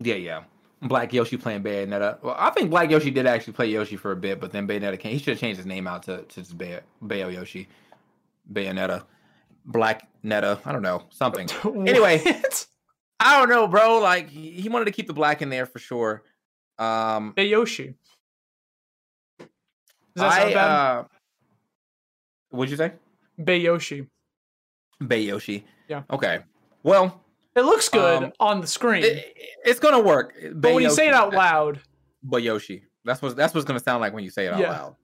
yeah, 0.00 0.14
yeah. 0.14 0.42
Black 0.82 1.12
Yoshi 1.12 1.36
playing 1.36 1.62
Bayonetta. 1.62 2.22
Well, 2.22 2.34
I 2.38 2.50
think 2.50 2.70
Black 2.70 2.90
Yoshi 2.90 3.10
did 3.10 3.26
actually 3.26 3.52
play 3.52 3.66
Yoshi 3.66 3.96
for 3.96 4.12
a 4.12 4.16
bit, 4.16 4.40
but 4.40 4.50
then 4.50 4.66
Bayonetta 4.66 4.98
came. 4.98 5.12
He 5.12 5.18
should 5.18 5.28
have 5.28 5.38
changed 5.38 5.58
his 5.58 5.66
name 5.66 5.86
out 5.86 6.04
to, 6.04 6.22
to 6.22 6.40
just 6.40 6.56
Bay- 6.56 6.80
Bayo 7.02 7.28
Yoshi. 7.28 7.68
Bayonetta. 8.50 9.04
Black 9.66 10.08
Netta. 10.22 10.58
I 10.64 10.72
don't 10.72 10.82
know. 10.82 11.04
Something. 11.10 11.48
Anyway. 11.86 12.22
I 13.20 13.38
don't 13.38 13.50
know, 13.50 13.68
bro. 13.68 13.98
Like 13.98 14.30
he 14.30 14.68
wanted 14.70 14.86
to 14.86 14.92
keep 14.92 15.06
the 15.06 15.12
black 15.12 15.42
in 15.42 15.50
there 15.50 15.66
for 15.66 15.78
sure. 15.78 16.22
Um 16.78 17.34
hey 17.36 17.48
yoshi 17.48 17.94
does 19.38 19.48
that 20.16 20.32
I 20.32 20.38
sound 20.40 20.54
bad 20.54 20.70
uh 20.70 21.04
what'd 22.48 22.70
you 22.70 22.78
say? 22.78 22.92
Bay 23.42 23.58
Yoshi. 23.58 24.06
Bay 25.06 25.20
Yoshi. 25.20 25.64
Yeah. 25.88 26.02
Okay. 26.10 26.40
Well, 26.82 27.22
It 27.56 27.62
looks 27.62 27.88
good 27.88 28.24
Um, 28.24 28.32
on 28.38 28.60
the 28.60 28.66
screen, 28.66 29.02
It- 29.04 29.36
it's 29.64 29.80
gonna 29.80 30.00
work. 30.00 30.34
but 30.54 30.72
when 30.72 30.82
you 30.82 30.90
say 30.90 31.08
it 31.08 31.14
out 31.14 31.32
loud, 31.32 31.80
Boyoshi. 32.26 32.82
That's 33.04 33.22
what 33.22 33.34
that's 33.34 33.54
what's 33.54 33.64
gonna 33.66 33.80
sound 33.80 34.00
like 34.00 34.12
when 34.12 34.22
you 34.24 34.30
say 34.30 34.46
it 34.46 34.52
out 34.52 34.60
Yeah. 34.60 34.70
loud. 34.70 34.96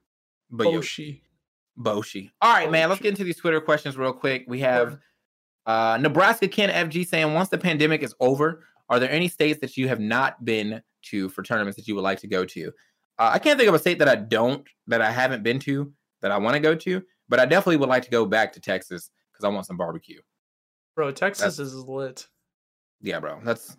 Boyoshi. 0.52 1.22
Boshi. 1.22 1.22
Boshi. 1.78 2.30
All 2.40 2.52
right, 2.52 2.70
man. 2.70 2.88
Let's 2.88 3.00
get 3.00 3.08
into 3.10 3.24
these 3.24 3.36
Twitter 3.38 3.60
questions 3.60 3.96
real 3.96 4.12
quick. 4.12 4.44
We 4.46 4.60
have 4.60 4.98
uh, 5.66 5.98
Nebraska 6.00 6.46
Ken 6.46 6.70
FG 6.70 7.04
saying, 7.06 7.34
once 7.34 7.48
the 7.48 7.58
pandemic 7.58 8.02
is 8.04 8.14
over, 8.20 8.64
are 8.88 9.00
there 9.00 9.10
any 9.10 9.26
states 9.26 9.60
that 9.60 9.76
you 9.76 9.88
have 9.88 9.98
not 9.98 10.44
been 10.44 10.80
to 11.06 11.28
for 11.30 11.42
tournaments 11.42 11.76
that 11.76 11.88
you 11.88 11.94
would 11.96 12.04
like 12.04 12.20
to 12.20 12.28
go 12.28 12.44
to? 12.44 12.68
Uh, 13.18 13.30
I 13.32 13.38
can't 13.40 13.58
think 13.58 13.68
of 13.68 13.74
a 13.74 13.78
state 13.80 13.98
that 13.98 14.08
I 14.08 14.14
don't 14.14 14.64
that 14.86 15.00
I 15.02 15.10
haven't 15.10 15.42
been 15.42 15.58
to 15.60 15.92
that 16.22 16.30
I 16.30 16.38
want 16.38 16.54
to 16.54 16.60
go 16.60 16.74
to, 16.76 17.02
but 17.28 17.40
I 17.40 17.46
definitely 17.46 17.78
would 17.78 17.88
like 17.88 18.04
to 18.04 18.10
go 18.10 18.24
back 18.26 18.52
to 18.52 18.60
Texas 18.60 19.10
because 19.32 19.44
I 19.44 19.48
want 19.48 19.66
some 19.66 19.76
barbecue. 19.76 20.20
Bro, 20.94 21.12
Texas 21.12 21.58
is 21.58 21.74
lit. 21.74 22.26
Yeah, 23.00 23.20
bro. 23.20 23.40
That's 23.44 23.76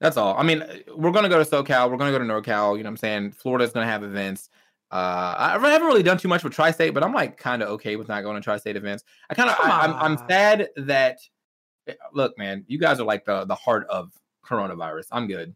that's 0.00 0.16
all. 0.16 0.36
I 0.38 0.42
mean, 0.42 0.62
we're 0.96 1.10
gonna 1.12 1.28
go 1.28 1.42
to 1.42 1.48
SoCal. 1.48 1.90
We're 1.90 1.96
gonna 1.96 2.10
go 2.12 2.18
to 2.18 2.24
NorCal. 2.24 2.76
You 2.76 2.82
know 2.82 2.88
what 2.88 2.92
I'm 2.92 2.96
saying? 2.98 3.32
Florida's 3.32 3.72
gonna 3.72 3.86
have 3.86 4.02
events. 4.04 4.50
Uh, 4.90 5.34
I 5.36 5.58
haven't 5.60 5.86
really 5.86 6.02
done 6.02 6.16
too 6.16 6.28
much 6.28 6.42
with 6.42 6.54
tri-state, 6.54 6.94
but 6.94 7.04
I'm 7.04 7.12
like 7.12 7.36
kind 7.36 7.62
of 7.62 7.68
okay 7.70 7.96
with 7.96 8.08
not 8.08 8.22
going 8.22 8.36
to 8.36 8.40
tri-state 8.42 8.74
events. 8.74 9.04
I 9.28 9.34
kind 9.34 9.50
of, 9.50 9.56
I'm, 9.62 9.92
I'm 9.96 10.16
sad 10.28 10.70
that. 10.78 11.18
eh, 11.86 11.92
Look, 12.14 12.38
man, 12.38 12.64
you 12.68 12.78
guys 12.78 12.98
are 12.98 13.04
like 13.04 13.26
the 13.26 13.44
the 13.44 13.54
heart 13.54 13.86
of 13.90 14.12
coronavirus. 14.46 15.04
I'm 15.12 15.26
good. 15.26 15.54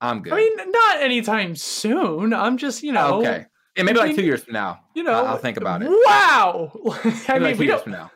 I'm 0.00 0.20
good. 0.20 0.32
I 0.32 0.36
mean, 0.36 0.56
not 0.72 1.00
anytime 1.00 1.54
soon. 1.54 2.32
I'm 2.34 2.56
just, 2.56 2.82
you 2.82 2.90
know, 2.90 3.20
okay. 3.20 3.46
Yeah, 3.76 3.84
maybe 3.84 4.00
I 4.00 4.02
like 4.02 4.08
mean, 4.08 4.16
two 4.16 4.24
years 4.24 4.42
from 4.42 4.54
now. 4.54 4.80
you 4.96 5.04
know, 5.04 5.12
I'll, 5.12 5.26
I'll 5.28 5.36
think 5.36 5.58
about 5.58 5.82
it. 5.82 5.88
Wow. 5.88 6.72
I 7.28 7.38
Maybe 7.38 7.38
mean, 7.38 7.42
like 7.42 7.54
two 7.54 7.58
we 7.60 7.66
years 7.66 7.76
don't, 7.76 7.82
from 7.84 7.92
now. 7.92 8.10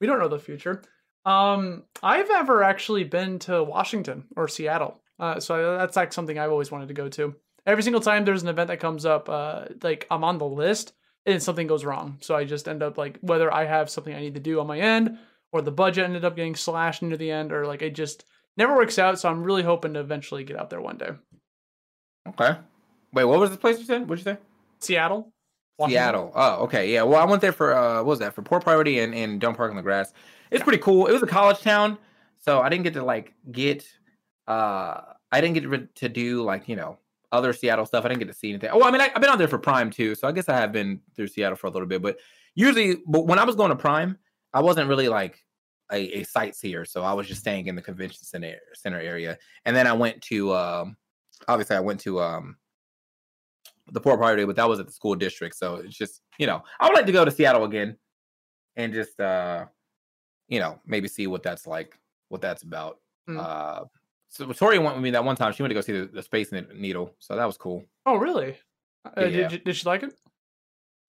we 0.00 0.06
don't 0.06 0.18
know 0.18 0.28
the 0.28 0.38
future. 0.38 0.82
Um, 1.26 1.82
I've 2.02 2.30
ever 2.30 2.62
actually 2.62 3.04
been 3.04 3.40
to 3.40 3.62
Washington 3.62 4.24
or 4.36 4.46
Seattle. 4.46 5.00
Uh, 5.18 5.40
so 5.40 5.76
that's 5.76 5.96
like 5.96 6.12
something 6.12 6.38
I've 6.38 6.52
always 6.52 6.70
wanted 6.70 6.88
to 6.88 6.94
go 6.94 7.08
to. 7.10 7.34
Every 7.66 7.82
single 7.82 8.00
time 8.00 8.24
there's 8.24 8.44
an 8.44 8.48
event 8.48 8.68
that 8.68 8.78
comes 8.78 9.04
up, 9.04 9.28
uh, 9.28 9.64
like 9.82 10.06
I'm 10.10 10.22
on 10.22 10.38
the 10.38 10.46
list 10.46 10.92
and 11.26 11.42
something 11.42 11.66
goes 11.66 11.84
wrong. 11.84 12.18
So 12.20 12.36
I 12.36 12.44
just 12.44 12.68
end 12.68 12.82
up 12.82 12.96
like 12.96 13.18
whether 13.22 13.52
I 13.52 13.64
have 13.64 13.90
something 13.90 14.14
I 14.14 14.20
need 14.20 14.34
to 14.34 14.40
do 14.40 14.60
on 14.60 14.68
my 14.68 14.78
end 14.78 15.18
or 15.50 15.62
the 15.62 15.72
budget 15.72 16.04
ended 16.04 16.24
up 16.24 16.36
getting 16.36 16.54
slashed 16.54 17.02
into 17.02 17.16
the 17.16 17.32
end 17.32 17.52
or 17.52 17.66
like 17.66 17.82
it 17.82 17.94
just 17.96 18.24
never 18.56 18.76
works 18.76 18.98
out. 18.98 19.18
So 19.18 19.28
I'm 19.28 19.42
really 19.42 19.64
hoping 19.64 19.94
to 19.94 20.00
eventually 20.00 20.44
get 20.44 20.56
out 20.56 20.70
there 20.70 20.80
one 20.80 20.96
day. 20.96 21.10
Okay. 22.28 22.56
Wait, 23.12 23.24
what 23.24 23.40
was 23.40 23.50
the 23.50 23.56
place 23.56 23.78
you 23.80 23.84
said? 23.84 24.08
What'd 24.08 24.24
you 24.24 24.32
say? 24.32 24.38
Seattle? 24.78 25.32
Seattle. 25.84 26.32
Oh, 26.34 26.64
okay. 26.64 26.92
Yeah. 26.92 27.02
Well, 27.02 27.20
I 27.20 27.24
went 27.24 27.42
there 27.42 27.52
for 27.52 27.74
uh, 27.74 27.96
what 27.96 28.06
was 28.06 28.18
that? 28.20 28.34
For 28.34 28.42
Port 28.42 28.62
Priority 28.64 29.00
and, 29.00 29.14
and 29.14 29.40
Don't 29.40 29.56
Park 29.56 29.70
on 29.70 29.76
the 29.76 29.82
Grass. 29.82 30.12
It's 30.50 30.62
pretty 30.62 30.78
cool. 30.78 31.06
It 31.06 31.12
was 31.12 31.22
a 31.22 31.26
college 31.26 31.60
town, 31.60 31.98
so 32.38 32.60
I 32.60 32.68
didn't 32.68 32.84
get 32.84 32.94
to 32.94 33.04
like 33.04 33.34
get. 33.52 33.86
uh 34.46 35.00
I 35.32 35.40
didn't 35.40 35.54
get 35.54 35.70
to, 35.70 35.88
to 36.02 36.08
do 36.08 36.42
like 36.42 36.68
you 36.68 36.76
know 36.76 36.98
other 37.32 37.52
Seattle 37.52 37.84
stuff. 37.84 38.04
I 38.04 38.08
didn't 38.08 38.20
get 38.20 38.28
to 38.28 38.34
see 38.34 38.48
anything. 38.50 38.70
Oh, 38.72 38.82
I 38.84 38.90
mean, 38.90 39.00
I, 39.00 39.10
I've 39.14 39.20
been 39.20 39.28
out 39.30 39.38
there 39.38 39.48
for 39.48 39.58
Prime 39.58 39.90
too, 39.90 40.14
so 40.14 40.28
I 40.28 40.32
guess 40.32 40.48
I 40.48 40.54
have 40.56 40.72
been 40.72 41.00
through 41.14 41.26
Seattle 41.28 41.56
for 41.56 41.66
a 41.66 41.70
little 41.70 41.88
bit. 41.88 42.00
But 42.00 42.18
usually, 42.54 42.96
but 43.06 43.26
when 43.26 43.38
I 43.38 43.44
was 43.44 43.56
going 43.56 43.70
to 43.70 43.76
Prime, 43.76 44.16
I 44.54 44.60
wasn't 44.62 44.88
really 44.88 45.08
like 45.08 45.44
a, 45.92 46.20
a 46.20 46.22
sightseer, 46.22 46.84
so 46.84 47.02
I 47.02 47.12
was 47.12 47.26
just 47.26 47.40
staying 47.40 47.66
in 47.66 47.74
the 47.74 47.82
convention 47.82 48.22
center 48.22 48.54
center 48.74 49.00
area, 49.00 49.36
and 49.64 49.76
then 49.76 49.86
I 49.86 49.92
went 49.92 50.22
to. 50.22 50.54
um 50.54 50.96
Obviously, 51.48 51.76
I 51.76 51.80
went 51.80 52.00
to. 52.00 52.20
um 52.20 52.56
the 53.92 54.00
Port 54.00 54.18
Priority, 54.18 54.44
but 54.44 54.56
that 54.56 54.68
was 54.68 54.80
at 54.80 54.86
the 54.86 54.92
school 54.92 55.14
district. 55.14 55.56
So 55.56 55.76
it's 55.76 55.96
just, 55.96 56.20
you 56.38 56.46
know, 56.46 56.62
I 56.80 56.86
would 56.88 56.94
like 56.94 57.06
to 57.06 57.12
go 57.12 57.24
to 57.24 57.30
Seattle 57.30 57.64
again 57.64 57.96
and 58.76 58.92
just 58.92 59.18
uh 59.20 59.66
you 60.48 60.60
know, 60.60 60.78
maybe 60.86 61.08
see 61.08 61.26
what 61.26 61.42
that's 61.42 61.66
like, 61.66 61.98
what 62.28 62.40
that's 62.40 62.62
about. 62.62 62.98
Mm. 63.28 63.38
Uh 63.38 63.84
so 64.28 64.52
Tori 64.52 64.78
went 64.78 64.96
with 64.96 65.02
me 65.04 65.10
that 65.12 65.24
one 65.24 65.36
time. 65.36 65.52
She 65.52 65.62
went 65.62 65.70
to 65.70 65.74
go 65.74 65.80
see 65.80 65.92
the, 65.92 66.06
the 66.06 66.22
Space 66.22 66.52
Needle, 66.52 67.14
so 67.20 67.36
that 67.36 67.44
was 67.44 67.56
cool. 67.56 67.84
Oh, 68.04 68.16
really? 68.16 68.56
Uh, 69.04 69.10
Yeah. 69.22 69.28
did, 69.28 69.52
you, 69.52 69.58
did 69.58 69.76
she 69.76 69.86
like 69.86 70.02
it? 70.02 70.14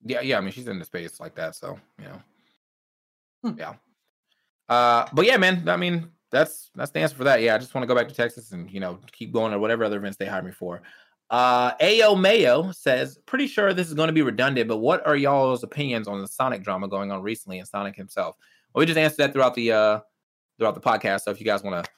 Yeah, 0.03 0.21
yeah. 0.21 0.37
I 0.37 0.41
mean, 0.41 0.51
she's 0.51 0.67
into 0.67 0.85
space 0.85 1.19
like 1.19 1.35
that, 1.35 1.55
so 1.55 1.79
you 1.99 2.05
know, 2.05 2.21
Hmm. 3.43 3.59
yeah. 3.59 3.73
Uh, 4.69 5.07
but 5.13 5.25
yeah, 5.25 5.37
man. 5.37 5.67
I 5.67 5.77
mean, 5.77 6.09
that's 6.31 6.69
that's 6.75 6.91
the 6.91 6.99
answer 6.99 7.15
for 7.15 7.23
that. 7.23 7.41
Yeah, 7.41 7.55
I 7.55 7.57
just 7.57 7.73
want 7.73 7.83
to 7.83 7.87
go 7.87 7.95
back 7.95 8.07
to 8.07 8.13
Texas 8.13 8.51
and 8.51 8.69
you 8.69 8.79
know 8.79 8.99
keep 9.11 9.31
going 9.33 9.51
to 9.51 9.59
whatever 9.59 9.83
other 9.83 9.97
events 9.97 10.17
they 10.17 10.25
hire 10.25 10.43
me 10.43 10.51
for. 10.51 10.81
Uh, 11.29 11.71
Ao 11.81 12.15
Mayo 12.15 12.71
says, 12.71 13.17
pretty 13.25 13.47
sure 13.47 13.73
this 13.73 13.87
is 13.87 13.93
going 13.93 14.07
to 14.07 14.13
be 14.13 14.21
redundant, 14.21 14.67
but 14.67 14.77
what 14.77 15.05
are 15.05 15.15
y'all's 15.15 15.63
opinions 15.63 16.07
on 16.07 16.21
the 16.21 16.27
Sonic 16.27 16.63
drama 16.63 16.87
going 16.87 17.11
on 17.11 17.21
recently 17.21 17.59
and 17.59 17.67
Sonic 17.67 17.95
himself? 17.95 18.37
Well, 18.73 18.81
we 18.81 18.85
just 18.85 18.97
answered 18.97 19.17
that 19.17 19.33
throughout 19.33 19.53
the 19.53 19.71
uh 19.71 19.99
throughout 20.57 20.75
the 20.75 20.81
podcast. 20.81 21.21
So 21.21 21.31
if 21.31 21.39
you 21.39 21.45
guys 21.45 21.63
want 21.63 21.83
to 21.83 21.91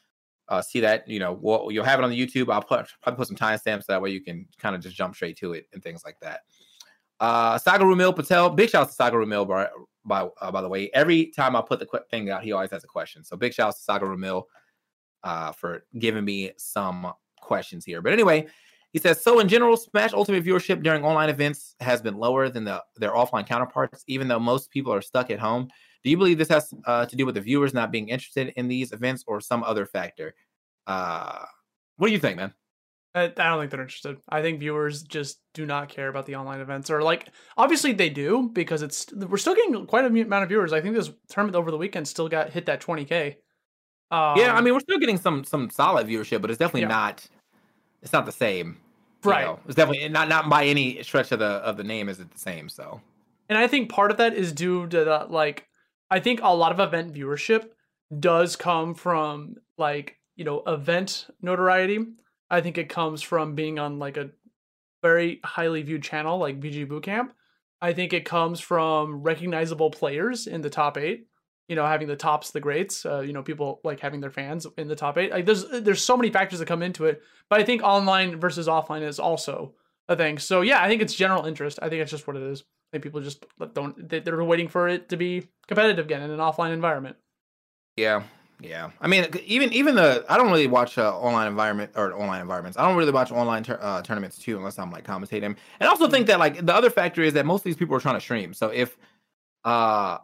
uh, 0.50 0.62
see 0.62 0.80
that, 0.80 1.08
you 1.08 1.20
know, 1.20 1.34
we'll, 1.34 1.72
you'll 1.72 1.86
have 1.86 2.00
it 2.00 2.04
on 2.04 2.10
the 2.10 2.20
YouTube. 2.20 2.52
I'll 2.52 2.62
put 2.62 2.88
probably 3.02 3.18
put 3.18 3.28
some 3.28 3.38
timestamps 3.38 3.86
that 3.86 4.02
way 4.02 4.10
you 4.10 4.22
can 4.22 4.48
kind 4.58 4.76
of 4.76 4.82
just 4.82 4.96
jump 4.96 5.16
straight 5.16 5.38
to 5.38 5.54
it 5.54 5.68
and 5.74 5.84
things 5.84 6.04
like 6.04 6.20
that. 6.22 6.42
Uh, 7.20 7.58
Sagar 7.58 7.86
Rumil 7.86 8.16
Patel, 8.16 8.50
big 8.50 8.70
shout 8.70 8.84
out 8.84 8.88
to 8.88 8.94
Sagar 8.94 9.20
Rumil 9.20 9.48
by 9.48 9.68
by, 10.06 10.28
uh, 10.42 10.52
by 10.52 10.62
the 10.62 10.70
way. 10.70 10.90
Every 10.94 11.28
time 11.28 11.56
I 11.56 11.62
put 11.62 11.80
the 11.80 11.86
qu- 11.86 12.00
thing 12.10 12.30
out, 12.30 12.44
he 12.44 12.52
always 12.52 12.72
has 12.72 12.84
a 12.84 12.88
question. 12.88 13.24
So 13.24 13.38
big 13.38 13.54
shout 13.54 13.70
out 13.70 13.76
to 13.76 13.82
Sagar 13.82 14.08
Rumil 14.08 14.44
uh, 15.24 15.52
for 15.52 15.86
giving 16.00 16.26
me 16.26 16.52
some 16.58 17.14
questions 17.40 17.86
here. 17.86 18.02
But 18.02 18.14
anyway, 18.14 18.48
he 18.92 19.00
says 19.00 19.22
so. 19.22 19.40
In 19.40 19.48
general, 19.48 19.78
Smash 19.78 20.14
Ultimate 20.14 20.44
viewership 20.44 20.82
during 20.84 21.04
online 21.04 21.30
events 21.30 21.76
has 21.80 22.02
been 22.02 22.18
lower 22.18 22.50
than 22.50 22.64
the 22.66 22.84
their 22.98 23.12
offline 23.12 23.46
counterparts, 23.48 24.04
even 24.08 24.28
though 24.28 24.40
most 24.40 24.72
people 24.72 24.94
are 24.94 25.02
stuck 25.02 25.30
at 25.32 25.40
home. 25.40 25.68
Do 26.04 26.10
you 26.10 26.18
believe 26.18 26.38
this 26.38 26.48
has 26.50 26.74
uh, 26.86 27.06
to 27.06 27.16
do 27.16 27.26
with 27.26 27.36
the 27.36 27.42
viewers 27.42 27.74
not 27.74 27.92
being 27.92 28.10
interested 28.10 28.54
in 28.56 28.68
these 28.68 28.92
events 28.94 29.24
or 29.28 29.42
some 29.42 29.64
other 29.64 29.86
factor? 29.86 30.34
Uh, 30.88 31.44
what 31.98 32.08
do 32.08 32.14
you 32.14 32.20
think, 32.20 32.38
man? 32.38 32.54
I, 33.14 33.24
I 33.24 33.28
don't 33.28 33.60
think 33.60 33.72
they're 33.72 33.82
interested. 33.82 34.18
I 34.30 34.42
think 34.42 34.60
viewers 34.60 35.04
just 35.04 35.40
do 35.54 35.66
not 35.66 35.90
care 35.90 36.08
about 36.08 36.26
the 36.26 36.36
online 36.36 36.62
events, 36.62 36.90
or 36.90 37.02
like 37.02 37.28
obviously 37.58 37.92
they 37.92 38.10
do 38.10 38.50
because 38.54 38.82
it's 38.82 39.12
we're 39.14 39.38
still 39.38 39.56
getting 39.56 39.86
quite 39.88 40.06
a 40.06 40.08
amount 40.08 40.44
of 40.44 40.50
viewers. 40.50 40.74
I 40.74 40.82
think 40.82 40.96
this 40.96 41.12
tournament 41.28 41.56
over 41.56 41.72
the 41.72 41.78
weekend 41.78 42.08
still 42.08 42.30
got 42.30 42.52
hit 42.52 42.68
that 42.68 42.82
20k. 42.82 43.36
Um, 44.12 44.38
yeah, 44.38 44.56
I 44.56 44.62
mean, 44.62 44.74
we're 44.74 44.80
still 44.80 45.00
getting 45.00 45.18
some 45.18 45.44
some 45.44 45.70
solid 45.70 46.08
viewership, 46.08 46.42
but 46.42 46.50
it's 46.50 46.60
definitely 46.60 46.82
Yeah. 46.82 46.88
not. 46.88 47.28
It's 48.02 48.14
not 48.14 48.26
the 48.26 48.32
same, 48.32 48.78
you 49.24 49.32
right. 49.32 49.46
know. 49.46 49.60
It's 49.66 49.76
definitely 49.76 50.08
not 50.10 50.30
not 50.30 50.50
by 50.50 50.66
any 50.66 51.02
stretch 51.04 51.32
of 51.32 51.40
the 51.40 51.46
of 51.46 51.78
the 51.78 51.84
name 51.84 52.10
is 52.10 52.20
it 52.20 52.32
the 52.32 52.40
same. 52.40 52.70
So 52.70 53.02
And 53.48 53.58
I 53.58 53.68
think 53.68 53.90
part 53.90 54.12
of 54.12 54.18
that 54.18 54.34
is 54.34 54.52
due 54.52 54.88
to 54.88 55.06
that 55.06 55.32
like 55.32 55.68
I 56.10 56.20
think 56.20 56.40
a 56.42 56.56
lot 56.56 56.72
of 56.72 56.80
event 56.80 57.14
viewership 57.14 57.70
does 58.18 58.56
come 58.56 58.96
from 58.96 59.56
like, 59.78 60.18
you 60.36 60.44
know, 60.44 60.64
event 60.66 61.28
notoriety. 61.42 62.00
I 62.50 62.62
think 62.62 62.78
it 62.78 62.90
comes 62.90 63.22
from 63.22 63.56
being 63.56 63.78
on 63.78 64.00
like 64.00 64.18
a 64.18 64.32
very 65.02 65.40
highly 65.44 65.84
viewed 65.84 66.04
channel 66.04 66.40
like 66.40 66.60
VG 66.60 66.88
Bootcamp. 66.88 67.30
I 67.82 67.94
think 67.94 68.12
it 68.12 68.26
comes 68.26 68.60
from 68.60 69.22
recognizable 69.22 69.92
players 69.92 70.48
in 70.48 70.62
the 70.62 70.70
top 70.70 70.98
8, 70.98 71.28
you 71.70 71.76
know, 71.76 71.86
having 71.86 72.08
the 72.10 72.16
tops, 72.18 72.52
the 72.52 72.60
greats, 72.60 73.06
uh, 73.06 73.20
you 73.22 73.32
know, 73.32 73.44
people 73.44 73.80
like 73.86 74.00
having 74.02 74.20
their 74.20 74.32
fans 74.32 74.68
in 74.78 74.88
the 74.90 74.96
top 74.96 75.18
8. 75.18 75.32
Like 75.32 75.46
there's 75.46 75.66
there's 75.70 76.04
so 76.04 76.18
many 76.18 76.30
factors 76.32 76.60
that 76.60 76.66
come 76.66 76.84
into 76.84 77.06
it, 77.06 77.22
but 77.50 77.62
I 77.62 77.64
think 77.64 77.82
online 77.84 78.40
versus 78.40 78.68
offline 78.68 79.04
is 79.04 79.20
also 79.20 79.76
a 80.10 80.16
thing. 80.18 80.40
So 80.40 80.62
yeah, 80.62 80.84
I 80.84 80.88
think 80.90 81.02
it's 81.02 81.14
general 81.14 81.46
interest. 81.46 81.80
I 81.82 81.88
think 81.88 82.02
it's 82.02 82.12
just 82.12 82.28
what 82.28 82.36
it 82.36 82.44
is. 82.44 82.62
I 82.62 82.66
think 82.98 83.04
people 83.04 83.22
just 83.22 83.46
don't. 83.74 84.10
they- 84.10 84.20
They're 84.20 84.44
waiting 84.44 84.68
for 84.68 84.88
it 84.90 85.10
to 85.10 85.16
be 85.18 85.48
competitive 85.68 86.06
again 86.06 86.24
in 86.24 86.32
an 86.32 86.40
offline 86.40 86.74
environment. 86.74 87.16
yeah, 87.98 88.24
yeah. 88.62 88.90
I 89.00 89.08
mean, 89.08 89.28
even 89.46 89.72
even 89.74 89.94
the 89.96 90.26
I 90.28 90.38
don't 90.38 90.50
really 90.50 90.68
watch 90.68 90.98
uh, 90.98 91.16
online 91.18 91.48
environment 91.48 91.92
or 91.96 92.14
online 92.14 92.42
environments. 92.42 92.78
I 92.80 92.88
don't 92.88 92.98
really 92.98 93.12
watch 93.12 93.32
online 93.32 93.64
tur- 93.64 93.78
uh, 93.80 94.02
tournaments 94.02 94.38
too, 94.40 94.58
unless 94.58 94.80
I'm 94.80 94.90
like 94.92 95.06
commentating. 95.06 95.44
And 95.46 95.56
I 95.82 95.86
also 95.88 96.08
think 96.10 96.28
that 96.28 96.40
like 96.40 96.66
the 96.66 96.74
other 96.74 96.90
factor 96.90 97.22
is 97.22 97.34
that 97.34 97.46
most 97.46 97.62
of 97.62 97.66
these 97.66 97.76
people 97.78 97.96
are 97.96 98.00
trying 98.00 98.16
to 98.16 98.22
stream. 98.22 98.54
So 98.56 98.70
if 98.70 98.98
uh 99.66 100.18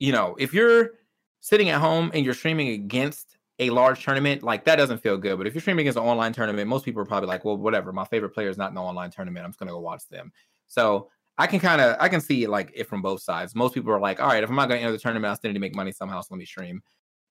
you 0.00 0.10
know 0.10 0.34
if 0.38 0.52
you're 0.52 0.92
sitting 1.40 1.70
at 1.70 1.80
home 1.80 2.10
and 2.12 2.24
you're 2.24 2.34
streaming 2.34 2.70
against 2.70 3.36
a 3.60 3.70
large 3.70 4.02
tournament, 4.02 4.42
like 4.42 4.64
that 4.64 4.76
doesn't 4.76 4.98
feel 4.98 5.18
good. 5.18 5.36
But 5.38 5.46
if 5.46 5.54
you're 5.54 5.60
streaming 5.60 5.82
against 5.82 5.98
an 5.98 6.04
online 6.04 6.32
tournament, 6.32 6.66
most 6.66 6.84
people 6.84 7.02
are 7.02 7.06
probably 7.06 7.28
like, 7.28 7.44
well, 7.44 7.58
whatever. 7.58 7.92
My 7.92 8.06
favorite 8.06 8.30
player 8.30 8.48
is 8.48 8.56
not 8.56 8.70
in 8.70 8.74
the 8.74 8.80
online 8.80 9.10
tournament. 9.10 9.44
I'm 9.44 9.50
just 9.50 9.58
gonna 9.58 9.70
go 9.70 9.80
watch 9.80 10.08
them. 10.08 10.32
So 10.66 11.10
I 11.38 11.46
can 11.46 11.60
kind 11.60 11.80
of 11.80 11.96
I 12.00 12.08
can 12.08 12.20
see 12.20 12.46
like 12.46 12.72
it 12.74 12.88
from 12.88 13.02
both 13.02 13.22
sides. 13.22 13.54
Most 13.54 13.74
people 13.74 13.92
are 13.92 14.00
like, 14.00 14.20
all 14.20 14.28
right, 14.28 14.42
if 14.42 14.48
I'm 14.50 14.56
not 14.56 14.68
gonna 14.68 14.80
enter 14.80 14.92
the 14.92 14.98
tournament, 14.98 15.30
I 15.30 15.34
still 15.34 15.50
need 15.50 15.54
to 15.54 15.60
make 15.60 15.74
money 15.74 15.92
somehow. 15.92 16.20
So 16.22 16.28
let 16.30 16.38
me 16.38 16.46
stream. 16.46 16.82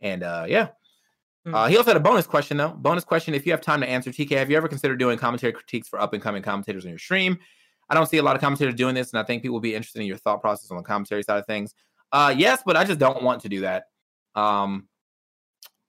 And 0.02 0.24
uh 0.24 0.46
yeah. 0.48 0.70
Hmm. 1.46 1.56
Uh, 1.56 1.68
he 1.68 1.78
also 1.78 1.92
had 1.92 1.98
a 1.98 2.02
bonus 2.02 2.28
question 2.28 2.58
though. 2.58 2.70
Bonus 2.70 3.04
question: 3.04 3.34
If 3.34 3.46
you 3.46 3.52
have 3.52 3.62
time 3.62 3.82
to 3.82 3.90
answer, 3.90 4.12
TK, 4.12 4.32
have 4.32 4.52
you 4.52 4.58
ever 4.58 4.68
considered 4.68 5.00
doing 5.00 5.18
commentary 5.18 5.54
critiques 5.54 5.88
for 5.88 6.00
up 6.00 6.14
and 6.14 6.22
coming 6.22 6.44
commentators 6.44 6.86
on 6.86 6.90
your 6.90 7.00
stream? 7.00 7.40
I 7.90 7.96
don't 7.96 8.08
see 8.08 8.18
a 8.18 8.24
lot 8.24 8.36
of 8.36 8.42
commentators 8.42 8.76
doing 8.76 8.94
this, 8.94 9.12
and 9.12 9.20
I 9.20 9.24
think 9.24 9.42
people 9.42 9.54
will 9.54 9.62
be 9.62 9.74
interested 9.74 10.02
in 10.02 10.08
your 10.08 10.18
thought 10.18 10.42
process 10.42 10.70
on 10.70 10.78
the 10.78 10.84
commentary 10.84 11.24
side 11.24 11.40
of 11.40 11.46
things. 11.46 11.74
Uh, 12.12 12.34
yes, 12.36 12.62
but 12.66 12.76
I 12.76 12.84
just 12.84 13.00
don't 13.00 13.22
want 13.24 13.42
to 13.44 13.50
do 13.50 13.62
that. 13.62 13.86
Um, 14.36 14.88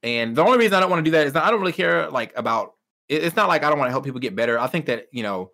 and 0.02 0.34
the 0.36 0.42
only 0.42 0.58
reason 0.58 0.74
I 0.74 0.80
don't 0.80 0.90
want 0.90 1.04
to 1.04 1.10
do 1.10 1.12
that 1.16 1.26
is 1.26 1.32
that 1.34 1.44
I 1.44 1.50
don't 1.50 1.60
really 1.60 1.72
care 1.72 2.08
like 2.10 2.32
about. 2.36 2.74
it- 3.08 3.22
It's 3.24 3.36
not 3.36 3.48
like 3.48 3.64
I 3.64 3.70
don't 3.70 3.78
want 3.78 3.88
to 3.88 3.92
help 3.92 4.04
people 4.04 4.20
get 4.20 4.34
better. 4.36 4.58
I 4.58 4.66
think 4.66 4.86
that 4.86 5.06
you 5.12 5.22
know, 5.22 5.50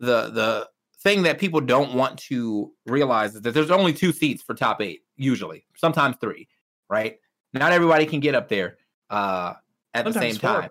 the 0.00 0.30
the 0.30 0.68
thing 1.02 1.22
that 1.24 1.38
people 1.38 1.60
don't 1.60 1.94
want 1.94 2.18
to 2.18 2.72
realize 2.86 3.34
is 3.34 3.42
that 3.42 3.52
there's 3.52 3.70
only 3.70 3.92
two 3.92 4.10
seats 4.12 4.42
for 4.42 4.54
top 4.54 4.80
eight 4.80 5.02
usually, 5.16 5.66
sometimes 5.76 6.16
three, 6.20 6.48
right? 6.88 7.18
Not 7.52 7.72
everybody 7.72 8.06
can 8.06 8.20
get 8.20 8.34
up 8.34 8.48
there. 8.48 8.78
Uh, 9.10 9.54
at 9.92 10.04
Sometimes 10.04 10.14
the 10.14 10.20
same 10.32 10.40
four. 10.40 10.60
time. 10.62 10.70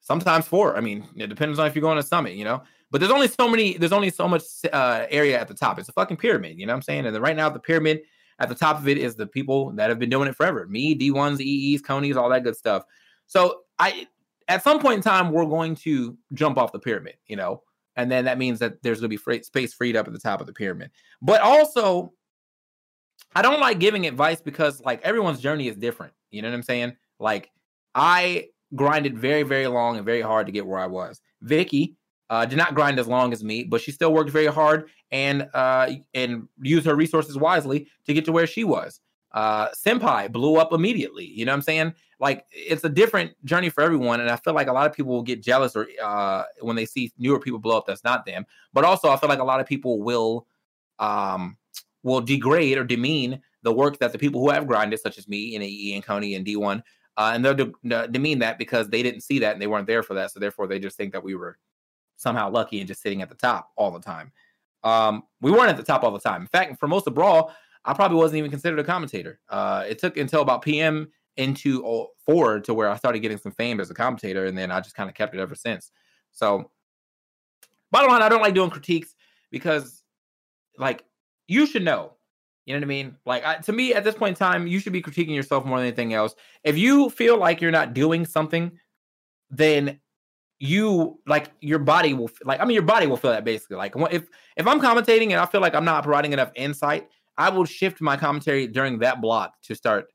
Sometimes 0.00 0.46
four. 0.48 0.76
I 0.76 0.80
mean, 0.80 1.06
it 1.16 1.26
depends 1.28 1.58
on 1.58 1.66
if 1.66 1.74
you're 1.74 1.82
going 1.82 1.96
to 1.98 2.02
summit, 2.02 2.34
you 2.34 2.44
know. 2.44 2.62
But 2.90 3.00
there's 3.00 3.12
only 3.12 3.28
so 3.28 3.48
many. 3.48 3.76
There's 3.76 3.92
only 3.92 4.10
so 4.10 4.26
much 4.28 4.42
uh, 4.72 5.06
area 5.10 5.38
at 5.40 5.48
the 5.48 5.54
top. 5.54 5.78
It's 5.78 5.88
a 5.88 5.92
fucking 5.92 6.16
pyramid. 6.18 6.58
You 6.58 6.66
know 6.66 6.72
what 6.72 6.76
I'm 6.78 6.82
saying? 6.82 7.06
And 7.06 7.14
then 7.14 7.22
right 7.22 7.36
now, 7.36 7.48
the 7.50 7.58
pyramid 7.60 8.02
at 8.42 8.48
the 8.48 8.54
top 8.56 8.76
of 8.76 8.88
it 8.88 8.98
is 8.98 9.14
the 9.14 9.26
people 9.26 9.70
that 9.72 9.88
have 9.88 10.00
been 10.00 10.10
doing 10.10 10.28
it 10.28 10.34
forever. 10.34 10.66
Me, 10.66 10.98
D1s, 10.98 11.40
EEs, 11.40 11.80
Conies, 11.80 12.16
all 12.16 12.28
that 12.28 12.42
good 12.42 12.56
stuff. 12.56 12.82
So 13.26 13.60
I, 13.78 14.08
at 14.48 14.64
some 14.64 14.80
point 14.80 14.96
in 14.96 15.02
time, 15.02 15.30
we're 15.30 15.46
going 15.46 15.76
to 15.76 16.18
jump 16.34 16.58
off 16.58 16.72
the 16.72 16.80
pyramid. 16.80 17.14
You 17.28 17.36
know, 17.36 17.62
and 17.94 18.10
then 18.10 18.24
that 18.24 18.38
means 18.38 18.58
that 18.58 18.82
there's 18.82 18.98
going 18.98 19.08
to 19.08 19.16
be 19.16 19.16
free, 19.16 19.42
space 19.44 19.72
freed 19.72 19.96
up 19.96 20.08
at 20.08 20.12
the 20.12 20.18
top 20.18 20.40
of 20.40 20.48
the 20.48 20.52
pyramid. 20.52 20.90
But 21.22 21.40
also, 21.40 22.12
I 23.36 23.42
don't 23.42 23.60
like 23.60 23.78
giving 23.78 24.06
advice 24.08 24.40
because 24.40 24.80
like 24.80 25.00
everyone's 25.02 25.40
journey 25.40 25.68
is 25.68 25.76
different. 25.76 26.12
You 26.30 26.42
know 26.42 26.48
what 26.48 26.56
I'm 26.56 26.62
saying? 26.64 26.96
Like 27.20 27.50
I 27.94 28.48
grinded 28.74 29.16
very, 29.16 29.44
very 29.44 29.68
long 29.68 29.96
and 29.96 30.04
very 30.04 30.20
hard 30.20 30.46
to 30.46 30.52
get 30.52 30.66
where 30.66 30.80
I 30.80 30.86
was. 30.86 31.20
Vicky 31.42 31.96
uh, 32.32 32.46
did 32.46 32.56
not 32.56 32.74
grind 32.74 32.98
as 32.98 33.06
long 33.06 33.30
as 33.30 33.44
me, 33.44 33.62
but 33.62 33.78
she 33.78 33.92
still 33.92 34.10
worked 34.10 34.30
very 34.30 34.46
hard 34.46 34.88
and 35.10 35.46
uh, 35.52 35.90
and 36.14 36.48
used 36.62 36.86
her 36.86 36.94
resources 36.94 37.36
wisely 37.36 37.86
to 38.06 38.14
get 38.14 38.24
to 38.24 38.32
where 38.32 38.46
she 38.46 38.64
was. 38.64 39.00
Uh, 39.32 39.68
Senpai 39.72 40.32
blew 40.32 40.56
up 40.56 40.72
immediately. 40.72 41.26
You 41.26 41.44
know 41.44 41.52
what 41.52 41.56
I'm 41.56 41.62
saying? 41.62 41.92
Like 42.20 42.46
it's 42.50 42.84
a 42.84 42.88
different 42.88 43.32
journey 43.44 43.68
for 43.68 43.82
everyone, 43.82 44.18
and 44.22 44.30
I 44.30 44.36
feel 44.36 44.54
like 44.54 44.68
a 44.68 44.72
lot 44.72 44.86
of 44.86 44.94
people 44.96 45.12
will 45.12 45.22
get 45.22 45.42
jealous 45.42 45.76
or 45.76 45.86
uh, 46.02 46.44
when 46.62 46.74
they 46.74 46.86
see 46.86 47.12
newer 47.18 47.38
people 47.38 47.58
blow 47.58 47.76
up 47.76 47.84
that's 47.86 48.02
not 48.02 48.24
them. 48.24 48.46
But 48.72 48.84
also, 48.84 49.10
I 49.10 49.18
feel 49.18 49.28
like 49.28 49.38
a 49.38 49.44
lot 49.44 49.60
of 49.60 49.66
people 49.66 50.00
will 50.00 50.46
um, 51.00 51.58
will 52.02 52.22
degrade 52.22 52.78
or 52.78 52.84
demean 52.84 53.42
the 53.62 53.74
work 53.74 53.98
that 53.98 54.10
the 54.10 54.18
people 54.18 54.40
who 54.40 54.48
have 54.48 54.66
grinded, 54.66 55.00
such 55.00 55.18
as 55.18 55.28
me 55.28 55.54
and 55.54 55.62
AE 55.62 55.92
and 55.96 56.02
Coney 56.02 56.34
and 56.34 56.46
D1, 56.46 56.82
uh, 57.18 57.32
and 57.34 57.44
they'll 57.44 57.54
de- 57.54 58.08
demean 58.08 58.38
that 58.38 58.56
because 58.56 58.88
they 58.88 59.02
didn't 59.02 59.20
see 59.20 59.38
that 59.40 59.52
and 59.52 59.60
they 59.60 59.66
weren't 59.66 59.86
there 59.86 60.02
for 60.02 60.14
that. 60.14 60.30
So 60.30 60.40
therefore, 60.40 60.66
they 60.66 60.78
just 60.78 60.96
think 60.96 61.12
that 61.12 61.22
we 61.22 61.34
were 61.34 61.58
somehow 62.22 62.50
lucky 62.50 62.78
and 62.78 62.88
just 62.88 63.02
sitting 63.02 63.22
at 63.22 63.28
the 63.28 63.34
top 63.34 63.70
all 63.76 63.90
the 63.90 64.00
time. 64.00 64.32
Um, 64.84 65.24
we 65.40 65.50
weren't 65.50 65.70
at 65.70 65.76
the 65.76 65.82
top 65.82 66.02
all 66.02 66.10
the 66.10 66.18
time. 66.18 66.42
In 66.42 66.48
fact, 66.48 66.78
for 66.78 66.88
most 66.88 67.06
of 67.06 67.14
Brawl, 67.14 67.52
I 67.84 67.94
probably 67.94 68.16
wasn't 68.16 68.38
even 68.38 68.50
considered 68.50 68.78
a 68.78 68.84
commentator. 68.84 69.40
Uh, 69.48 69.84
it 69.88 69.98
took 69.98 70.16
until 70.16 70.42
about 70.42 70.62
PM 70.62 71.10
into 71.36 72.06
four 72.24 72.60
to 72.60 72.74
where 72.74 72.88
I 72.88 72.96
started 72.96 73.20
getting 73.20 73.38
some 73.38 73.52
fame 73.52 73.80
as 73.80 73.90
a 73.90 73.94
commentator, 73.94 74.46
and 74.46 74.56
then 74.56 74.70
I 74.70 74.80
just 74.80 74.94
kind 74.94 75.08
of 75.08 75.14
kept 75.14 75.34
it 75.34 75.40
ever 75.40 75.54
since. 75.54 75.90
So, 76.30 76.70
bottom 77.90 78.10
line, 78.10 78.22
I 78.22 78.28
don't 78.28 78.42
like 78.42 78.54
doing 78.54 78.70
critiques 78.70 79.14
because, 79.50 80.02
like, 80.78 81.04
you 81.48 81.66
should 81.66 81.84
know. 81.84 82.14
You 82.64 82.74
know 82.74 82.78
what 82.78 82.84
I 82.84 82.88
mean? 82.88 83.16
Like, 83.26 83.44
I, 83.44 83.56
to 83.56 83.72
me, 83.72 83.92
at 83.92 84.04
this 84.04 84.14
point 84.14 84.30
in 84.30 84.38
time, 84.38 84.66
you 84.68 84.78
should 84.78 84.92
be 84.92 85.02
critiquing 85.02 85.34
yourself 85.34 85.64
more 85.64 85.78
than 85.78 85.88
anything 85.88 86.14
else. 86.14 86.34
If 86.62 86.78
you 86.78 87.10
feel 87.10 87.36
like 87.36 87.60
you're 87.60 87.72
not 87.72 87.92
doing 87.92 88.24
something, 88.24 88.70
then 89.50 89.98
you 90.62 91.18
like 91.26 91.50
your 91.60 91.80
body 91.80 92.14
will 92.14 92.30
like 92.44 92.60
i 92.60 92.64
mean 92.64 92.74
your 92.76 92.84
body 92.84 93.08
will 93.08 93.16
feel 93.16 93.32
that 93.32 93.44
basically. 93.44 93.76
Like 93.76 93.94
if 94.12 94.28
if 94.56 94.64
i'm 94.64 94.80
commentating 94.80 95.32
and 95.32 95.34
i 95.34 95.46
feel 95.46 95.60
like 95.60 95.74
i'm 95.74 95.84
not 95.84 96.04
providing 96.04 96.32
enough 96.32 96.52
insight 96.54 97.08
i 97.36 97.50
will 97.50 97.64
shift 97.64 98.00
my 98.00 98.16
commentary 98.16 98.68
during 98.68 99.00
that 99.00 99.20
block 99.20 99.54
to 99.62 99.74
start 99.74 100.06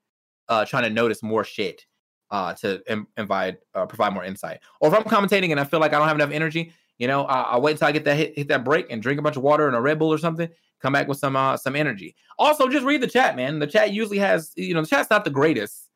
uh 0.47 0.63
trying 0.63 0.83
to 0.83 0.89
notice 0.89 1.21
more 1.21 1.43
shit 1.43 1.85
uh 2.31 2.53
to 2.53 2.81
Im- 2.89 3.07
invite 3.17 3.57
uh, 3.75 3.85
provide 3.85 4.13
more 4.13 4.23
insight. 4.23 4.59
Or 4.79 4.87
if 4.87 4.93
i'm 4.93 5.03
commentating 5.03 5.51
and 5.51 5.59
i 5.59 5.65
feel 5.65 5.81
like 5.81 5.93
i 5.93 5.99
don't 5.99 6.07
have 6.07 6.15
enough 6.15 6.31
energy 6.31 6.71
you 6.97 7.07
know 7.07 7.25
I- 7.25 7.41
i'll 7.51 7.61
wait 7.61 7.73
until 7.73 7.89
i 7.89 7.91
get 7.91 8.05
that 8.05 8.15
hit, 8.15 8.37
hit 8.37 8.47
that 8.47 8.63
break 8.63 8.89
and 8.89 9.01
drink 9.01 9.19
a 9.19 9.23
bunch 9.23 9.35
of 9.35 9.43
water 9.43 9.67
and 9.67 9.75
a 9.75 9.81
red 9.81 9.99
bull 9.99 10.13
or 10.13 10.17
something 10.17 10.47
come 10.81 10.93
back 10.93 11.09
with 11.09 11.17
some 11.17 11.35
uh 11.35 11.57
some 11.57 11.75
energy. 11.75 12.15
Also 12.39 12.69
just 12.69 12.85
read 12.85 13.01
the 13.01 13.07
chat 13.07 13.35
man. 13.35 13.59
The 13.59 13.67
chat 13.67 13.91
usually 13.91 14.19
has 14.19 14.53
you 14.55 14.73
know 14.73 14.81
the 14.81 14.87
chat's 14.87 15.09
not 15.09 15.25
the 15.25 15.29
greatest 15.29 15.89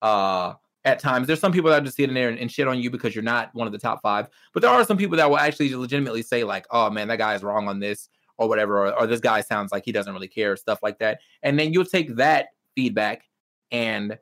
uh 0.00 0.54
at 0.84 0.98
times. 0.98 1.26
There's 1.26 1.40
some 1.40 1.52
people 1.52 1.70
that 1.70 1.84
just 1.84 1.96
sit 1.96 2.08
in 2.08 2.14
there 2.14 2.28
and, 2.28 2.38
and, 2.38 2.50
shit 2.50 2.66
on 2.66 2.80
you 2.80 2.90
because 2.90 3.14
you're 3.14 3.22
not 3.22 3.54
one 3.54 3.66
of 3.66 3.72
the 3.72 3.78
top 3.78 4.02
five. 4.02 4.28
But 4.52 4.62
there 4.62 4.70
are 4.70 4.84
some 4.84 4.96
people 4.96 5.16
that 5.16 5.30
will 5.30 5.38
actually 5.38 5.74
legitimately 5.74 6.22
say, 6.22 6.44
like, 6.44 6.66
oh 6.70 6.90
man, 6.90 7.08
that 7.08 7.18
guy 7.18 7.34
is 7.34 7.42
wrong 7.42 7.68
on 7.68 7.78
this 7.78 8.08
or 8.38 8.48
whatever, 8.48 8.86
or, 8.86 9.00
or 9.00 9.06
this 9.06 9.20
guy 9.20 9.40
sounds 9.40 9.72
like 9.72 9.84
he 9.84 9.92
doesn't 9.92 10.12
really 10.12 10.28
care, 10.28 10.56
stuff 10.56 10.80
like 10.82 10.98
that. 10.98 11.20
And 11.42 11.58
then 11.58 11.72
you'll 11.72 11.84
take 11.84 12.16
that 12.16 12.48
feedback 12.74 13.24
and 13.70 14.18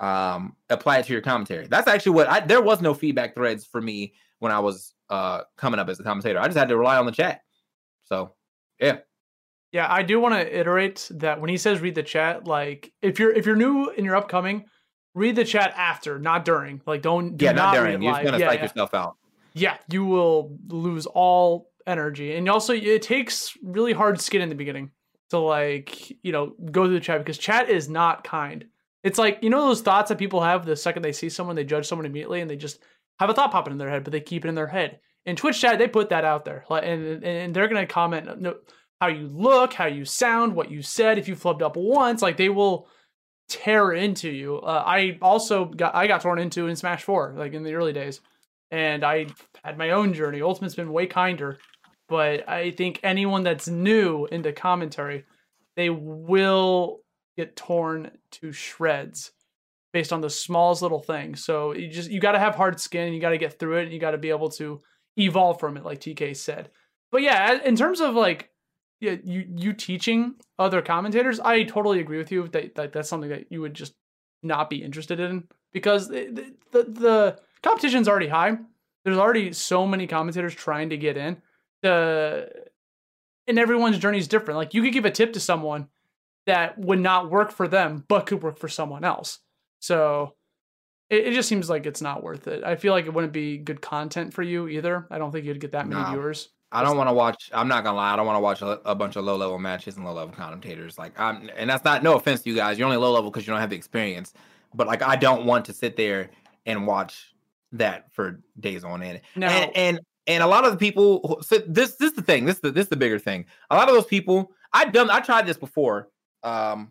um 0.00 0.56
apply 0.70 0.98
it 0.98 1.06
to 1.06 1.12
your 1.12 1.22
commentary. 1.22 1.66
That's 1.68 1.88
actually 1.88 2.12
what 2.12 2.28
I 2.28 2.40
there 2.40 2.60
was 2.60 2.80
no 2.80 2.94
feedback 2.94 3.34
threads 3.34 3.64
for 3.64 3.80
me 3.80 4.14
when 4.40 4.50
I 4.50 4.58
was 4.58 4.92
uh 5.08 5.42
coming 5.56 5.78
up 5.78 5.88
as 5.88 6.00
a 6.00 6.02
commentator. 6.02 6.40
I 6.40 6.46
just 6.46 6.58
had 6.58 6.68
to 6.68 6.76
rely 6.76 6.96
on 6.96 7.06
the 7.06 7.12
chat. 7.12 7.42
So 8.04 8.34
yeah. 8.80 8.98
Yeah, 9.72 9.86
I 9.90 10.02
do 10.02 10.20
want 10.20 10.34
to 10.34 10.60
iterate 10.60 11.08
that 11.14 11.40
when 11.40 11.50
he 11.50 11.56
says 11.56 11.80
read 11.80 11.96
the 11.96 12.02
chat, 12.02 12.46
like 12.46 12.92
if 13.02 13.18
you're 13.18 13.32
if 13.32 13.46
you're 13.46 13.56
new 13.56 13.90
and 13.90 14.04
you're 14.04 14.16
upcoming, 14.16 14.66
read 15.14 15.36
the 15.36 15.44
chat 15.44 15.72
after, 15.76 16.18
not 16.18 16.44
during. 16.44 16.82
Like 16.86 17.02
don't 17.02 17.36
do 17.36 17.44
yeah, 17.44 17.52
not, 17.52 17.74
not 17.74 17.74
during. 17.74 18.02
You're 18.02 18.12
just 18.12 18.24
gonna 18.24 18.38
yeah, 18.38 18.48
psych 18.48 18.58
yeah. 18.58 18.64
yourself 18.64 18.94
out. 18.94 19.16
Yeah, 19.54 19.76
you 19.88 20.04
will 20.04 20.58
lose 20.68 21.06
all 21.06 21.70
energy, 21.86 22.34
and 22.34 22.48
also 22.48 22.74
it 22.74 23.02
takes 23.02 23.56
really 23.62 23.92
hard 23.92 24.20
skin 24.20 24.42
in 24.42 24.48
the 24.48 24.54
beginning 24.54 24.90
to 25.30 25.38
like 25.38 26.10
you 26.22 26.32
know 26.32 26.54
go 26.70 26.84
through 26.84 26.94
the 26.94 27.00
chat 27.00 27.18
because 27.18 27.38
chat 27.38 27.70
is 27.70 27.88
not 27.88 28.24
kind. 28.24 28.66
It's 29.02 29.18
like 29.18 29.38
you 29.42 29.50
know 29.50 29.68
those 29.68 29.82
thoughts 29.82 30.08
that 30.08 30.18
people 30.18 30.42
have 30.42 30.66
the 30.66 30.76
second 30.76 31.02
they 31.02 31.12
see 31.12 31.28
someone, 31.28 31.56
they 31.56 31.64
judge 31.64 31.86
someone 31.86 32.06
immediately, 32.06 32.40
and 32.40 32.50
they 32.50 32.56
just 32.56 32.80
have 33.20 33.30
a 33.30 33.34
thought 33.34 33.52
popping 33.52 33.72
in 33.72 33.78
their 33.78 33.90
head, 33.90 34.04
but 34.04 34.12
they 34.12 34.20
keep 34.20 34.44
it 34.44 34.48
in 34.48 34.54
their 34.54 34.66
head. 34.66 34.98
In 35.24 35.36
Twitch 35.36 35.60
chat, 35.60 35.78
they 35.78 35.88
put 35.88 36.10
that 36.10 36.24
out 36.24 36.44
there, 36.44 36.64
like, 36.68 36.84
and 36.84 37.24
and 37.24 37.54
they're 37.54 37.68
gonna 37.68 37.86
comment 37.86 38.28
how 39.00 39.08
you 39.08 39.28
look, 39.28 39.72
how 39.72 39.86
you 39.86 40.04
sound, 40.04 40.54
what 40.54 40.70
you 40.70 40.82
said. 40.82 41.18
If 41.18 41.28
you 41.28 41.36
flubbed 41.36 41.62
up 41.62 41.76
once, 41.76 42.22
like 42.22 42.36
they 42.36 42.48
will 42.48 42.88
tear 43.48 43.92
into 43.92 44.30
you. 44.30 44.58
Uh, 44.58 44.82
I 44.86 45.18
also 45.20 45.66
got 45.66 45.94
I 45.94 46.06
got 46.06 46.22
torn 46.22 46.38
into 46.38 46.66
in 46.68 46.76
Smash 46.76 47.02
Four, 47.02 47.34
like 47.36 47.52
in 47.52 47.62
the 47.62 47.74
early 47.74 47.92
days, 47.92 48.20
and 48.70 49.04
I 49.04 49.26
had 49.64 49.78
my 49.78 49.90
own 49.90 50.14
journey. 50.14 50.42
Ultimate's 50.42 50.74
been 50.74 50.92
way 50.92 51.06
kinder, 51.06 51.58
but 52.08 52.48
I 52.48 52.70
think 52.70 53.00
anyone 53.02 53.42
that's 53.42 53.68
new 53.68 54.26
into 54.26 54.52
commentary, 54.52 55.24
they 55.76 55.90
will 55.90 57.00
get 57.36 57.56
torn 57.56 58.10
to 58.32 58.52
shreds 58.52 59.32
based 59.92 60.12
on 60.12 60.20
the 60.20 60.30
smallest 60.30 60.82
little 60.82 61.00
thing. 61.00 61.36
So 61.36 61.72
you 61.72 61.88
just 61.88 62.10
you 62.10 62.20
got 62.20 62.32
to 62.32 62.38
have 62.38 62.54
hard 62.54 62.80
skin, 62.80 63.12
you 63.12 63.20
got 63.20 63.30
to 63.30 63.38
get 63.38 63.58
through 63.58 63.78
it, 63.78 63.84
and 63.84 63.92
you 63.92 64.00
got 64.00 64.12
to 64.12 64.18
be 64.18 64.30
able 64.30 64.50
to 64.50 64.80
evolve 65.16 65.60
from 65.60 65.76
it, 65.76 65.84
like 65.84 66.00
TK 66.00 66.36
said. 66.36 66.70
But 67.12 67.22
yeah, 67.22 67.62
in 67.64 67.76
terms 67.76 68.00
of 68.00 68.14
like 68.14 68.50
yeah, 69.00 69.16
you 69.24 69.46
you 69.56 69.72
teaching 69.72 70.34
other 70.58 70.80
commentators, 70.82 71.40
I 71.40 71.64
totally 71.64 72.00
agree 72.00 72.18
with 72.18 72.32
you 72.32 72.48
that, 72.48 72.74
that 72.76 72.92
that's 72.92 73.08
something 73.08 73.30
that 73.30 73.46
you 73.50 73.60
would 73.60 73.74
just 73.74 73.94
not 74.42 74.70
be 74.70 74.82
interested 74.82 75.20
in 75.20 75.44
because 75.72 76.08
the 76.08 76.52
the, 76.72 76.84
the 76.84 77.40
competition's 77.62 78.08
already 78.08 78.28
high. 78.28 78.56
There's 79.04 79.18
already 79.18 79.52
so 79.52 79.86
many 79.86 80.06
commentators 80.06 80.54
trying 80.54 80.90
to 80.90 80.96
get 80.96 81.16
in. 81.16 81.42
The 81.82 82.50
and 83.46 83.58
everyone's 83.58 83.98
journey 83.98 84.18
is 84.18 84.28
different. 84.28 84.56
Like 84.56 84.72
you 84.74 84.82
could 84.82 84.92
give 84.92 85.04
a 85.04 85.10
tip 85.10 85.34
to 85.34 85.40
someone 85.40 85.88
that 86.46 86.78
would 86.78 87.00
not 87.00 87.30
work 87.30 87.52
for 87.52 87.68
them, 87.68 88.04
but 88.08 88.26
could 88.26 88.42
work 88.42 88.58
for 88.58 88.68
someone 88.68 89.04
else. 89.04 89.40
So 89.80 90.34
it, 91.10 91.26
it 91.28 91.34
just 91.34 91.48
seems 91.48 91.68
like 91.68 91.84
it's 91.84 92.00
not 92.00 92.22
worth 92.22 92.46
it. 92.48 92.64
I 92.64 92.76
feel 92.76 92.92
like 92.92 93.04
it 93.06 93.12
wouldn't 93.12 93.32
be 93.34 93.58
good 93.58 93.82
content 93.82 94.32
for 94.32 94.42
you 94.42 94.68
either. 94.68 95.06
I 95.10 95.18
don't 95.18 95.30
think 95.30 95.44
you'd 95.44 95.60
get 95.60 95.72
that 95.72 95.86
many 95.86 96.02
No. 96.02 96.10
viewers. 96.10 96.48
I 96.74 96.82
don't 96.82 96.96
want 96.96 97.08
to 97.08 97.14
watch. 97.14 97.50
I'm 97.54 97.68
not 97.68 97.84
gonna 97.84 97.96
lie. 97.96 98.12
I 98.12 98.16
don't 98.16 98.26
want 98.26 98.36
to 98.36 98.40
watch 98.40 98.60
a, 98.62 98.80
a 98.90 98.94
bunch 98.94 99.14
of 99.16 99.24
low 99.24 99.36
level 99.36 99.58
matches 99.58 99.96
and 99.96 100.04
low 100.04 100.12
level 100.12 100.34
commentators. 100.34 100.98
Like 100.98 101.18
I'm, 101.18 101.48
and 101.56 101.70
that's 101.70 101.84
not 101.84 102.02
no 102.02 102.16
offense 102.16 102.42
to 102.42 102.50
you 102.50 102.56
guys. 102.56 102.78
You're 102.78 102.86
only 102.86 102.96
low 102.96 103.12
level 103.12 103.30
because 103.30 103.46
you 103.46 103.52
don't 103.52 103.60
have 103.60 103.70
the 103.70 103.76
experience. 103.76 104.34
But 104.74 104.88
like 104.88 105.00
I 105.02 105.14
don't 105.14 105.46
want 105.46 105.64
to 105.66 105.72
sit 105.72 105.96
there 105.96 106.30
and 106.66 106.86
watch 106.86 107.32
that 107.72 108.12
for 108.12 108.40
days 108.58 108.82
on 108.82 109.02
end. 109.02 109.20
No. 109.36 109.46
And 109.46 109.76
and 109.76 110.00
and 110.26 110.42
a 110.42 110.46
lot 110.46 110.64
of 110.64 110.72
the 110.72 110.78
people. 110.78 111.38
So 111.42 111.58
this 111.58 111.94
this 111.94 112.10
is 112.10 112.16
the 112.16 112.22
thing. 112.22 112.44
This 112.44 112.56
is 112.56 112.62
the, 112.62 112.70
this 112.72 112.84
is 112.84 112.90
the 112.90 112.96
bigger 112.96 113.20
thing. 113.20 113.46
A 113.70 113.76
lot 113.76 113.88
of 113.88 113.94
those 113.94 114.06
people. 114.06 114.50
I 114.72 114.86
done. 114.86 115.10
I 115.10 115.20
tried 115.20 115.46
this 115.46 115.56
before. 115.56 116.08
Um, 116.42 116.90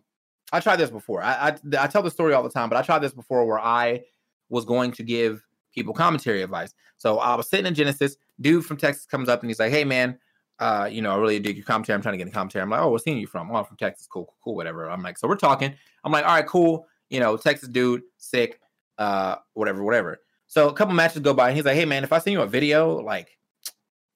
I 0.50 0.60
tried 0.60 0.76
this 0.76 0.90
before. 0.90 1.22
I, 1.22 1.50
I 1.50 1.84
I 1.84 1.86
tell 1.88 2.02
the 2.02 2.10
story 2.10 2.32
all 2.32 2.42
the 2.42 2.48
time, 2.48 2.70
but 2.70 2.78
I 2.78 2.82
tried 2.82 3.00
this 3.00 3.12
before 3.12 3.44
where 3.44 3.60
I 3.60 4.02
was 4.48 4.64
going 4.64 4.92
to 4.92 5.02
give 5.02 5.44
people 5.74 5.92
commentary 5.92 6.42
advice. 6.42 6.72
So 6.96 7.18
I 7.18 7.34
was 7.34 7.50
sitting 7.50 7.66
in 7.66 7.74
Genesis. 7.74 8.16
Dude 8.40 8.64
from 8.64 8.76
Texas 8.76 9.06
comes 9.06 9.28
up 9.28 9.40
and 9.40 9.50
he's 9.50 9.58
like, 9.58 9.70
"Hey 9.70 9.84
man, 9.84 10.18
uh, 10.58 10.88
you 10.90 11.02
know, 11.02 11.12
I 11.12 11.16
really 11.16 11.38
dig 11.38 11.56
your 11.56 11.64
commentary. 11.64 11.94
I'm 11.94 12.02
trying 12.02 12.14
to 12.14 12.18
get 12.18 12.28
a 12.28 12.34
commentary." 12.34 12.62
I'm 12.62 12.70
like, 12.70 12.80
"Oh, 12.80 12.90
what's 12.90 13.04
team 13.04 13.18
you 13.18 13.26
from?" 13.26 13.50
"Oh, 13.50 13.56
I'm 13.56 13.64
from 13.64 13.76
Texas. 13.76 14.06
Cool, 14.06 14.24
cool, 14.24 14.36
cool, 14.42 14.54
whatever." 14.54 14.90
I'm 14.90 15.02
like, 15.02 15.18
"So 15.18 15.28
we're 15.28 15.36
talking." 15.36 15.74
I'm 16.04 16.12
like, 16.12 16.24
"All 16.24 16.34
right, 16.34 16.46
cool. 16.46 16.86
You 17.10 17.20
know, 17.20 17.36
Texas 17.36 17.68
dude, 17.68 18.02
sick, 18.18 18.60
uh, 18.98 19.36
whatever, 19.54 19.82
whatever." 19.82 20.18
So 20.46 20.68
a 20.68 20.72
couple 20.72 20.94
matches 20.94 21.20
go 21.20 21.34
by, 21.34 21.48
and 21.48 21.56
he's 21.56 21.64
like, 21.64 21.76
"Hey 21.76 21.84
man, 21.84 22.04
if 22.04 22.12
I 22.12 22.18
send 22.18 22.32
you 22.32 22.42
a 22.42 22.46
video, 22.46 23.00
like, 23.00 23.38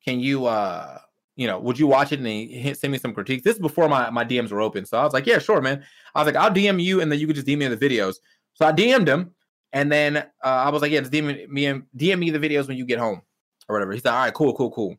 can 0.04 0.20
you, 0.20 0.46
uh, 0.46 0.98
you 1.37 1.46
know, 1.46 1.59
would 1.59 1.78
you 1.78 1.87
watch 1.87 2.12
it 2.12 2.18
and 2.18 2.28
he 2.28 2.46
he 2.46 2.74
send 2.74 2.92
me 2.92 2.98
some 2.98 3.14
critiques?" 3.14 3.44
This 3.44 3.57
is 3.57 3.61
before 3.61 3.88
my 3.88 4.11
my 4.11 4.24
DMs 4.24 4.50
were 4.50 4.61
open, 4.61 4.85
so 4.85 4.98
I 4.98 5.04
was 5.04 5.12
like, 5.12 5.26
"Yeah, 5.26 5.38
sure, 5.38 5.61
man." 5.61 5.85
I 6.14 6.20
was 6.22 6.26
like, 6.26 6.37
"I'll 6.37 6.50
DM 6.50 6.83
you, 6.83 7.00
and 7.00 7.11
then 7.11 7.18
you 7.18 7.26
could 7.26 7.37
just 7.37 7.46
DM 7.46 7.59
me 7.59 7.68
the 7.68 7.76
videos." 7.76 8.16
So 8.54 8.66
I 8.66 8.72
DM'd 8.72 9.09
him, 9.09 9.35
and 9.72 9.90
then 9.92 10.16
uh, 10.18 10.22
I 10.42 10.70
was 10.70 10.83
like, 10.83 10.92
"Yeah, 10.92 11.00
just 11.00 11.12
DM 11.12 11.48
me, 11.48 11.83
DM 11.96 12.18
me 12.18 12.31
the 12.31 12.38
videos 12.38 12.68
when 12.68 12.76
you 12.76 12.85
get 12.85 12.98
home." 12.98 13.22
Or 13.68 13.74
whatever. 13.74 13.92
He's 13.92 14.04
like, 14.04 14.14
all 14.14 14.20
right, 14.20 14.35
cool, 14.35 14.54
cool, 14.54 14.70
cool. 14.70 14.96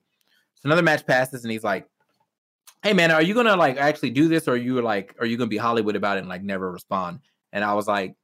So 0.55 0.61
another 0.65 0.83
match 0.83 1.05
passes, 1.05 1.43
and 1.43 1.51
he's 1.51 1.63
like, 1.63 1.87
hey 2.83 2.93
man, 2.93 3.11
are 3.11 3.21
you 3.21 3.33
gonna 3.33 3.55
like 3.55 3.77
actually 3.77 4.11
do 4.11 4.27
this, 4.27 4.47
or 4.47 4.55
you 4.55 4.81
like, 4.81 5.15
are 5.19 5.25
you 5.25 5.37
gonna 5.37 5.47
be 5.47 5.57
Hollywood 5.57 5.95
about 5.95 6.17
it 6.17 6.21
and 6.21 6.29
like 6.29 6.43
never 6.43 6.71
respond? 6.71 7.19
And 7.51 7.63
I 7.63 7.73
was 7.73 7.87
like, 7.87 8.15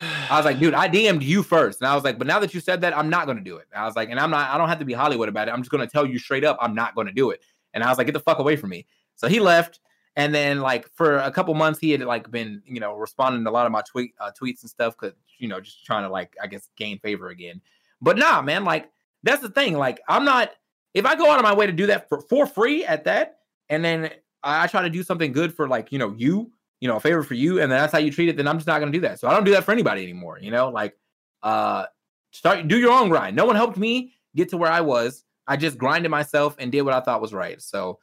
I 0.00 0.36
was 0.36 0.44
like, 0.44 0.58
dude, 0.58 0.74
I 0.74 0.88
DM'd 0.88 1.22
you 1.22 1.42
first. 1.42 1.80
And 1.80 1.88
I 1.88 1.94
was 1.94 2.04
like, 2.04 2.18
but 2.18 2.26
now 2.26 2.38
that 2.40 2.52
you 2.52 2.60
said 2.60 2.82
that, 2.82 2.96
I'm 2.96 3.08
not 3.08 3.24
to 3.26 3.40
do 3.40 3.56
it. 3.56 3.66
I 3.74 3.86
was 3.86 3.96
like, 3.96 4.10
and 4.10 4.20
I'm 4.20 4.30
not, 4.30 4.50
I 4.50 4.58
don't 4.58 4.68
have 4.68 4.78
to 4.80 4.84
be 4.84 4.92
Hollywood 4.92 5.28
about 5.28 5.48
it. 5.48 5.52
I'm 5.52 5.62
just 5.62 5.70
to 5.70 5.86
tell 5.86 6.06
you 6.06 6.18
straight 6.18 6.44
up, 6.44 6.58
I'm 6.60 6.74
not 6.74 6.94
to 6.94 7.12
do 7.12 7.30
it. 7.30 7.40
And 7.72 7.82
I 7.82 7.88
was 7.88 7.98
like, 7.98 8.06
get 8.06 8.12
the 8.12 8.20
fuck 8.20 8.38
away 8.38 8.56
from 8.56 8.70
me. 8.70 8.86
So 9.14 9.28
he 9.28 9.40
left. 9.40 9.80
And 10.16 10.34
then 10.34 10.60
like 10.60 10.88
for 10.94 11.18
a 11.18 11.30
couple 11.30 11.52
months, 11.54 11.78
he 11.78 11.90
had 11.90 12.02
like 12.02 12.30
been, 12.30 12.62
you 12.66 12.80
know, 12.80 12.94
responding 12.94 13.44
to 13.44 13.50
a 13.50 13.52
lot 13.52 13.66
of 13.66 13.72
my 13.72 13.82
tweet 13.82 14.14
uh, 14.20 14.30
tweets 14.38 14.62
and 14.62 14.70
stuff. 14.70 14.96
Cause, 14.96 15.12
you 15.38 15.48
know, 15.48 15.60
just 15.60 15.84
trying 15.84 16.02
to 16.04 16.10
like, 16.10 16.34
I 16.42 16.46
guess, 16.46 16.68
gain 16.76 16.98
favor 16.98 17.28
again. 17.28 17.60
But 18.00 18.18
nah, 18.18 18.42
man, 18.42 18.64
like 18.64 18.90
that's 19.26 19.42
the 19.42 19.50
thing. 19.50 19.76
Like 19.76 20.00
I'm 20.08 20.24
not, 20.24 20.52
if 20.94 21.04
I 21.04 21.14
go 21.14 21.30
out 21.30 21.38
of 21.38 21.42
my 21.42 21.54
way 21.54 21.66
to 21.66 21.72
do 21.72 21.86
that 21.86 22.08
for, 22.08 22.22
for 22.22 22.46
free 22.46 22.84
at 22.84 23.04
that, 23.04 23.38
and 23.68 23.84
then 23.84 24.10
I, 24.42 24.66
try 24.68 24.82
to 24.82 24.90
do 24.90 25.02
something 25.02 25.32
good 25.32 25.52
for 25.54 25.68
like, 25.68 25.90
you 25.92 25.98
know, 25.98 26.14
you, 26.16 26.52
you 26.80 26.88
know, 26.88 26.96
a 26.96 27.00
favor 27.00 27.22
for 27.22 27.34
you, 27.34 27.60
and 27.60 27.70
then 27.70 27.78
that's 27.78 27.92
how 27.92 27.98
you 27.98 28.10
treat 28.10 28.28
it, 28.28 28.36
then 28.36 28.46
I'm 28.46 28.56
just 28.56 28.66
not 28.66 28.78
gonna 28.78 28.92
do 28.92 29.00
that. 29.00 29.18
So 29.18 29.28
I 29.28 29.34
don't 29.34 29.44
do 29.44 29.50
that 29.52 29.64
for 29.64 29.72
anybody 29.72 30.02
anymore. 30.02 30.38
You 30.40 30.50
know, 30.50 30.68
like 30.68 30.96
uh 31.42 31.86
start 32.30 32.68
do 32.68 32.78
your 32.78 32.92
own 32.92 33.08
grind. 33.08 33.36
No 33.36 33.44
one 33.44 33.56
helped 33.56 33.76
me 33.76 34.12
get 34.34 34.48
to 34.50 34.56
where 34.56 34.70
I 34.70 34.80
was. 34.80 35.24
I 35.46 35.56
just 35.56 35.78
grinded 35.78 36.10
myself 36.10 36.56
and 36.58 36.72
did 36.72 36.82
what 36.82 36.94
I 36.94 37.00
thought 37.00 37.20
was 37.20 37.32
right. 37.32 37.60
So 37.60 37.98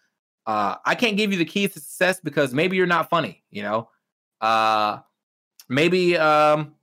uh 0.45 0.75
I 0.85 0.95
can't 0.95 1.17
give 1.17 1.31
you 1.31 1.37
the 1.37 1.45
keys 1.45 1.73
to 1.73 1.79
success 1.79 2.19
because 2.19 2.53
maybe 2.53 2.75
you're 2.75 2.85
not 2.85 3.09
funny, 3.09 3.43
you 3.49 3.63
know. 3.63 3.89
Uh 4.41 4.99
maybe 5.69 6.17
um 6.17 6.75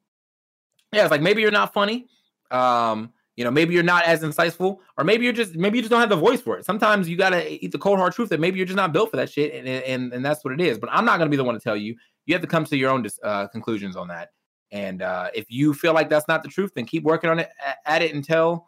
yeah, 0.92 1.02
it's 1.02 1.10
like 1.10 1.22
maybe 1.22 1.42
you're 1.42 1.50
not 1.50 1.72
funny. 1.74 2.06
Um 2.50 3.12
you 3.36 3.44
know, 3.44 3.50
maybe 3.50 3.74
you're 3.74 3.82
not 3.82 4.04
as 4.04 4.22
insightful, 4.22 4.78
or 4.98 5.04
maybe 5.04 5.24
you're 5.24 5.32
just 5.32 5.54
maybe 5.54 5.78
you 5.78 5.82
just 5.82 5.90
don't 5.90 6.00
have 6.00 6.10
the 6.10 6.16
voice 6.16 6.40
for 6.40 6.58
it. 6.58 6.64
Sometimes 6.64 7.08
you 7.08 7.16
gotta 7.16 7.64
eat 7.64 7.72
the 7.72 7.78
cold 7.78 7.98
hard 7.98 8.12
truth 8.12 8.28
that 8.30 8.40
maybe 8.40 8.58
you're 8.58 8.66
just 8.66 8.76
not 8.76 8.92
built 8.92 9.10
for 9.10 9.16
that 9.16 9.30
shit, 9.30 9.54
and 9.54 9.66
and, 9.66 10.12
and 10.12 10.24
that's 10.24 10.44
what 10.44 10.52
it 10.52 10.60
is. 10.60 10.78
But 10.78 10.90
I'm 10.92 11.04
not 11.04 11.18
gonna 11.18 11.30
be 11.30 11.36
the 11.36 11.44
one 11.44 11.54
to 11.54 11.60
tell 11.60 11.76
you. 11.76 11.96
You 12.26 12.34
have 12.34 12.42
to 12.42 12.48
come 12.48 12.64
to 12.64 12.76
your 12.76 12.90
own 12.90 13.06
uh, 13.22 13.48
conclusions 13.48 13.96
on 13.96 14.08
that. 14.08 14.30
And 14.72 15.02
uh, 15.02 15.30
if 15.34 15.46
you 15.48 15.74
feel 15.74 15.94
like 15.94 16.08
that's 16.08 16.28
not 16.28 16.42
the 16.42 16.48
truth, 16.48 16.72
then 16.74 16.84
keep 16.84 17.02
working 17.02 17.30
on 17.30 17.40
it 17.40 17.48
at 17.86 18.02
it 18.02 18.14
until, 18.14 18.66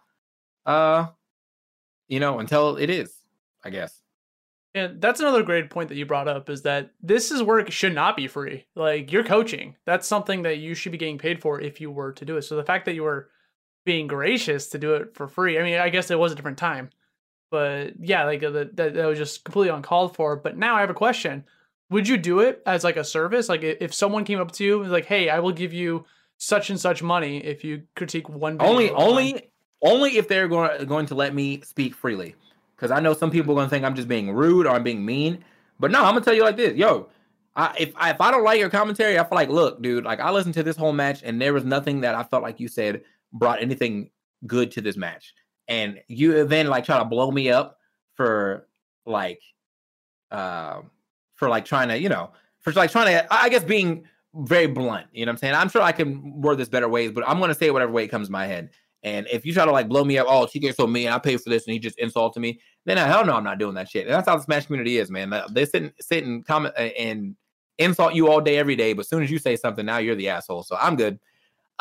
uh, 0.67 1.07
you 2.09 2.19
know, 2.19 2.41
until 2.41 2.77
it 2.77 2.91
is. 2.91 3.15
I 3.65 3.71
guess. 3.71 4.03
And 4.75 5.01
that's 5.03 5.21
another 5.21 5.43
great 5.43 5.69
point 5.69 5.91
that 5.91 5.97
you 5.97 6.07
brought 6.07 6.29
up 6.29 6.49
is 6.49 6.63
that 6.63 6.93
this 7.03 7.31
is 7.31 7.43
work 7.43 7.71
should 7.71 7.95
not 7.95 8.17
be 8.17 8.27
free. 8.27 8.65
Like 8.75 9.13
you're 9.13 9.23
coaching, 9.23 9.77
that's 9.85 10.09
something 10.09 10.43
that 10.43 10.59
you 10.59 10.75
should 10.75 10.93
be 10.93 10.99
getting 10.99 11.19
paid 11.19 11.43
for 11.43 11.61
if 11.61 11.81
you 11.81 11.91
were 11.91 12.13
to 12.13 12.25
do 12.25 12.39
it. 12.39 12.43
So 12.43 12.57
the 12.57 12.65
fact 12.65 12.87
that 12.87 12.95
you 12.95 13.03
were 13.03 13.29
being 13.85 14.07
gracious 14.07 14.69
to 14.69 14.79
do 14.79 14.95
it 14.95 15.15
for 15.15 15.29
free. 15.29 15.59
I 15.59 15.63
mean, 15.63 15.79
I 15.79 15.89
guess 15.89 16.11
it 16.11 16.19
was 16.19 16.33
a 16.33 16.35
different 16.35 16.59
time, 16.59 16.91
but 17.51 17.93
yeah, 18.01 18.25
like 18.25 18.43
uh, 18.43 18.51
that, 18.51 18.77
that, 18.77 19.07
was 19.07 19.19
just 19.19 19.45
completely 19.45 19.75
uncalled 19.75 20.17
for. 20.17 20.37
But 20.37 20.57
now 20.57 20.77
I 20.77 20.81
have 20.81 20.91
a 20.91 20.95
question: 20.95 21.45
Would 21.91 22.09
you 22.09 22.17
do 22.17 22.41
it 22.41 22.63
as 22.67 22.85
like 22.85 22.97
a 22.97 23.05
service? 23.05 23.49
Like 23.49 23.63
if 23.63 23.93
someone 23.93 24.25
came 24.25 24.41
up 24.41 24.53
to 24.53 24.65
you 24.65 24.75
and 24.75 24.83
was 24.83 24.93
like, 24.93 25.07
"Hey, 25.07 25.29
I 25.29 25.41
will 25.41 25.53
give 25.53 25.73
you 25.73 26.05
such 26.39 26.71
and 26.71 26.81
such 26.81 27.03
money 27.03 27.39
if 27.39 27.65
you 27.65 27.83
critique 27.97 28.29
one." 28.29 28.57
Only, 28.61 28.91
only, 28.91 29.51
only 29.83 30.17
if 30.17 30.29
they're 30.29 30.49
going 30.49 30.87
going 30.87 31.07
to 31.07 31.15
let 31.15 31.35
me 31.35 31.61
speak 31.63 31.95
freely. 31.95 32.35
Because 32.77 32.91
I 32.91 33.01
know 33.01 33.15
some 33.15 33.31
people 33.31 33.53
are 33.53 33.57
going 33.57 33.67
to 33.67 33.71
think 33.71 33.85
I'm 33.85 33.95
just 33.95 34.09
being 34.09 34.33
rude 34.33 34.67
or 34.67 34.71
I'm 34.71 34.83
being 34.83 35.05
mean. 35.05 35.45
But 35.79 35.91
no, 35.91 36.05
I'm 36.05 36.15
gonna 36.15 36.25
tell 36.25 36.35
you 36.35 36.45
like 36.45 36.57
this, 36.57 36.77
yo. 36.77 37.09
I, 37.57 37.75
if 37.79 37.93
I, 37.97 38.11
if 38.11 38.21
I 38.21 38.31
don't 38.31 38.45
like 38.45 38.61
your 38.61 38.71
commentary, 38.71 39.19
I 39.19 39.25
feel 39.25 39.37
like, 39.37 39.49
look, 39.49 39.83
dude, 39.83 40.05
like 40.05 40.21
I 40.21 40.31
listened 40.31 40.55
to 40.55 40.63
this 40.63 40.77
whole 40.77 40.93
match 40.93 41.23
and 41.23 41.41
there 41.41 41.53
was 41.53 41.65
nothing 41.65 42.01
that 42.01 42.15
I 42.15 42.23
felt 42.23 42.43
like 42.43 42.61
you 42.61 42.69
said 42.69 43.03
brought 43.33 43.63
anything 43.63 44.11
good 44.47 44.71
to 44.73 44.81
this 44.81 44.97
match. 44.97 45.35
And 45.69 46.01
you 46.09 46.45
then 46.45 46.67
like 46.67 46.85
try 46.85 46.99
to 46.99 47.05
blow 47.05 47.31
me 47.31 47.51
up 47.51 47.79
for 48.15 48.69
like 49.07 49.41
uh 50.31 50.83
for 51.35 51.49
like 51.49 51.65
trying 51.65 51.89
to, 51.89 51.99
you 51.99 52.09
know, 52.09 52.31
for 52.61 52.73
like 52.73 52.91
trying 52.91 53.07
to 53.07 53.27
I 53.33 53.49
guess 53.49 53.65
being 53.65 54.05
very 54.35 54.67
blunt, 54.67 55.07
you 55.13 55.25
know 55.25 55.31
what 55.31 55.35
I'm 55.35 55.39
saying? 55.39 55.55
I'm 55.55 55.69
sure 55.69 55.83
I 55.83 55.93
can 55.93 56.41
word 56.41 56.59
this 56.59 56.69
better 56.69 56.89
ways, 56.89 57.13
but 57.13 57.29
I'm 57.29 57.39
gonna 57.39 57.55
say 57.55 57.71
whatever 57.71 57.93
way 57.93 58.05
it 58.05 58.09
comes 58.09 58.29
to 58.29 58.33
my 58.33 58.47
head. 58.47 58.71
And 59.05 59.27
if 59.33 59.45
you 59.45 59.53
try 59.53 59.65
to 59.65 59.73
like 59.73 59.89
blow 59.89 60.05
me 60.05 60.19
up, 60.19 60.27
oh, 60.29 60.47
she 60.47 60.61
gets 60.61 60.77
so 60.77 60.87
mean, 60.87 61.09
I 61.09 61.19
pay 61.19 61.37
for 61.37 61.51
this, 61.51 61.67
and 61.67 61.73
he 61.73 61.79
just 61.79 61.99
insulted 61.99 62.41
me, 62.41 62.61
then 62.85 62.97
hell 62.97 63.27
no, 63.27 63.35
I'm 63.35 63.45
not 63.45 63.59
doing 63.59 63.75
that 63.75 63.89
shit. 63.89 64.07
And 64.07 64.15
that's 64.15 64.29
how 64.29 64.37
the 64.37 64.43
Smash 64.43 64.67
community 64.67 64.99
is, 64.99 65.11
man. 65.11 65.35
They 65.51 65.65
sit 65.65 65.83
and 65.83 65.93
sit 66.01 66.25
and 66.25 66.47
comment 66.47 66.75
and 66.77 67.35
insult 67.79 68.15
you 68.15 68.29
all 68.31 68.41
day, 68.41 68.59
every 68.59 68.77
day. 68.77 68.93
But 68.93 69.01
as 69.01 69.09
soon 69.09 69.25
as 69.25 69.31
you 69.31 69.39
say 69.39 69.57
something, 69.57 69.85
now 69.85 69.99
you're 69.99 70.15
the 70.15 70.29
asshole. 70.29 70.63
So 70.63 70.77
I'm 70.81 70.95
good. 70.95 71.19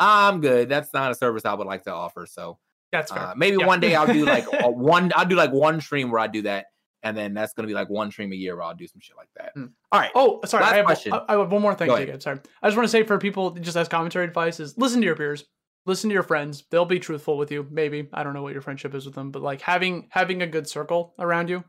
I'm 0.02 0.40
good. 0.40 0.68
That's 0.68 0.92
not 0.92 1.12
a 1.12 1.14
service 1.14 1.44
I 1.44 1.54
would 1.54 1.66
like 1.66 1.84
to 1.84 1.92
offer. 1.92 2.26
So 2.26 2.58
that's 2.90 3.10
fair. 3.12 3.22
Uh, 3.22 3.34
maybe 3.36 3.58
yeah. 3.60 3.66
one 3.66 3.80
day 3.80 3.94
I'll 3.94 4.12
do 4.12 4.24
like 4.24 4.46
a 4.60 4.70
one. 4.70 5.12
I'll 5.14 5.26
do 5.26 5.36
like 5.36 5.52
one 5.52 5.80
stream 5.80 6.10
where 6.10 6.20
I 6.20 6.26
do 6.26 6.42
that, 6.42 6.66
and 7.02 7.16
then 7.16 7.34
that's 7.34 7.54
gonna 7.54 7.68
be 7.68 7.74
like 7.74 7.88
one 7.88 8.10
stream 8.10 8.32
a 8.32 8.36
year 8.36 8.56
where 8.56 8.64
I'll 8.64 8.74
do 8.74 8.86
some 8.86 9.00
shit 9.00 9.16
like 9.16 9.28
that. 9.36 9.52
Hmm. 9.54 9.66
All 9.90 10.00
right. 10.00 10.10
Oh, 10.14 10.40
sorry. 10.44 10.64
I 10.64 10.76
have, 10.76 10.86
question. 10.86 11.12
I 11.12 11.32
have 11.32 11.52
one 11.52 11.62
more 11.62 11.74
thing, 11.74 11.88
Jacob. 11.88 12.22
Sorry. 12.22 12.40
I 12.62 12.68
just 12.68 12.76
want 12.76 12.86
to 12.86 12.90
say 12.90 13.04
for 13.04 13.18
people 13.18 13.52
just 13.52 13.76
as 13.76 13.88
commentary 13.88 14.24
advice 14.24 14.60
is 14.60 14.76
listen 14.76 15.00
to 15.00 15.06
your 15.06 15.16
peers, 15.16 15.44
listen 15.86 16.10
to 16.10 16.14
your 16.14 16.22
friends. 16.22 16.64
They'll 16.70 16.84
be 16.84 16.98
truthful 16.98 17.38
with 17.38 17.52
you. 17.52 17.66
Maybe 17.70 18.08
I 18.12 18.22
don't 18.24 18.34
know 18.34 18.42
what 18.42 18.52
your 18.52 18.62
friendship 18.62 18.94
is 18.94 19.06
with 19.06 19.14
them, 19.14 19.30
but 19.30 19.42
like 19.42 19.60
having 19.60 20.08
having 20.10 20.42
a 20.42 20.46
good 20.46 20.68
circle 20.68 21.14
around 21.18 21.48
you, 21.48 21.64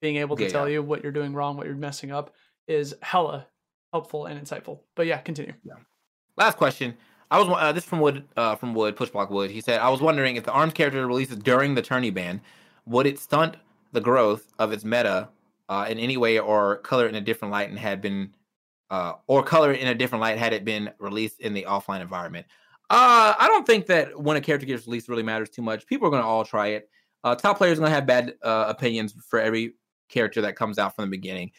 being 0.00 0.16
able 0.16 0.36
to 0.36 0.44
yeah, 0.44 0.48
tell 0.48 0.68
yeah. 0.68 0.74
you 0.74 0.82
what 0.82 1.02
you're 1.02 1.12
doing 1.12 1.34
wrong, 1.34 1.56
what 1.56 1.66
you're 1.66 1.76
messing 1.76 2.12
up, 2.12 2.34
is 2.68 2.94
hella 3.02 3.46
helpful 3.92 4.26
and 4.26 4.40
insightful. 4.40 4.80
But 4.96 5.06
yeah, 5.06 5.18
continue. 5.18 5.52
Yeah. 5.64 5.74
Last 6.36 6.56
question. 6.56 6.96
I 7.32 7.38
was 7.38 7.48
uh, 7.48 7.72
this 7.72 7.86
from 7.86 8.00
Wood 8.00 8.24
uh, 8.36 8.56
from 8.56 8.74
Wood 8.74 8.94
Pushblock 8.94 9.30
Wood. 9.30 9.50
He 9.50 9.62
said 9.62 9.80
I 9.80 9.88
was 9.88 10.02
wondering 10.02 10.36
if 10.36 10.44
the 10.44 10.52
arms 10.52 10.74
character 10.74 11.06
releases 11.06 11.38
during 11.38 11.74
the 11.74 11.80
tourney 11.80 12.10
ban, 12.10 12.42
would 12.84 13.06
it 13.06 13.18
stunt 13.18 13.56
the 13.92 14.02
growth 14.02 14.52
of 14.58 14.70
its 14.70 14.84
meta 14.84 15.30
uh, 15.70 15.86
in 15.88 15.98
any 15.98 16.18
way, 16.18 16.38
or 16.38 16.76
color 16.78 17.06
it 17.06 17.08
in 17.08 17.14
a 17.14 17.22
different 17.22 17.50
light 17.50 17.70
and 17.70 17.78
had 17.78 18.02
been, 18.02 18.34
uh, 18.90 19.14
or 19.28 19.42
color 19.42 19.72
it 19.72 19.80
in 19.80 19.88
a 19.88 19.94
different 19.94 20.20
light 20.20 20.36
had 20.36 20.52
it 20.52 20.62
been 20.66 20.90
released 20.98 21.40
in 21.40 21.54
the 21.54 21.64
offline 21.66 22.02
environment? 22.02 22.44
Uh, 22.90 23.32
I 23.38 23.48
don't 23.48 23.66
think 23.66 23.86
that 23.86 24.20
when 24.20 24.36
a 24.36 24.40
character 24.42 24.66
gets 24.66 24.86
released 24.86 25.08
really 25.08 25.22
matters 25.22 25.48
too 25.48 25.62
much. 25.62 25.86
People 25.86 26.08
are 26.08 26.10
going 26.10 26.22
to 26.22 26.28
all 26.28 26.44
try 26.44 26.68
it. 26.68 26.90
Uh, 27.24 27.34
top 27.34 27.56
players 27.56 27.78
are 27.78 27.80
going 27.80 27.92
to 27.92 27.94
have 27.94 28.06
bad 28.06 28.34
opinions 28.42 29.14
for 29.26 29.40
every 29.40 29.72
character 30.10 30.42
that 30.42 30.54
comes 30.54 30.78
out 30.78 30.94
from 30.94 31.06
the 31.06 31.10
beginning. 31.10 31.50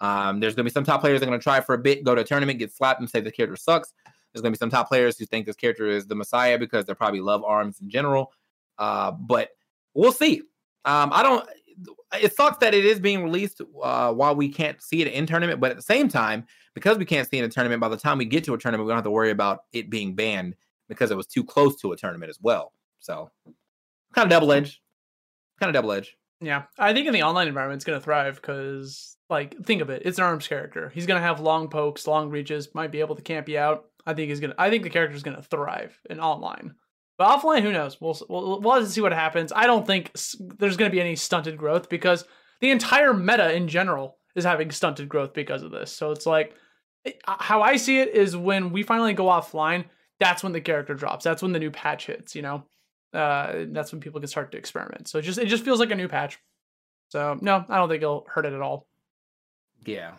Um, 0.00 0.40
there's 0.40 0.56
going 0.56 0.64
to 0.64 0.70
be 0.70 0.74
some 0.74 0.82
top 0.82 1.02
players 1.02 1.20
that 1.20 1.26
are 1.26 1.30
going 1.30 1.38
to 1.38 1.44
try 1.44 1.60
for 1.60 1.74
a 1.74 1.78
bit, 1.78 2.02
go 2.02 2.16
to 2.16 2.22
a 2.22 2.24
tournament, 2.24 2.58
get 2.58 2.72
slapped, 2.72 2.98
and 2.98 3.08
say 3.08 3.20
the 3.20 3.30
character 3.30 3.54
sucks. 3.54 3.92
There's 4.32 4.42
going 4.42 4.52
to 4.52 4.56
be 4.56 4.60
some 4.60 4.70
top 4.70 4.88
players 4.88 5.18
who 5.18 5.26
think 5.26 5.46
this 5.46 5.56
character 5.56 5.86
is 5.86 6.06
the 6.06 6.14
Messiah 6.14 6.58
because 6.58 6.84
they 6.84 6.94
probably 6.94 7.20
love 7.20 7.42
arms 7.44 7.80
in 7.80 7.90
general. 7.90 8.32
Uh, 8.78 9.10
but 9.10 9.50
we'll 9.94 10.12
see. 10.12 10.42
Um, 10.84 11.10
I 11.12 11.22
don't. 11.22 11.48
It 12.20 12.34
sucks 12.34 12.58
that 12.58 12.74
it 12.74 12.84
is 12.84 13.00
being 13.00 13.22
released 13.22 13.60
uh, 13.82 14.12
while 14.12 14.34
we 14.34 14.48
can't 14.48 14.80
see 14.82 15.02
it 15.02 15.08
in 15.08 15.26
tournament, 15.26 15.60
but 15.60 15.70
at 15.70 15.76
the 15.76 15.82
same 15.82 16.08
time, 16.08 16.44
because 16.74 16.98
we 16.98 17.04
can't 17.04 17.28
see 17.28 17.38
it 17.38 17.44
in 17.44 17.46
a 17.46 17.52
tournament, 17.52 17.80
by 17.80 17.88
the 17.88 17.96
time 17.96 18.18
we 18.18 18.24
get 18.24 18.44
to 18.44 18.54
a 18.54 18.58
tournament, 18.58 18.86
we 18.86 18.90
don't 18.90 18.98
have 18.98 19.04
to 19.04 19.10
worry 19.10 19.30
about 19.30 19.64
it 19.72 19.90
being 19.90 20.14
banned 20.14 20.56
because 20.88 21.10
it 21.10 21.16
was 21.16 21.26
too 21.26 21.44
close 21.44 21.76
to 21.80 21.92
a 21.92 21.96
tournament 21.96 22.28
as 22.28 22.38
well. 22.40 22.72
So, 22.98 23.30
kind 24.14 24.26
of 24.26 24.30
double 24.30 24.52
edged. 24.52 24.80
Kind 25.58 25.70
of 25.70 25.74
double 25.74 25.92
edged. 25.92 26.10
Yeah, 26.40 26.64
I 26.78 26.92
think 26.92 27.06
in 27.06 27.12
the 27.12 27.22
online 27.22 27.48
environment, 27.48 27.78
it's 27.78 27.84
going 27.84 27.98
to 27.98 28.04
thrive 28.04 28.36
because, 28.36 29.16
like, 29.28 29.62
think 29.64 29.82
of 29.82 29.90
it. 29.90 30.02
It's 30.04 30.18
an 30.18 30.24
arms 30.24 30.48
character. 30.48 30.88
He's 30.88 31.06
going 31.06 31.20
to 31.20 31.26
have 31.26 31.40
long 31.40 31.68
pokes, 31.68 32.06
long 32.06 32.30
reaches, 32.30 32.74
might 32.74 32.90
be 32.90 33.00
able 33.00 33.14
to 33.14 33.22
camp 33.22 33.48
you 33.48 33.58
out. 33.58 33.89
I 34.06 34.14
think 34.14 34.28
he's 34.28 34.40
gonna. 34.40 34.54
I 34.58 34.70
think 34.70 34.82
the 34.82 34.90
character 34.90 35.16
is 35.16 35.22
gonna 35.22 35.42
thrive 35.42 35.98
in 36.08 36.20
online. 36.20 36.74
But 37.18 37.28
offline, 37.28 37.62
who 37.62 37.72
knows? 37.72 38.00
We'll 38.00 38.18
we'll, 38.28 38.60
we'll 38.60 38.80
to 38.80 38.86
see 38.86 39.00
what 39.00 39.12
happens. 39.12 39.52
I 39.54 39.66
don't 39.66 39.86
think 39.86 40.12
there's 40.58 40.76
gonna 40.76 40.90
be 40.90 41.00
any 41.00 41.16
stunted 41.16 41.56
growth 41.56 41.88
because 41.88 42.24
the 42.60 42.70
entire 42.70 43.12
meta 43.12 43.52
in 43.52 43.68
general 43.68 44.18
is 44.34 44.44
having 44.44 44.70
stunted 44.70 45.08
growth 45.08 45.34
because 45.34 45.62
of 45.62 45.70
this. 45.70 45.92
So 45.92 46.12
it's 46.12 46.26
like 46.26 46.54
uh, 47.06 47.10
how 47.38 47.62
I 47.62 47.76
see 47.76 47.98
it 47.98 48.14
is 48.14 48.36
when 48.36 48.72
we 48.72 48.82
finally 48.82 49.12
go 49.12 49.26
offline, 49.26 49.84
that's 50.18 50.42
when 50.42 50.52
the 50.52 50.60
character 50.60 50.94
drops. 50.94 51.24
That's 51.24 51.42
when 51.42 51.52
the 51.52 51.58
new 51.58 51.70
patch 51.70 52.06
hits. 52.06 52.34
You 52.34 52.42
know, 52.42 52.64
uh, 53.12 53.64
that's 53.68 53.92
when 53.92 54.00
people 54.00 54.20
can 54.20 54.28
start 54.28 54.52
to 54.52 54.58
experiment. 54.58 55.08
So 55.08 55.18
it 55.18 55.22
just 55.22 55.38
it 55.38 55.46
just 55.46 55.64
feels 55.64 55.80
like 55.80 55.90
a 55.90 55.96
new 55.96 56.08
patch. 56.08 56.38
So 57.08 57.38
no, 57.40 57.64
I 57.68 57.76
don't 57.76 57.88
think 57.88 58.02
it'll 58.02 58.26
hurt 58.28 58.46
it 58.46 58.52
at 58.52 58.62
all. 58.62 58.86
Yeah, 59.84 60.12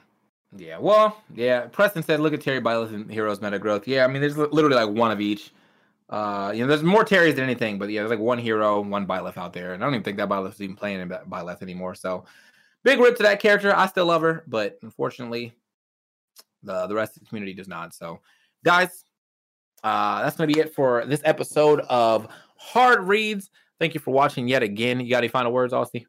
yeah, 0.57 0.77
well, 0.77 1.21
yeah. 1.33 1.61
Preston 1.61 2.03
said, 2.03 2.19
"Look 2.19 2.33
at 2.33 2.41
Terry 2.41 2.61
Byleth 2.61 2.93
and 2.93 3.09
Heroes 3.09 3.41
Meta 3.41 3.57
Growth." 3.57 3.87
Yeah, 3.87 4.03
I 4.03 4.07
mean, 4.07 4.21
there's 4.21 4.37
literally 4.37 4.75
like 4.75 4.89
one 4.89 5.11
of 5.11 5.21
each. 5.21 5.53
Uh, 6.09 6.51
you 6.53 6.61
know, 6.61 6.67
there's 6.67 6.83
more 6.83 7.05
Terrys 7.05 7.35
than 7.35 7.45
anything, 7.45 7.79
but 7.79 7.89
yeah, 7.89 8.01
there's 8.01 8.09
like 8.09 8.19
one 8.19 8.37
hero, 8.37 8.81
one 8.81 9.07
Byleth 9.07 9.37
out 9.37 9.53
there, 9.53 9.73
and 9.73 9.81
I 9.81 9.85
don't 9.85 9.93
even 9.93 10.03
think 10.03 10.17
that 10.17 10.27
Byleth 10.27 10.53
is 10.53 10.61
even 10.61 10.75
playing 10.75 10.99
in 10.99 11.07
Byleth 11.07 11.61
anymore. 11.61 11.95
So, 11.95 12.25
big 12.83 12.99
rip 12.99 13.15
to 13.17 13.23
that 13.23 13.39
character. 13.39 13.73
I 13.73 13.87
still 13.87 14.07
love 14.07 14.21
her, 14.23 14.43
but 14.45 14.77
unfortunately, 14.81 15.53
the 16.63 16.85
the 16.87 16.95
rest 16.95 17.15
of 17.15 17.23
the 17.23 17.29
community 17.29 17.53
does 17.53 17.69
not. 17.69 17.93
So, 17.93 18.19
guys, 18.65 19.05
uh, 19.85 20.21
that's 20.21 20.35
gonna 20.35 20.51
be 20.51 20.59
it 20.59 20.75
for 20.75 21.05
this 21.05 21.21
episode 21.23 21.79
of 21.87 22.27
Hard 22.57 23.03
Reads. 23.03 23.49
Thank 23.79 23.93
you 23.93 24.01
for 24.01 24.11
watching 24.11 24.49
yet 24.49 24.63
again. 24.63 24.99
You 24.99 25.09
got 25.09 25.19
any 25.19 25.29
final 25.29 25.53
words, 25.53 25.71
Austin? 25.71 26.05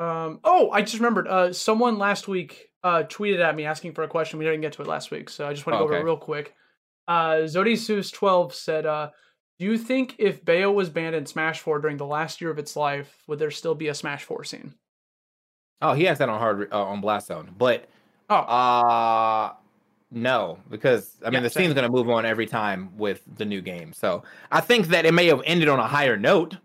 Um, 0.00 0.40
oh, 0.42 0.70
I 0.70 0.82
just 0.82 0.96
remembered. 0.96 1.28
Uh, 1.28 1.52
someone 1.52 1.98
last 1.98 2.26
week 2.26 2.68
uh, 2.86 3.02
tweeted 3.02 3.40
at 3.40 3.56
me 3.56 3.64
asking 3.64 3.92
for 3.92 4.04
a 4.04 4.08
question. 4.08 4.38
We 4.38 4.44
didn't 4.44 4.60
get 4.60 4.74
to 4.74 4.82
it 4.82 4.86
last 4.86 5.10
week, 5.10 5.28
so 5.28 5.48
I 5.48 5.52
just 5.52 5.66
want 5.66 5.74
to 5.74 5.78
oh, 5.78 5.80
go 5.80 5.84
okay. 5.86 5.94
over 5.96 6.02
it 6.02 6.04
real 6.04 6.16
quick. 6.16 6.54
Uh, 7.08 7.42
Zodisus12 7.42 8.52
said, 8.52 8.86
uh, 8.86 9.10
Do 9.58 9.64
you 9.64 9.76
think 9.76 10.14
if 10.18 10.44
Bayo 10.44 10.70
was 10.70 10.88
banned 10.88 11.16
in 11.16 11.26
Smash 11.26 11.58
4 11.58 11.80
during 11.80 11.96
the 11.96 12.06
last 12.06 12.40
year 12.40 12.48
of 12.48 12.60
its 12.60 12.76
life, 12.76 13.24
would 13.26 13.40
there 13.40 13.50
still 13.50 13.74
be 13.74 13.88
a 13.88 13.94
Smash 13.94 14.22
4 14.22 14.44
scene? 14.44 14.74
Oh, 15.82 15.94
he 15.94 16.06
asked 16.06 16.20
that 16.20 16.28
on 16.28 16.38
hard 16.38 16.72
uh, 16.72 16.84
on 16.84 17.00
Blast 17.00 17.26
Zone, 17.26 17.50
but 17.58 17.86
oh, 18.30 18.36
uh, 18.36 19.52
No, 20.12 20.58
because 20.70 21.16
I 21.22 21.26
mean 21.26 21.34
Yeah, 21.34 21.40
the 21.40 21.50
same. 21.50 21.64
scene's 21.64 21.74
going 21.74 21.90
to 21.90 21.92
move 21.92 22.08
on 22.08 22.24
every 22.24 22.46
time 22.46 22.96
with 22.96 23.20
the 23.36 23.44
new 23.44 23.60
game. 23.60 23.92
So 23.92 24.22
I 24.52 24.60
think 24.60 24.86
that 24.88 25.04
it 25.04 25.12
may 25.12 25.26
have 25.26 25.42
ended 25.44 25.68
on 25.68 25.80
a 25.80 25.86
higher 25.86 26.16
note, 26.16 26.56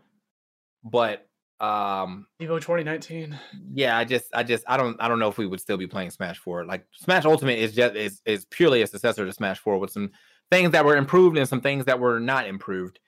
but 0.83 1.27
um 1.61 2.25
Evo 2.41 2.59
2019. 2.59 3.39
yeah, 3.73 3.95
I 3.95 4.03
just 4.03 4.25
I 4.33 4.41
just 4.41 4.63
I 4.67 4.77
don't 4.77 4.97
I 4.99 5.07
don't 5.07 5.19
know 5.19 5.29
if 5.29 5.37
we 5.37 5.45
would 5.45 5.61
still 5.61 5.77
be 5.77 5.85
playing 5.85 6.09
Smash 6.09 6.39
4. 6.39 6.65
Like 6.65 6.87
Smash 6.91 7.23
Ultimate 7.23 7.59
is 7.59 7.75
just 7.75 7.95
is 7.95 8.21
is 8.25 8.45
purely 8.45 8.81
a 8.81 8.87
successor 8.87 9.25
to 9.25 9.31
Smash 9.31 9.59
4 9.59 9.77
with 9.77 9.91
some 9.91 10.09
things 10.49 10.71
that 10.71 10.83
were 10.83 10.97
improved 10.97 11.37
and 11.37 11.47
some 11.47 11.61
things 11.61 11.85
that 11.85 11.99
were 11.99 12.19
not 12.19 12.47
improved. 12.47 12.99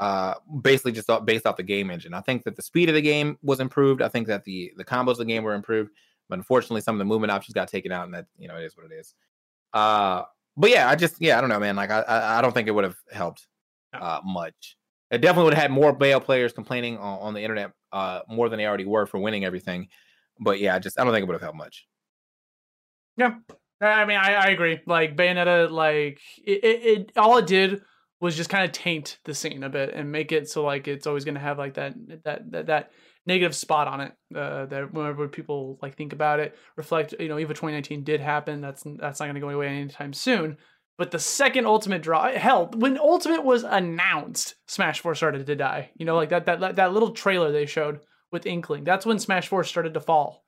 Uh 0.00 0.34
basically 0.60 0.90
just 0.90 1.08
based 1.24 1.46
off 1.46 1.56
the 1.56 1.62
game 1.62 1.88
engine. 1.88 2.12
I 2.12 2.20
think 2.20 2.42
that 2.44 2.56
the 2.56 2.62
speed 2.62 2.88
of 2.88 2.96
the 2.96 3.00
game 3.02 3.38
was 3.42 3.60
improved. 3.60 4.02
I 4.02 4.08
think 4.08 4.26
that 4.26 4.44
the 4.44 4.72
the 4.76 4.84
combos 4.84 5.12
of 5.12 5.18
the 5.18 5.24
game 5.26 5.44
were 5.44 5.54
improved, 5.54 5.92
but 6.28 6.38
unfortunately 6.38 6.80
some 6.80 6.96
of 6.96 6.98
the 6.98 7.04
movement 7.04 7.30
options 7.30 7.54
got 7.54 7.68
taken 7.68 7.92
out 7.92 8.06
and 8.06 8.14
that, 8.14 8.26
you 8.38 8.48
know, 8.48 8.56
it 8.56 8.64
is 8.64 8.76
what 8.76 8.90
it 8.90 8.94
is. 8.94 9.14
Uh 9.72 10.24
but 10.56 10.70
yeah, 10.70 10.88
I 10.90 10.96
just 10.96 11.14
yeah, 11.20 11.38
I 11.38 11.40
don't 11.40 11.50
know, 11.50 11.60
man. 11.60 11.76
Like 11.76 11.90
I 11.90 12.00
I, 12.00 12.38
I 12.38 12.42
don't 12.42 12.52
think 12.52 12.66
it 12.66 12.72
would 12.72 12.84
have 12.84 12.96
helped 13.12 13.46
uh 13.92 14.20
much. 14.24 14.76
It 15.10 15.20
definitely 15.20 15.44
would 15.44 15.54
have 15.54 15.62
had 15.62 15.70
more 15.72 15.92
Bayo 15.92 16.20
players 16.20 16.52
complaining 16.52 16.98
on, 16.98 17.18
on 17.20 17.34
the 17.34 17.42
internet 17.42 17.72
uh 17.92 18.20
more 18.28 18.48
than 18.48 18.58
they 18.58 18.66
already 18.66 18.84
were 18.84 19.06
for 19.06 19.18
winning 19.18 19.44
everything. 19.44 19.88
But 20.38 20.60
yeah, 20.60 20.74
I 20.74 20.78
just 20.78 20.98
I 20.98 21.04
don't 21.04 21.12
think 21.12 21.22
it 21.22 21.26
would 21.26 21.34
have 21.34 21.42
helped 21.42 21.58
much. 21.58 21.86
Yeah, 23.16 23.34
I 23.80 24.04
mean, 24.04 24.16
I, 24.16 24.34
I 24.34 24.46
agree. 24.46 24.80
Like 24.86 25.16
Bayonetta, 25.16 25.70
like 25.70 26.20
it, 26.44 26.64
it, 26.64 26.84
it 26.84 27.12
all 27.16 27.38
it 27.38 27.46
did 27.46 27.82
was 28.20 28.36
just 28.36 28.50
kind 28.50 28.64
of 28.64 28.72
taint 28.72 29.18
the 29.24 29.34
scene 29.34 29.62
a 29.62 29.68
bit 29.68 29.92
and 29.94 30.12
make 30.12 30.30
it 30.30 30.48
so 30.48 30.62
like 30.62 30.86
it's 30.86 31.06
always 31.06 31.24
gonna 31.24 31.40
have 31.40 31.58
like 31.58 31.74
that 31.74 31.94
that 32.24 32.50
that, 32.50 32.66
that 32.66 32.90
negative 33.26 33.54
spot 33.54 33.88
on 33.88 34.00
it. 34.00 34.12
Uh, 34.34 34.66
that 34.66 34.92
whenever 34.92 35.28
people 35.28 35.78
like 35.82 35.96
think 35.96 36.12
about 36.12 36.40
it, 36.40 36.56
reflect. 36.76 37.14
You 37.18 37.28
know, 37.28 37.36
EVO 37.36 37.48
2019 37.48 38.04
did 38.04 38.20
happen. 38.20 38.60
That's 38.60 38.84
that's 38.98 39.20
not 39.20 39.26
gonna 39.26 39.40
go 39.40 39.48
away 39.48 39.68
anytime 39.68 40.12
soon. 40.12 40.56
But 41.00 41.12
the 41.12 41.18
second 41.18 41.64
Ultimate 41.64 42.02
draw, 42.02 42.30
hell, 42.30 42.68
when 42.76 42.98
Ultimate 42.98 43.42
was 43.42 43.62
announced, 43.64 44.56
Smash 44.66 45.00
4 45.00 45.14
started 45.14 45.46
to 45.46 45.56
die. 45.56 45.88
You 45.96 46.04
know, 46.04 46.14
like 46.14 46.28
that 46.28 46.44
that 46.44 46.76
that 46.76 46.92
little 46.92 47.12
trailer 47.12 47.50
they 47.50 47.64
showed 47.64 48.00
with 48.30 48.44
Inkling. 48.44 48.84
That's 48.84 49.06
when 49.06 49.18
Smash 49.18 49.48
4 49.48 49.64
started 49.64 49.94
to 49.94 50.00
fall. 50.00 50.44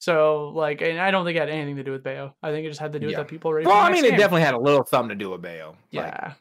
So 0.00 0.48
like, 0.56 0.82
and 0.82 0.98
I 1.00 1.12
don't 1.12 1.24
think 1.24 1.36
it 1.36 1.38
had 1.38 1.50
anything 1.50 1.76
to 1.76 1.84
do 1.84 1.92
with 1.92 2.02
Bayo. 2.02 2.34
I 2.42 2.50
think 2.50 2.66
it 2.66 2.70
just 2.70 2.80
had 2.80 2.94
to 2.94 2.98
do 2.98 3.06
Yeah. 3.06 3.10
with 3.18 3.28
that 3.28 3.30
people 3.30 3.50
already. 3.50 3.68
Well, 3.68 3.76
I 3.76 3.92
mean, 3.92 4.04
it 4.04 4.10
definitely 4.16 4.42
had 4.42 4.54
a 4.54 4.58
little 4.58 4.84
something 4.86 5.10
to 5.10 5.14
do 5.14 5.30
with 5.30 5.40
Bayo. 5.40 5.76
Like, 5.92 6.12
Yeah, 6.12 6.32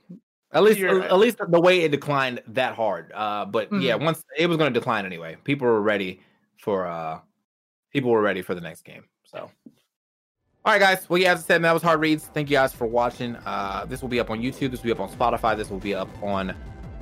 at 0.52 0.64
least 0.64 0.80
You're- 0.80 1.04
at 1.06 1.20
least 1.20 1.38
the 1.48 1.62
way 1.62 1.82
it 1.82 1.92
declined 1.92 2.42
that 2.48 2.74
hard. 2.74 3.12
Uh, 3.14 3.46
but 3.46 3.72
yeah, 3.72 3.96
Mhm. 3.96 4.06
once 4.06 4.24
it 4.40 4.48
was 4.48 4.58
going 4.58 4.74
to 4.74 4.80
decline 4.80 5.06
anyway. 5.06 5.38
People 5.44 5.68
were 5.68 5.84
ready 5.84 6.20
for 6.58 6.88
uh, 6.88 7.20
people 7.92 8.10
were 8.10 8.24
ready 8.24 8.42
for 8.42 8.56
the 8.56 8.62
next 8.62 8.82
game. 8.86 9.04
So. 9.26 9.52
All 10.64 10.72
right, 10.72 10.80
guys. 10.80 11.10
Well, 11.10 11.20
yeah, 11.20 11.34
as 11.34 11.40
I 11.40 11.42
said, 11.42 11.64
that 11.64 11.74
was 11.74 11.82
hard 11.82 12.00
reads. 12.02 12.26
Thank 12.26 12.52
you 12.52 12.56
guys 12.58 12.72
for 12.72 12.86
watching. 12.86 13.36
Uh, 13.48 13.84
this 13.90 14.04
will 14.04 14.10
be 14.10 14.20
up 14.20 14.30
on 14.30 14.40
YouTube. 14.40 14.70
This 14.70 14.84
will 14.84 14.90
be 14.90 14.92
up 14.92 15.00
on 15.00 15.10
Spotify. 15.10 15.58
This 15.58 15.72
will 15.72 15.80
be 15.80 15.96
up 15.96 16.08
on 16.22 16.52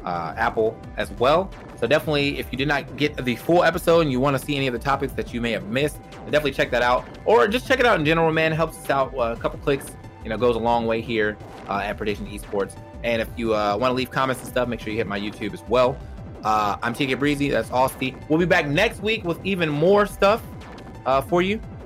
uh, 0.05 0.33
Apple 0.37 0.79
as 0.95 1.11
well. 1.11 1.51
So 1.77 1.85
definitely, 1.85 2.39
if 2.39 2.47
you 2.53 2.57
did 2.57 2.69
not 2.69 2.95
get 2.95 3.17
the 3.17 3.35
full 3.35 3.65
episode 3.65 3.99
and 3.99 4.11
you 4.13 4.21
want 4.21 4.39
to 4.39 4.45
see 4.45 4.55
any 4.55 4.67
of 4.67 4.73
the 4.73 4.79
topics 4.79 5.11
that 5.11 5.33
you 5.33 5.41
may 5.41 5.51
have 5.51 5.65
missed, 5.65 6.01
definitely 6.25 6.53
check 6.53 6.71
that 6.71 6.81
out. 6.81 7.05
Or 7.25 7.49
just 7.49 7.67
check 7.67 7.81
it 7.81 7.85
out 7.85 7.99
in 7.99 8.05
general, 8.05 8.31
man. 8.31 8.53
Helps 8.53 8.77
us 8.77 8.89
out. 8.89 9.13
Uh, 9.13 9.33
a 9.33 9.35
couple 9.35 9.59
clicks, 9.59 9.87
you 10.23 10.29
know, 10.29 10.37
goes 10.37 10.55
a 10.55 10.59
long 10.59 10.85
way 10.85 11.01
here 11.01 11.37
uh, 11.67 11.81
at 11.83 11.97
Prediction 11.97 12.27
Esports. 12.27 12.77
And 13.03 13.21
if 13.21 13.27
you 13.35 13.55
uh, 13.55 13.75
want 13.75 13.91
to 13.91 13.95
leave 13.95 14.09
comments 14.09 14.41
and 14.41 14.49
stuff, 14.49 14.69
make 14.69 14.79
sure 14.79 14.91
you 14.93 14.97
hit 14.99 15.07
my 15.07 15.19
YouTube 15.19 15.53
as 15.53 15.63
well. 15.67 15.97
Uh, 16.45 16.77
I'm 16.81 16.93
TK 16.93 17.19
Breezy. 17.19 17.49
That's 17.49 17.71
Austin. 17.71 18.17
We'll 18.29 18.39
be 18.39 18.45
back 18.45 18.67
next 18.67 19.01
week 19.01 19.25
with 19.25 19.45
even 19.45 19.67
more 19.67 20.05
stuff 20.05 20.41
uh, 21.05 21.21
for 21.21 21.41
you. 21.41 21.59